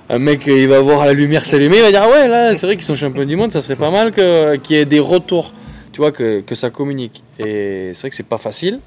un 0.08 0.18
mec, 0.18 0.46
il 0.46 0.68
va 0.68 0.78
voir 0.80 1.04
la 1.06 1.12
lumière 1.12 1.44
s'allumer, 1.44 1.78
il 1.78 1.82
va 1.82 1.90
dire 1.90 2.02
ah 2.04 2.08
ouais, 2.10 2.28
là, 2.28 2.54
c'est 2.54 2.66
vrai 2.66 2.76
qu'ils 2.76 2.84
sont 2.84 2.94
champions 2.94 3.24
du 3.24 3.34
monde, 3.36 3.50
ça 3.50 3.60
serait 3.60 3.76
pas 3.76 3.90
mal 3.90 4.12
que- 4.12 4.56
qu'il 4.56 4.76
y 4.76 4.78
ait 4.78 4.84
des 4.84 5.00
retours, 5.00 5.52
tu 5.92 6.00
vois, 6.00 6.12
que, 6.12 6.40
que 6.40 6.54
ça 6.54 6.70
communique. 6.70 7.22
Et 7.40 7.90
c'est 7.94 8.02
vrai 8.02 8.10
que 8.10 8.16
c'est 8.16 8.22
pas 8.26 8.38
facile. 8.38 8.78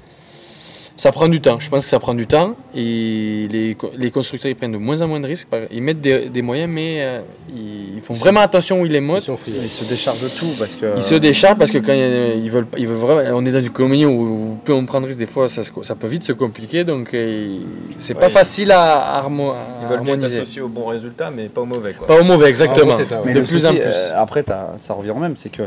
Ça 0.96 1.10
prend 1.10 1.26
du 1.26 1.40
temps, 1.40 1.58
je 1.58 1.68
pense 1.68 1.82
que 1.82 1.90
ça 1.90 1.98
prend 1.98 2.14
du 2.14 2.28
temps. 2.28 2.54
Et 2.72 3.48
les, 3.50 3.76
les 3.98 4.10
constructeurs 4.12 4.48
ils 4.48 4.54
prennent 4.54 4.70
de 4.70 4.76
moins 4.78 5.02
en 5.02 5.08
moins 5.08 5.18
de 5.18 5.26
risques. 5.26 5.48
Ils 5.72 5.82
mettent 5.82 6.00
des, 6.00 6.28
des 6.28 6.40
moyens, 6.40 6.72
mais 6.72 6.98
euh, 7.02 7.20
ils 7.52 8.00
font 8.00 8.14
vraiment 8.14 8.38
attention 8.38 8.80
où 8.80 8.86
ils 8.86 8.92
les 8.92 8.98
Ils 8.98 9.36
frileux. 9.36 9.58
Ils 9.60 9.68
se 9.68 9.88
déchargent 9.88 10.22
de 10.22 10.28
tout 10.38 10.52
parce 10.56 10.76
que. 10.76 10.94
Ils 10.96 11.02
se 11.02 11.16
déchargent 11.16 11.58
parce 11.58 11.72
que 11.72 11.78
quand 11.78 11.92
ils 11.92 12.48
veulent, 12.48 12.66
ils 12.78 12.86
veulent 12.86 12.96
vraiment, 12.96 13.36
on 13.36 13.44
est 13.44 13.50
dans 13.50 13.60
une 13.60 13.70
communion 13.70 14.12
où, 14.12 14.56
plus 14.64 14.72
on 14.72 14.86
prend 14.86 15.00
de 15.00 15.06
risques, 15.06 15.18
des 15.18 15.26
fois 15.26 15.48
ça, 15.48 15.62
ça 15.64 15.94
peut 15.96 16.06
vite 16.06 16.22
se 16.22 16.32
compliquer. 16.32 16.84
Donc 16.84 17.12
euh, 17.12 17.58
c'est 17.98 18.14
pas 18.14 18.30
facile 18.30 18.70
à, 18.70 19.20
harmo- 19.20 19.50
à 19.50 19.56
Ils 19.82 19.88
veulent 19.88 20.00
bien 20.02 20.12
harmoniser. 20.14 20.38
t'associer 20.38 20.62
au 20.62 20.68
bon 20.68 20.86
résultat, 20.86 21.32
mais 21.34 21.48
pas 21.48 21.62
au 21.62 21.66
mauvais. 21.66 21.94
Quoi. 21.94 22.06
Pas 22.06 22.20
au 22.20 22.24
mauvais, 22.24 22.48
exactement. 22.48 22.96
Ça. 23.02 23.20
Mais 23.26 23.32
de 23.34 23.40
plus 23.40 23.48
souci, 23.48 23.66
en 23.66 23.72
plus. 23.72 23.82
euh, 23.82 24.10
après, 24.22 24.44
ça 24.78 24.94
revient 24.94 25.10
au 25.10 25.18
même, 25.18 25.34
c'est 25.36 25.50
que 25.50 25.64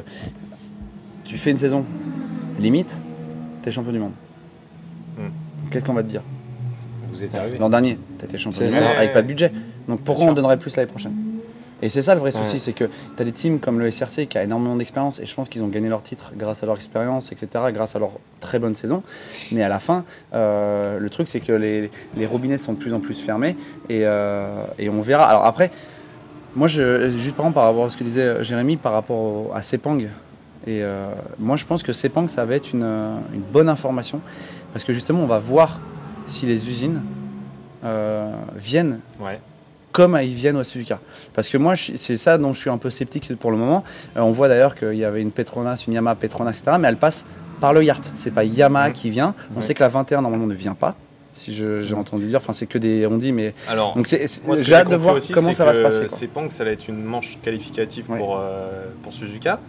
tu 1.25 1.37
fais 1.37 1.51
une 1.51 1.57
saison, 1.57 1.85
limite, 2.61 2.95
t'es 3.61 3.71
champion 3.71 3.91
du 3.91 3.99
monde. 3.99 4.13
Qu'est-ce 5.71 5.86
qu'on 5.86 5.93
va 5.93 6.03
te 6.03 6.10
dire 6.10 6.21
Vous 7.10 7.23
êtes 7.23 7.36
arrivé. 7.36 7.58
L'an 7.58 7.69
dernier, 7.69 7.97
champion 8.38 8.60
du 8.67 8.73
monde 8.73 8.84
ça. 8.84 8.89
avec 8.97 9.13
pas 9.13 9.21
de 9.21 9.27
budget. 9.27 9.51
Donc 9.88 10.01
pourquoi 10.01 10.25
on 10.25 10.34
donnerait 10.34 10.58
plus 10.58 10.75
l'année 10.75 10.89
prochaine? 10.89 11.13
Et 11.82 11.89
c'est 11.89 12.01
ça 12.01 12.15
le 12.15 12.19
vrai 12.19 12.32
souci, 12.32 12.53
Ouais. 12.53 12.60
c'est 12.60 12.73
que 12.73 12.89
t'as 13.15 13.23
des 13.23 13.32
teams 13.32 13.60
comme 13.60 13.80
le 13.80 13.91
SRC 13.91 14.25
qui 14.27 14.38
a 14.39 14.43
énormément 14.43 14.75
d'expérience 14.75 15.19
et 15.19 15.27
je 15.27 15.36
pense 15.36 15.47
qu'ils 15.47 15.62
ont 15.62 15.67
gagné 15.67 15.89
leur 15.89 16.01
titre 16.01 16.34
grâce 16.36 16.63
à 16.63 16.65
leur 16.65 16.75
expérience, 16.75 17.32
etc., 17.32 17.47
grâce 17.71 17.95
à 17.95 17.99
leur 17.99 18.13
très 18.39 18.58
bonne 18.58 18.73
saison. 18.73 19.03
Mais 19.51 19.62
à 19.62 19.69
la 19.69 19.77
fin, 19.80 20.03
euh, 20.34 20.97
le 20.97 21.10
truc 21.12 21.27
c'est 21.27 21.39
que 21.39 21.51
les, 21.51 21.91
les 22.15 22.25
robinets 22.25 22.58
sont 22.58 22.73
de 22.73 22.80
plus 22.80 22.95
en 22.95 22.99
plus 22.99 23.19
fermés 23.21 23.56
et, 23.89 24.01
euh, 24.06 24.63
et 24.80 24.89
on 24.89 25.01
verra. 25.01 25.25
Alors 25.25 25.45
après, 25.45 25.69
moi, 26.56 26.67
je, 26.67 27.12
juste 27.12 27.36
par 27.36 27.45
exemple, 27.45 27.53
par 27.53 27.65
rapport 27.65 27.86
à 27.86 27.89
ce 27.91 27.97
que 27.97 28.03
disait 28.03 28.43
Jérémy 28.43 28.77
par 28.77 28.93
rapport 28.93 29.17
au- 29.19 29.51
à 29.53 29.62
Sepang, 29.62 29.99
et 30.67 30.84
euh, 30.84 31.08
moi 31.39 31.56
je 31.56 31.65
pense 31.65 31.82
que 31.82 31.93
Sepang 31.93 32.27
ça 32.27 32.45
va 32.45 32.53
être 32.56 32.73
une, 32.73 32.84
euh, 32.84 33.17
une 33.34 33.41
bonne 33.41 33.69
information 33.69 34.19
parce 34.73 34.84
que 34.86 34.93
justement 34.93 35.21
on 35.21 35.27
va 35.27 35.39
voir 35.39 35.80
si 36.27 36.45
les 36.45 36.69
usines 36.69 37.01
euh, 37.84 38.32
viennent 38.56 38.99
Ouais. 39.19 39.39
comme 39.91 40.19
ils 40.21 40.34
viennent 40.34 40.58
au 40.58 40.63
Suzuka. 40.63 40.99
Parce 41.34 41.47
que 41.49 41.58
moi, 41.58 41.75
c'est 41.75 42.17
ça 42.17 42.38
dont 42.38 42.53
je 42.53 42.60
suis 42.60 42.69
un 42.69 42.77
peu 42.77 42.89
sceptique 42.89 43.34
pour 43.36 43.49
le 43.51 43.58
moment. 43.58 43.84
Euh, 44.15 44.21
on 44.21 44.32
voit 44.32 44.47
d'ailleurs 44.47 44.75
qu'il 44.75 44.95
y 44.95 45.06
avait 45.06 45.21
une 45.21 45.32
Petronas, 45.32 45.84
une 45.88 45.93
Yamaha 45.93 46.15
Petronas, 46.15 46.51
etc. 46.51 46.77
Mais 46.80 46.88
elle 46.89 46.97
passe 46.97 47.25
par 47.62 47.73
le 47.73 47.84
Yacht. 47.84 48.12
C'est 48.15 48.32
pas 48.32 48.43
Yamaha 48.43 48.89
Mhm. 48.89 48.93
qui 48.93 49.10
vient. 49.10 49.34
On 49.53 49.58
Ouais. 49.58 49.62
sait 49.63 49.73
que 49.73 49.80
la 49.82 49.88
21 49.89 50.21
normalement 50.21 50.47
ne 50.47 50.53
vient 50.53 50.73
pas. 50.75 50.95
Si 51.34 51.53
j'ai 51.53 51.93
entendu 51.93 52.25
dire, 52.25 52.38
enfin 52.39 52.51
c'est 52.51 52.65
que 52.65 52.80
des 52.80 53.06
on 53.06 53.15
dit, 53.17 53.32
mais 53.32 53.53
Alors, 53.69 53.93
donc 53.95 54.08
c'est- 54.08 54.25
c'est- 54.25 54.63
j'ai 54.63 54.73
hâte 54.75 54.89
de 54.89 54.95
voir 54.95 55.15
aussi, 55.15 55.34
comment 55.34 55.47
c'est 55.49 55.53
ça 55.53 55.65
va 55.65 55.73
se 55.75 55.80
passer. 55.82 56.08
Sepang, 56.08 56.49
ça 56.49 56.63
va 56.63 56.71
être 56.71 56.88
une 56.88 57.03
manche 57.03 57.38
qualificative 57.43 58.10
Ouais. 58.10 58.17
pour, 58.17 58.38
euh, 58.39 58.86
pour 59.03 59.13
Suzuka. 59.13 59.60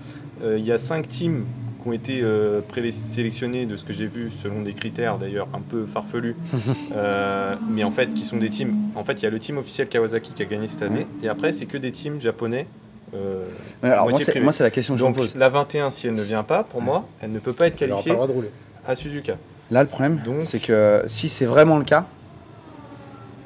Euh, 0.42 0.56
Il 0.58 0.64
y 0.66 0.72
a 0.72 0.78
cinq 0.78 1.08
teams 1.08 1.44
qui 1.82 1.88
ont 1.88 1.92
été 1.92 2.20
euh, 2.22 2.60
présélectionnés 2.66 3.66
de 3.66 3.76
ce 3.76 3.84
que 3.84 3.92
j'ai 3.92 4.06
vu, 4.06 4.30
selon 4.42 4.62
des 4.62 4.72
critères 4.72 5.16
d'ailleurs 5.18 5.48
un 5.54 5.60
peu 5.60 5.86
farfelus, 5.86 6.36
Euh, 6.96 7.54
mais 7.70 7.84
en 7.84 7.90
fait 7.90 8.12
qui 8.14 8.24
sont 8.24 8.36
des 8.36 8.50
teams. 8.50 8.74
En 8.94 9.04
fait, 9.04 9.14
il 9.14 9.22
y 9.22 9.26
a 9.26 9.30
le 9.30 9.38
team 9.38 9.58
officiel 9.58 9.88
Kawasaki 9.88 10.32
qui 10.32 10.42
a 10.42 10.46
gagné 10.46 10.66
cette 10.66 10.82
année, 10.82 11.06
et 11.22 11.28
après 11.28 11.52
c'est 11.52 11.66
que 11.66 11.78
des 11.78 11.92
teams 11.92 12.20
japonais. 12.20 12.66
euh, 13.14 13.44
alors, 13.82 14.08
moi, 14.08 14.18
c'est, 14.18 14.30
privé. 14.32 14.44
moi, 14.44 14.52
c'est 14.52 14.64
la 14.64 14.70
question 14.70 14.94
que 14.94 15.00
je 15.00 15.04
me 15.04 15.12
pose. 15.12 15.34
la 15.36 15.48
21, 15.48 15.90
si 15.90 16.08
elle 16.08 16.14
ne 16.14 16.22
vient 16.22 16.42
pas, 16.42 16.62
pour 16.64 16.82
moi, 16.82 17.06
elle 17.20 17.30
ne 17.30 17.38
peut 17.38 17.52
pas 17.52 17.66
être 17.68 17.74
pas 17.74 17.86
qualifiée 17.86 18.10
le 18.10 18.16
droit 18.16 18.26
de 18.26 18.32
rouler. 18.32 18.50
à 18.86 18.94
Suzuka. 18.94 19.36
Là, 19.70 19.82
le 19.82 19.88
problème, 19.88 20.18
c'est 20.40 20.60
que 20.60 21.02
si 21.06 21.28
c'est 21.28 21.44
vraiment 21.46 21.78
le 21.78 21.84
cas, 21.84 22.06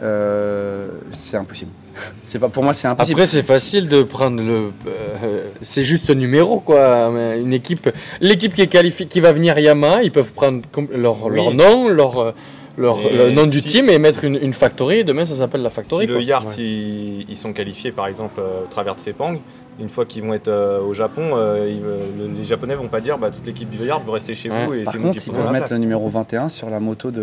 euh, 0.03 0.89
c'est 1.13 1.37
impossible. 1.37 1.71
c'est 2.25 2.39
pas 2.39 2.49
pour 2.49 2.63
moi, 2.65 2.75
c'est 2.75 2.89
impossible. 2.89 3.15
Après, 3.21 3.27
c'est 3.27 3.43
facile 3.43 3.89
de 3.89 4.03
prendre 4.03 4.43
le. 4.43 4.73
euh, 4.87 5.49
c'est 5.61 5.85
juste 5.85 6.11
un 6.11 6.15
numéro, 6.15 6.61
quoi. 6.61 7.07
Une 7.37 7.53
équipe, 7.53 7.89
l'équipe 8.21 8.55
qui 8.55 8.63
est 8.63 8.67
qualifiée, 8.67 9.07
qui 9.07 9.21
va 9.21 9.33
venir 9.33 9.59
Yamaha, 9.59 10.03
ils 10.03 10.11
peuvent 10.13 10.33
prendre 10.33 10.61
leur, 10.95 11.27
Oui. 11.27 11.37
leur 11.37 11.55
nom, 11.55 11.89
leur, 11.89 12.19
euh, 12.19 12.33
leur 12.79 12.99
le 12.99 13.31
nom 13.33 13.47
du 13.47 13.61
team 13.61 13.89
et 13.91 13.99
mettre 13.99 14.25
une, 14.25 14.37
une 14.37 14.53
factory. 14.53 14.99
Et 15.01 15.05
demain, 15.05 15.25
ça 15.27 15.35
s'appelle 15.35 15.63
la 15.63 15.71
factory. 15.71 16.07
Si 16.07 16.13
le. 16.13 16.23
Yard, 16.23 16.47
Ouais. 16.47 16.55
ils, 16.59 17.27
ils 17.29 17.37
sont 17.37 17.53
qualifiés 17.53 17.93
par 17.93 18.07
exemple 18.07 18.41
euh, 18.41 18.65
au 18.65 18.67
travers 18.67 18.95
de 18.95 19.01
Sepang, 19.01 19.37
une 19.81 19.89
fois 19.89 20.05
qu'ils 20.07 20.23
vont 20.23 20.35
être 20.35 20.49
euh, 20.49 20.81
au 20.81 20.93
Japon, 20.95 21.31
euh, 21.35 21.67
ils, 21.69 21.81
le- 21.81 22.33
les 22.37 22.45
Japonais 22.45 22.75
vont 22.75 22.89
pas 22.89 23.01
dire 23.01 23.19
bah, 23.19 23.31
toute 23.31 23.47
l'équipe 23.47 23.69
du 23.71 23.79
Yard 23.85 24.03
vous 24.05 24.13
restez 24.13 24.35
chez 24.35 24.51
Ouais. 24.51 24.67
vous 24.67 24.75
et 24.75 24.85
Par 24.85 24.93
c'est 24.93 24.99
nous 24.99 25.07
contre, 25.09 25.23
ils 25.27 25.33
peuvent 25.33 25.45
mettre 25.53 25.67
place. 25.67 25.71
le 25.73 25.79
numéro 25.79 26.09
21 26.09 26.49
sur 26.49 26.69
la 26.71 26.79
moto 26.81 27.11
de, 27.11 27.23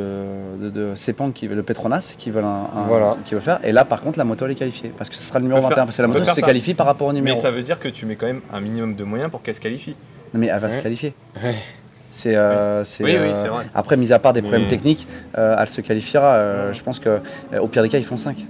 de, 0.61 0.69
de 0.69 0.95
Sepang, 0.95 1.31
qui, 1.31 1.47
le 1.47 1.63
Petronas, 1.63 2.13
qui 2.17 2.31
veulent, 2.31 2.43
un, 2.43 2.67
un- 2.75 2.83
Voilà. 2.87 3.17
qui 3.25 3.33
veut 3.35 3.39
faire. 3.39 3.59
Et 3.63 3.71
là, 3.71 3.85
par 3.85 4.01
contre, 4.01 4.17
la 4.17 4.23
moto, 4.25 4.45
elle 4.45 4.51
est 4.51 4.55
qualifiée. 4.55 4.91
Parce 4.97 5.09
que 5.09 5.15
ce 5.15 5.23
sera 5.23 5.39
le 5.39 5.43
numéro 5.43 5.59
On 5.59 5.63
peut 5.63 5.69
21. 5.69 5.75
faire- 5.75 5.85
parce 5.85 5.97
que 5.97 6.01
la 6.01 6.07
moto 6.07 6.25
ça. 6.25 6.41
qualifiée 6.41 6.73
par 6.73 6.85
rapport 6.87 7.07
au 7.07 7.13
numéro. 7.13 7.35
Mais 7.35 7.41
ça 7.41 7.51
veut 7.51 7.61
dire 7.63 7.79
que 7.79 7.87
tu 7.89 8.05
mets 8.05 8.15
quand 8.15 8.27
même 8.27 8.41
un 8.53 8.59
minimum 8.59 8.95
de 8.95 9.03
moyens 9.03 9.29
pour 9.31 9.41
qu'elle 9.41 9.55
se 9.55 9.61
qualifie. 9.61 9.95
Non, 10.33 10.39
mais 10.39 10.47
elle 10.47 10.59
va 10.59 10.69
se 10.69 10.77
Ouais. 10.77 10.83
qualifier. 10.83 11.13
C'est, 12.11 12.35
euh, 12.35 12.83
c'est, 12.85 13.03
Oui, 13.03 13.11
oui, 13.19 13.27
euh, 13.29 13.33
c'est 13.33 13.47
vrai. 13.47 13.65
Après, 13.75 13.95
mis 13.95 14.11
à 14.11 14.17
part 14.19 14.33
des 14.33 14.41
Mais- 14.41 14.47
problèmes 14.49 14.67
techniques, 14.67 15.07
euh, 15.37 15.55
elle 15.59 15.69
se 15.69 15.81
qualifiera. 15.81 16.33
euh, 16.33 16.67
Ouais. 16.69 16.73
Je 16.73 16.83
pense 16.83 16.97
que 16.99 17.09
euh, 17.09 17.59
au 17.59 17.67
pire 17.67 17.83
des 17.83 17.89
cas, 17.89 17.97
ils 17.99 18.03
font 18.03 18.17
5. 18.17 18.45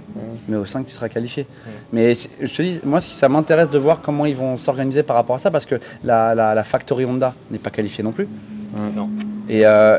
Mais 0.48 0.56
au 0.56 0.64
5, 0.64 0.86
tu 0.86 0.92
seras 0.92 1.08
qualifié. 1.08 1.42
Ouais. 1.66 1.72
Mais 1.92 2.12
je 2.14 2.54
te 2.54 2.62
dis, 2.62 2.80
moi, 2.84 3.00
ça 3.00 3.28
m'intéresse 3.28 3.68
de 3.70 3.78
voir 3.78 4.00
comment 4.00 4.24
ils 4.26 4.34
vont 4.36 4.56
s'organiser 4.56 5.02
par 5.02 5.16
rapport 5.16 5.36
à 5.36 5.38
ça, 5.38 5.50
parce 5.50 5.66
que 5.66 5.74
la, 6.04 6.34
la, 6.34 6.54
la 6.54 6.64
Factory 6.64 7.04
Honda 7.04 7.34
n'est 7.50 7.58
pas 7.58 7.70
qualifiée 7.70 8.02
non 8.02 8.12
plus. 8.12 8.26
Non. 8.96 9.10
Et 9.48 9.66
euh, 9.66 9.98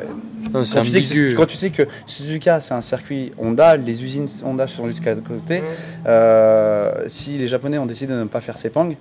Non, 0.53 0.63
quand, 0.63 0.81
tu 0.81 0.89
sais 0.89 1.01
que 1.01 1.05
c'est- 1.05 1.13
ambigu. 1.21 1.35
quand 1.35 1.45
tu 1.45 1.57
sais 1.57 1.69
que 1.69 1.83
Suzuka, 2.07 2.59
c'est 2.61 2.73
un 2.73 2.81
circuit 2.81 3.31
Honda, 3.37 3.77
les 3.77 4.03
usines 4.03 4.27
Honda 4.43 4.65
sont 4.67 4.87
jusqu'à 4.87 5.13
côté. 5.15 5.55
Ouais. 5.61 5.63
euh, 6.07 6.91
si 7.07 7.37
les 7.37 7.47
Japonais 7.47 7.77
ont 7.77 7.85
décidé 7.85 8.13
de 8.13 8.19
ne 8.19 8.25
pas 8.25 8.41
faire 8.41 8.57
Sepang, 8.57 8.93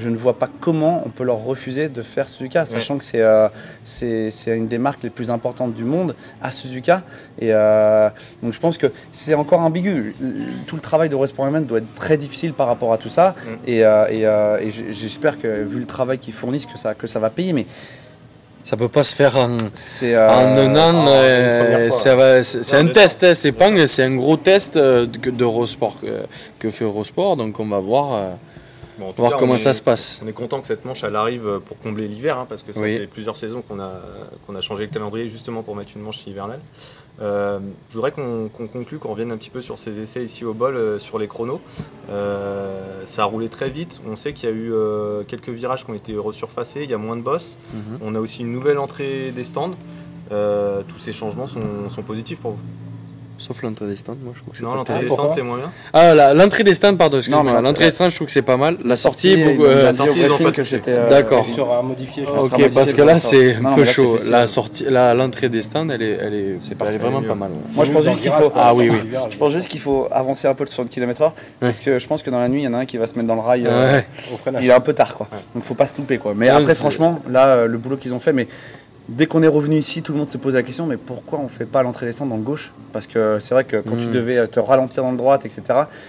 je 0.00 0.08
ne 0.08 0.16
vois 0.16 0.38
pas 0.38 0.48
comment 0.60 1.02
on 1.06 1.10
peut 1.10 1.24
leur 1.24 1.44
refuser 1.44 1.88
de 1.88 2.02
faire 2.02 2.28
Suzuka, 2.28 2.66
sachant 2.66 2.98
que 2.98 3.04
c'est 3.04 3.20
euh, 3.20 3.48
c'est 3.84 4.30
c'est 4.30 4.56
une 4.56 4.66
des 4.66 4.78
marques 4.78 5.02
les 5.02 5.10
plus 5.10 5.30
importantes 5.30 5.74
du 5.74 5.84
monde 5.84 6.14
à 6.42 6.50
Suzuka. 6.50 7.02
Et 7.38 7.50
euh, 7.52 8.08
donc 8.42 8.52
je 8.52 8.58
pense 8.60 8.78
que 8.78 8.88
c'est 9.12 9.34
encore 9.34 9.60
ambigu. 9.60 10.14
Tout 10.66 10.76
le 10.76 10.82
travail 10.82 11.08
de 11.08 11.16
Element 11.16 11.60
doit 11.60 11.78
être 11.78 11.94
très 11.94 12.16
difficile 12.16 12.52
par 12.54 12.66
rapport 12.66 12.92
à 12.92 12.98
tout 12.98 13.08
ça. 13.08 13.34
Mm. 13.44 13.70
Et, 13.70 13.84
euh, 13.84 14.06
et, 14.08 14.26
euh, 14.26 14.58
et 14.60 14.70
j- 14.70 14.86
j'espère 14.90 15.38
que 15.40 15.62
vu 15.64 15.78
le 15.78 15.86
travail 15.86 16.18
qu'ils 16.18 16.34
fournissent, 16.34 16.66
que 16.66 16.78
ça, 16.78 16.94
que 16.94 17.06
ça 17.06 17.18
va 17.18 17.30
payer. 17.30 17.52
Mais 17.52 17.66
Ça 18.62 18.76
peut 18.76 18.88
pas 18.88 19.04
se 19.04 19.14
faire 19.14 19.36
en. 19.38 19.56
c'est 19.72 20.14
euh, 20.14 20.28
En 20.28 20.56
un 20.56 20.76
an, 20.76 21.06
euh, 21.08 21.88
va- 22.14 22.42
c'est 22.42 22.62
c'est 22.62 22.82
Non, 22.82 22.88
un 22.90 22.92
test, 22.92 23.24
hein, 23.24 23.34
c'est 23.34 23.52
Pang, 23.52 23.74
c'est 23.86 24.02
un 24.04 24.14
gros 24.16 24.36
test 24.36 24.76
de- 24.76 25.30
d'Eurosport 25.30 25.96
que, 26.00 26.06
que 26.58 26.70
fait 26.70 26.84
Eurosport, 26.84 27.36
donc 27.36 27.58
on 27.58 27.66
va 27.68 27.78
voir, 27.80 28.12
euh, 28.14 28.32
Bon, 29.00 29.08
en 29.08 29.12
tout 29.12 29.22
voir 29.22 29.32
cas, 29.32 29.38
comment 29.38 29.54
on 29.54 29.58
ça 29.58 29.70
est- 29.70 29.72
se 29.72 29.82
passe. 29.82 30.20
On 30.22 30.28
est 30.28 30.32
content 30.32 30.60
que 30.60 30.66
cette 30.66 30.84
manche 30.84 31.02
elle 31.04 31.16
arrive 31.16 31.46
euh, 31.46 31.58
pour 31.58 31.78
combler 31.78 32.06
l'hiver 32.06 32.38
hein, 32.38 32.46
parce 32.48 32.62
que 32.62 32.72
ça 32.74 32.82
Oui. 32.82 32.98
fait 32.98 33.06
plusieurs 33.06 33.36
saisons 33.36 33.62
qu'on 33.62 33.80
a, 33.80 33.92
qu'on 34.46 34.54
a 34.54 34.60
changé 34.60 34.84
le 34.84 34.90
calendrier 34.92 35.26
justement 35.28 35.62
pour 35.62 35.74
mettre 35.74 35.92
une 35.96 36.02
manche 36.02 36.26
hivernale. 36.26 36.60
Euh, 37.22 37.58
je 37.88 37.94
voudrais 37.94 38.12
qu'on 38.12 38.48
conclue, 38.72 38.98
qu'on 38.98 39.10
revienne 39.10 39.32
un 39.32 39.36
petit 39.38 39.50
peu 39.50 39.60
sur 39.62 39.78
ces 39.78 39.98
essais 40.00 40.22
ici 40.22 40.44
au 40.44 40.52
bol, 40.54 40.76
euh, 40.76 40.98
sur 40.98 41.18
les 41.18 41.28
chronos. 41.28 41.60
Euh, 42.10 43.02
ça 43.04 43.22
a 43.22 43.24
roulé 43.24 43.48
très 43.48 43.70
vite. 43.70 44.00
On 44.06 44.16
sait 44.16 44.32
qu'il 44.34 44.48
y 44.48 44.52
a 44.52 44.54
eu 44.54 44.72
quelques 45.26 45.48
virages 45.50 45.84
qui 45.84 45.90
ont 45.90 45.94
été 45.94 46.14
resurfacés, 46.16 46.82
il 46.84 46.90
y 46.90 46.94
a 46.94 46.98
moins 46.98 47.16
de 47.16 47.22
boss. 47.22 47.58
Mhm. 47.72 47.98
On 48.02 48.14
a 48.14 48.20
aussi 48.20 48.42
une 48.42 48.52
nouvelle 48.52 48.78
entrée 48.78 49.30
des 49.32 49.44
stands. 49.44 49.70
Tous 50.30 50.98
ces 50.98 51.12
changements 51.12 51.46
sont, 51.46 51.88
sont 51.90 52.02
positifs 52.02 52.38
pour 52.40 52.52
vous. 52.52 52.58
Sauf 53.40 53.62
l'entrée 53.62 53.86
des 53.86 53.96
stands, 53.96 54.16
moi 54.22 54.34
je 54.36 54.40
trouve 54.42 54.52
que 54.52 54.58
c'est 54.58 54.64
Non, 54.64 54.72
pas 54.72 54.76
l'entrée 54.76 54.98
des 55.00 55.06
stands 55.06 55.16
pourquoi 55.16 55.34
c'est 55.34 55.40
moins 55.42 55.56
bien. 55.56 55.72
Ah, 55.94 56.14
la- 56.14 56.34
l'entrée 56.34 56.62
des 56.62 56.74
stands, 56.74 56.94
pardon, 56.94 57.16
Non, 57.16 57.20
excuse-moi. 57.20 57.42
mais 57.54 57.62
l'entrée- 57.62 57.86
des 57.86 57.90
stands, 57.90 58.08
je 58.10 58.14
trouve 58.16 58.26
que 58.26 58.32
c'est 58.34 58.42
pas 58.42 58.58
mal. 58.58 58.76
La 58.84 58.96
sortie, 58.96 59.32
euh, 59.32 59.88
dit 59.90 59.96
sortie, 59.96 60.10
au 60.20 60.22
ils 60.22 60.24
ont 60.26 60.28
briefing 60.28 60.44
pas 60.46 60.50
que 60.52 60.56
touché. 60.60 60.76
j'étais. 60.76 60.90
euh, 60.92 61.08
D'accord. 61.08 61.46
Ok, 61.48 61.84
modifié 61.84 62.24
parce 62.74 62.92
que 62.92 63.00
là 63.02 63.18
c'est 63.18 63.56
un 63.56 63.74
peu 63.74 63.84
chaud. 63.86 64.18
La 64.30 64.46
sortie, 64.46 64.84
la- 64.88 65.14
l'entrée 65.14 65.48
des 65.48 65.62
stands, 65.62 65.88
elle 65.88 66.02
est, 66.02 66.10
elle 66.20 66.34
est, 66.34 66.56
C'est 66.60 66.72
elle 66.72 66.76
parfait, 66.76 66.94
est 66.96 66.98
vraiment 66.98 67.22
mieux. 67.22 67.28
pas 67.28 67.34
mal. 67.34 67.50
ouais. 67.50 67.56
Moi, 67.74 67.84
je 67.86 67.92
pense 67.92 68.04
juste 68.04 68.20
qu'il 68.20 68.30
faut. 68.30 68.52
Ah 68.54 68.74
oui, 68.74 68.90
oui. 68.90 69.10
Je 69.30 69.36
pense 69.38 69.52
juste 69.52 69.68
qu'il 69.68 69.80
faut 69.80 70.06
avancer 70.10 70.46
un 70.46 70.54
peu 70.54 70.66
sur 70.66 70.82
le 70.84 71.22
heure 71.22 71.34
parce 71.60 71.80
que 71.80 71.98
je 71.98 72.06
pense 72.06 72.22
que 72.22 72.28
dans 72.28 72.38
la 72.40 72.48
nuit, 72.48 72.60
il 72.60 72.64
y 72.64 72.68
en 72.68 72.74
a 72.74 72.78
un 72.78 72.84
qui 72.86 72.98
va 72.98 73.06
se 73.06 73.14
mettre 73.14 73.26
dans 73.28 73.36
le 73.36 73.40
rail. 73.40 73.66
euh, 73.66 73.92
Ouais. 73.94 74.06
Au 74.34 74.36
freinage. 74.36 74.62
Il 74.64 74.68
est 74.68 74.72
un 74.74 74.80
peu 74.80 74.92
tard, 74.92 75.14
quoi. 75.14 75.28
Donc 75.54 75.64
faut 75.64 75.74
pas 75.74 75.86
se 75.86 75.96
louper, 75.96 76.18
quoi. 76.18 76.34
Mais 76.36 76.48
après, 76.50 76.74
franchement, 76.74 77.20
là, 77.28 77.46
euh, 77.46 77.66
le 77.66 77.78
boulot 77.78 77.96
qu'ils 77.96 78.12
ont 78.12 78.20
fait, 78.20 78.32
mais 78.34 78.46
dès 79.08 79.26
qu'on 79.26 79.42
est 79.42 79.48
revenu 79.48 79.76
ici, 79.76 80.02
tout 80.02 80.12
le 80.12 80.18
monde 80.18 80.28
se 80.28 80.38
pose 80.38 80.54
la 80.54 80.62
question, 80.62 80.86
mais 80.86 80.96
pourquoi 80.96 81.38
on 81.40 81.48
fait 81.48 81.66
pas 81.66 81.82
l'entrée 81.82 82.06
des 82.06 82.12
centres 82.12 82.30
dans 82.30 82.36
le 82.36 82.42
gauche? 82.42 82.72
Parce 82.92 83.06
que 83.06 83.38
c'est 83.40 83.54
vrai 83.54 83.64
que 83.64 83.78
quand 83.78 83.96
tu 83.96 84.06
Mm. 84.08 84.10
devais 84.12 84.38
euh, 84.38 84.46
te 84.46 84.60
ralentir 84.60 85.02
dans 85.02 85.10
le 85.10 85.16
droite, 85.16 85.44
etc., 85.46 85.62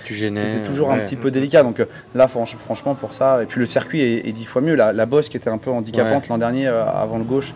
c'était 0.06 0.64
toujours 0.64 0.92
un 0.92 1.00
petit 1.00 1.16
peu 1.16 1.32
délicat. 1.32 1.64
Donc 1.64 1.80
euh, 1.80 1.86
là, 2.16 2.28
franch- 2.28 2.58
franchement, 2.58 2.96
pour 2.96 3.14
ça, 3.14 3.42
et 3.42 3.46
puis 3.46 3.60
le 3.60 3.66
circuit 3.66 4.02
est, 4.02 4.28
est 4.28 4.32
dix 4.32 4.46
fois 4.46 4.62
mieux. 4.62 4.76
La, 4.76 4.94
la 4.94 5.06
bosse 5.06 5.30
qui 5.30 5.38
était 5.38 5.50
un 5.50 5.58
peu 5.58 5.70
handicapante 5.72 6.28
l'an 6.28 6.38
dernier 6.38 6.68
euh, 6.68 6.86
avant 6.86 7.18
le 7.18 7.24
gauche, 7.24 7.54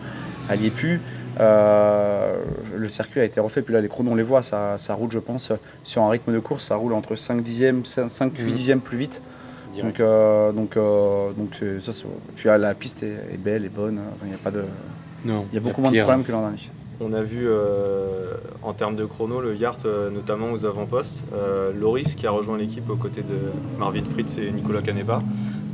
à 0.48 0.56
Liepu. 0.56 1.00
Euh, 1.38 2.36
le 2.74 2.88
circuit 2.88 3.20
a 3.20 3.24
été 3.24 3.40
refait, 3.40 3.60
puis 3.62 3.74
là 3.74 3.80
les 3.82 3.88
chronos 3.88 4.12
on 4.12 4.14
les 4.14 4.22
voit, 4.22 4.42
ça, 4.42 4.78
ça 4.78 4.94
roule 4.94 5.10
je 5.10 5.18
pense 5.18 5.52
sur 5.84 6.02
un 6.02 6.08
rythme 6.08 6.32
de 6.32 6.38
course, 6.38 6.66
ça 6.66 6.76
roule 6.76 6.94
entre 6.94 7.14
5 7.14 7.42
dixièmes, 7.42 7.84
5, 7.84 8.08
8 8.38 8.42
Mhm. 8.46 8.52
dixièmes 8.52 8.80
plus 8.80 8.96
vite. 8.96 9.22
Direct. 9.72 9.98
Donc, 9.98 10.00
euh, 10.00 10.52
donc, 10.52 10.76
euh, 10.78 11.32
donc 11.32 11.60
ça, 11.80 11.92
puis 12.36 12.48
euh, 12.48 12.56
la 12.56 12.72
piste 12.74 13.02
est, 13.02 13.34
est 13.34 13.36
belle, 13.36 13.66
est 13.66 13.68
bonne, 13.68 13.98
Enfin, 14.14 14.24
il 14.26 14.30
y 14.32 14.34
a 14.34 14.38
pas 14.38 14.50
de, 14.50 14.64
Non. 15.26 15.46
il 15.50 15.54
y 15.54 15.58
a 15.58 15.60
beaucoup 15.60 15.80
moins 15.80 15.90
de 15.90 15.98
problèmes 15.98 16.24
que 16.24 16.32
l'an 16.32 16.42
dernier. 16.42 16.58
On 16.98 17.12
a 17.12 17.22
vu 17.22 17.46
euh, 17.46 18.32
en 18.62 18.72
termes 18.72 18.96
de 18.96 19.04
chrono 19.04 19.40
le 19.42 19.54
Yart, 19.54 19.84
euh, 19.84 20.08
notamment 20.08 20.50
aux 20.52 20.64
avant-postes. 20.64 21.24
Euh, 21.34 21.70
Loris 21.78 22.14
qui 22.14 22.26
a 22.26 22.30
rejoint 22.30 22.56
l'équipe 22.56 22.88
aux 22.88 22.96
côtés 22.96 23.22
de 23.22 23.52
Marvin 23.78 24.04
Fritz 24.10 24.38
et 24.38 24.50
Nicolas 24.50 24.80
Canepa. 24.80 25.22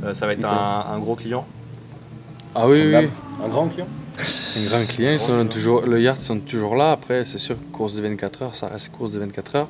Euh, 0.03 0.13
ça 0.13 0.25
va 0.25 0.33
être 0.33 0.43
un, 0.43 0.85
un 0.91 0.99
gros 0.99 1.15
client. 1.15 1.45
Ah 2.55 2.67
oui. 2.67 2.93
Un 2.93 3.47
grand 3.47 3.67
client 3.67 3.87
Un 4.17 4.69
grand 4.69 4.87
client, 4.87 5.11
ils 5.13 5.19
sont 5.19 5.45
toujours, 5.47 5.83
le 5.85 6.01
Yard 6.01 6.19
sont 6.19 6.39
toujours 6.39 6.75
là. 6.75 6.91
Après, 6.91 7.23
c'est 7.23 7.37
sûr, 7.37 7.55
course 7.71 7.95
de 7.95 8.01
24 8.01 8.41
heures, 8.41 8.55
ça 8.55 8.67
reste 8.67 8.91
course 8.91 9.13
de 9.13 9.19
24 9.19 9.55
heures. 9.55 9.69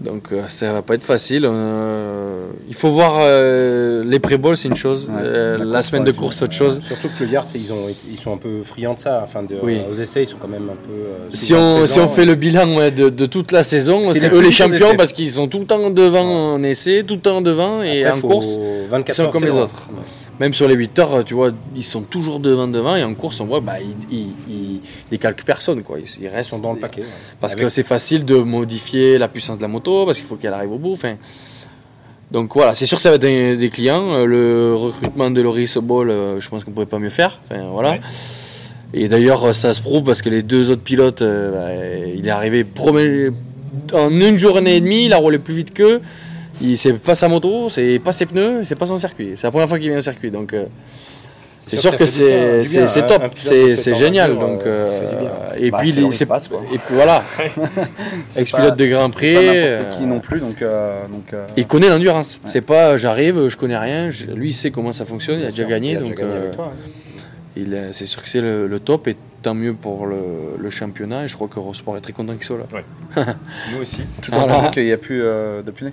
Donc 0.00 0.24
euh, 0.32 0.42
ça 0.48 0.72
va 0.74 0.82
pas 0.82 0.94
être 0.94 1.04
facile. 1.04 1.46
Euh, 1.46 2.48
il 2.68 2.74
faut 2.74 2.90
voir 2.90 3.18
euh, 3.22 4.04
les 4.04 4.18
pré-balls, 4.18 4.56
c'est 4.56 4.68
une 4.68 4.76
chose. 4.76 5.08
Ouais, 5.08 5.14
Euh, 5.22 5.64
la 5.64 5.82
semaine 5.82 6.04
de 6.04 6.12
course, 6.12 6.36
c'est 6.36 6.44
autre 6.44 6.52
chose. 6.54 6.80
Surtout 6.82 7.08
que 7.18 7.24
le 7.24 7.30
Yard, 7.30 7.46
ils, 7.54 7.72
ont, 7.72 7.76
ils 8.10 8.18
sont 8.18 8.34
un 8.34 8.36
peu 8.36 8.62
friands 8.62 8.94
de 8.94 8.98
ça. 8.98 9.20
Enfin, 9.24 9.42
de, 9.42 9.56
Oui. 9.62 9.80
Aux 9.90 9.94
essais, 9.94 10.24
ils 10.24 10.26
sont 10.26 10.36
quand 10.38 10.48
même 10.48 10.68
un 10.70 10.76
peu. 10.86 10.92
euh, 10.92 11.28
Si 11.32 11.54
on, 11.54 11.86
si 11.86 11.98
on 11.98 12.08
fait 12.08 12.26
le 12.26 12.34
bilan 12.34 12.76
ouais, 12.76 12.90
de, 12.90 13.08
de 13.08 13.26
toute 13.26 13.52
la 13.52 13.62
saison, 13.62 14.02
C'est 14.12 14.32
eux 14.32 14.40
les 14.40 14.50
champions 14.50 14.88
essais. 14.88 14.96
parce 14.96 15.12
qu'ils 15.12 15.30
sont 15.30 15.48
tout 15.48 15.60
le 15.60 15.64
temps 15.66 15.88
devant 15.90 16.54
en 16.54 16.62
essai, 16.62 17.02
tout 17.06 17.14
le 17.14 17.20
temps 17.20 17.40
devant 17.40 17.82
et 17.82 18.04
Après, 18.04 18.18
en 18.18 18.28
course, 18.28 18.58
24 18.90 19.08
ils 19.08 19.14
sont 19.24 19.30
comme 19.30 19.44
les 19.44 19.56
autres. 19.56 19.88
même 20.38 20.52
sur 20.52 20.68
les 20.68 20.74
8 20.74 20.98
heures, 20.98 21.24
tu 21.24 21.32
vois, 21.34 21.50
ils 21.74 21.82
sont 21.84 22.02
toujours 22.02 22.38
devant 22.40 22.68
devant 22.68 22.96
et 22.96 23.02
en 23.04 23.14
course, 23.14 23.40
on 23.40 23.46
voit, 23.46 23.60
bah, 23.60 23.76
ils, 23.80 24.16
ils, 24.18 24.32
ils 24.48 24.80
décalquent 25.10 25.44
personne. 25.44 25.82
Quoi. 25.82 25.98
Ils, 26.00 26.04
ils 26.20 26.24
Ils 26.24 26.28
restent 26.28 26.50
sont 26.50 26.58
dans 26.58 26.74
le 26.74 26.80
paquet. 26.80 27.00
ouais. 27.00 27.06
Parce 27.40 27.54
Avec- 27.54 27.64
que 27.64 27.68
c'est 27.70 27.82
facile 27.82 28.24
de 28.26 28.36
modifier 28.36 29.16
la 29.18 29.28
puissance 29.28 29.56
de 29.56 29.62
la 29.62 29.68
moto, 29.68 29.85
parce 30.04 30.18
qu'il 30.18 30.26
faut 30.26 30.36
qu'elle 30.36 30.52
arrive 30.52 30.72
au 30.72 30.78
bout. 30.78 30.92
Enfin, 30.92 31.16
donc 32.30 32.54
voilà, 32.54 32.74
c'est 32.74 32.86
sûr 32.86 32.96
que 32.98 33.02
ça 33.02 33.10
va 33.10 33.16
être 33.16 33.22
des, 33.22 33.56
des 33.56 33.70
clients. 33.70 34.12
Euh, 34.12 34.24
Le 34.26 34.74
recrutement 34.74 35.30
de 35.30 35.40
Loris 35.40 35.76
Ball, 35.78 36.10
euh, 36.10 36.40
je 36.40 36.48
pense 36.48 36.64
qu'on 36.64 36.72
pourrait 36.72 36.86
pas 36.86 36.98
mieux 36.98 37.10
faire. 37.10 37.40
Enfin, 37.44 37.68
voilà. 37.72 37.90
Ouais. 37.92 38.00
Et 38.94 39.08
d'ailleurs, 39.08 39.44
euh, 39.44 39.52
ça 39.52 39.72
se 39.72 39.80
prouve 39.80 40.04
parce 40.04 40.22
que 40.22 40.28
les 40.28 40.42
deux 40.42 40.70
autres 40.70 40.82
pilotes, 40.82 41.22
bah, 41.22 41.68
il 42.14 42.26
est 42.26 42.30
arrivé 42.30 42.64
premier- 42.64 43.30
en 43.92 44.10
une 44.10 44.36
journée 44.36 44.76
et 44.76 44.80
demie, 44.80 45.06
il 45.06 45.12
a 45.12 45.18
roulé 45.18 45.38
plus 45.38 45.54
vite 45.54 45.72
qu'eux. 45.74 46.00
Il 46.60 46.78
c'est 46.78 46.94
pas 46.94 47.14
sa 47.14 47.28
moto, 47.28 47.68
c'est 47.68 47.98
pas 47.98 48.12
ses 48.12 48.24
pneus, 48.26 48.64
c'est 48.64 48.76
pas 48.76 48.86
son 48.86 48.96
circuit. 48.96 49.32
C'est 49.34 49.46
la 49.46 49.50
première 49.50 49.68
fois 49.68 49.78
qu'il 49.78 49.88
vient 49.90 49.98
au 49.98 50.02
circuit, 50.02 50.30
donc 50.30 50.54
euh, 50.54 50.66
c'est 51.66 51.76
sûr 51.76 51.96
que 51.96 52.06
c'est 52.06 52.62
c'est- 52.64 53.00
hein, 53.00 53.02
top, 53.06 53.22
c'est 53.36 53.94
génial. 53.94 54.38
Donc 54.38 54.62
euh, 54.64 54.88
euh, 54.88 54.90
ça 54.90 55.08
fait 55.08 55.14
du 55.16 55.20
bien. 55.20 55.32
et 55.66 55.70
Bah, 55.70 55.78
puis 55.80 55.90
c'est 56.12 56.24
et 56.72 56.78
puis 56.78 56.94
voilà, 56.94 57.22
ex-pilote 58.36 58.68
pas- 58.70 58.76
de 58.76 58.86
Grand 58.86 59.10
Prix. 59.10 59.32
qui 59.34 59.36
euh, 59.38 60.06
non 60.06 60.20
plus, 60.20 60.40
donc, 60.40 60.62
euh, 60.62 61.02
donc 61.10 61.32
euh, 61.32 61.46
il 61.56 61.66
connaît 61.66 61.88
l'endurance. 61.88 62.36
Ouais. 62.42 62.50
C'est 62.50 62.60
pas 62.60 62.96
j'arrive, 62.96 63.48
je 63.48 63.56
connais 63.56 63.76
rien. 63.78 64.10
je- 64.10 64.26
lui, 64.26 64.50
il 64.50 64.52
sait 64.54 64.70
comment 64.70 64.92
ça 64.92 65.04
fonctionne. 65.04 65.40
Il 65.40 65.46
a 65.46 65.50
déjà 65.50 65.64
gagné, 65.64 65.92
il 65.92 65.96
a 65.96 66.00
donc 66.00 66.08
c'est 67.92 68.06
sûr 68.06 68.22
que 68.22 68.28
c'est 68.28 68.40
le, 68.42 68.66
le 68.66 68.80
top 68.80 69.08
et 69.08 69.16
tant 69.42 69.54
mieux 69.54 69.72
pour 69.74 70.06
le, 70.06 70.16
le 70.58 70.70
championnat. 70.70 71.24
Et 71.24 71.28
je 71.28 71.34
crois 71.36 71.48
que 71.48 71.58
Eurosport 71.58 71.96
est 71.96 72.00
très 72.02 72.12
content 72.12 72.34
qu'il 72.34 72.44
soit 72.44 72.58
là. 72.58 73.24
Nous 73.72 73.80
aussi. 73.80 74.02
tout 74.22 74.32
en 74.34 74.46
sachant 74.46 74.70
qu'il 74.70 74.84
n'y 74.84 74.92
a 74.92 74.98
plus 74.98 75.22
euh, 75.22 75.62
de 75.62 75.70
punais. 75.70 75.92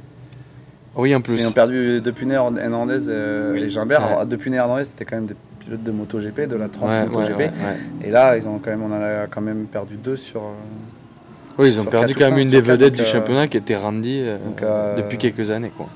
Oui, 0.95 1.15
en 1.15 1.21
plus. 1.21 1.35
Ils 1.35 1.47
ont 1.47 1.51
perdu 1.53 2.01
deux 2.01 2.11
punais 2.11 2.35
Hernandez 2.35 3.07
euh, 3.07 3.53
Oui. 3.53 3.63
et 3.63 3.69
Gimbert. 3.69 4.01
Ouais. 4.01 4.07
Alors, 4.07 4.25
punais 4.37 4.57
Hernandez, 4.57 4.85
c'était 4.85 5.05
quand 5.05 5.15
même 5.15 5.25
des 5.25 5.35
pilotes 5.63 5.83
de 5.83 5.91
MotoGP, 5.91 6.41
de 6.47 6.55
la 6.55 6.67
30 6.69 6.89
Ouais, 6.89 7.05
MotoGP. 7.05 7.37
ouais, 7.39 7.45
ouais, 7.45 7.49
ouais. 7.49 8.07
Et 8.07 8.11
là, 8.11 8.37
ils 8.37 8.47
ont 8.47 8.59
quand 8.59 8.69
même, 8.71 8.83
on 8.83 8.91
en 8.91 9.01
a 9.01 9.27
quand 9.27 9.41
même 9.41 9.65
perdu 9.65 9.95
deux 9.95 10.17
sur. 10.17 10.41
euh, 10.41 10.53
Oui, 11.59 11.67
ils 11.67 11.79
ont 11.79 11.85
perdu 11.85 12.13
quand 12.15 12.29
même 12.29 12.39
une 12.39 12.49
des 12.49 12.61
vedettes 12.61 12.93
du 12.93 13.01
euh, 13.01 13.05
championnat 13.05 13.47
qui 13.47 13.57
était 13.57 13.75
Randy 13.75 14.19
euh, 14.21 14.37
donc, 14.37 14.61
euh, 14.61 14.95
depuis 14.97 15.17
quelques 15.17 15.51
années. 15.51 15.71
Quoi. 15.75 15.87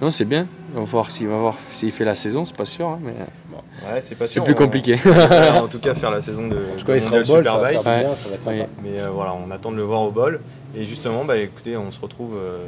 Non, 0.00 0.10
c'est 0.10 0.24
bien. 0.26 0.46
On 0.74 0.80
va 0.80 0.84
voir 0.84 1.10
s'il 1.10 1.26
va 1.28 1.38
voir 1.38 1.56
s'il 1.70 1.90
fait 1.90 2.04
la 2.04 2.14
saison, 2.14 2.44
c'est 2.44 2.56
pas 2.56 2.66
sûr, 2.66 2.88
hein, 2.88 2.98
mais 3.02 3.12
Ouais, 3.92 4.00
c'est 4.00 4.14
pas 4.14 4.24
c'est 4.26 4.34
sûr, 4.34 4.44
plus 4.44 4.52
on- 4.52 4.56
compliqué. 4.56 4.96
en 5.62 5.68
tout 5.68 5.78
cas, 5.78 5.94
faire 5.94 6.10
la 6.10 6.20
saison 6.22 6.48
de, 6.48 6.56
En 6.56 6.78
tout 6.78 6.84
cas, 6.86 6.94
il 6.94 7.00
sera 7.00 7.16
au 7.16 7.18
Mondial 7.18 7.36
bol, 7.36 7.44
ça 7.46 7.58
va 7.58 7.68
Superbike. 7.68 7.82
faire 7.82 7.82
du 7.82 7.88
Ouais. 7.98 8.04
bien, 8.04 8.14
ça 8.14 8.28
va 8.28 8.34
être 8.34 8.42
sympa. 8.42 8.56
Oui. 8.56 8.66
Mais 8.82 9.00
euh, 9.00 9.08
voilà, 9.10 9.34
on 9.34 9.50
attend 9.50 9.70
de 9.70 9.76
le 9.76 9.82
voir 9.82 10.00
au 10.02 10.10
bol. 10.10 10.40
Et 10.74 10.84
justement, 10.84 11.24
bah, 11.24 11.36
écoutez, 11.38 11.76
on 11.76 11.90
se 11.90 12.00
retrouve 12.00 12.36
euh, 12.36 12.66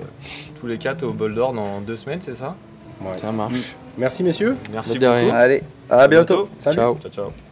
tous 0.60 0.66
les 0.66 0.78
quatre 0.78 1.02
au 1.04 1.12
bol 1.12 1.34
d'or 1.34 1.52
dans 1.54 1.80
deux 1.80 1.96
semaines, 1.96 2.20
c'est 2.22 2.34
ça? 2.36 2.56
Ouais. 3.00 3.18
Ça 3.18 3.32
marche. 3.32 3.76
Merci, 3.96 4.22
messieurs. 4.22 4.56
Merci 4.72 4.98
beaucoup. 4.98 5.06
Allez, 5.32 5.62
à 5.90 6.08
bientôt. 6.08 6.48
Salut. 6.58 6.76
Ciao. 6.76 6.96
Ciao, 6.98 7.10
ciao. 7.10 7.32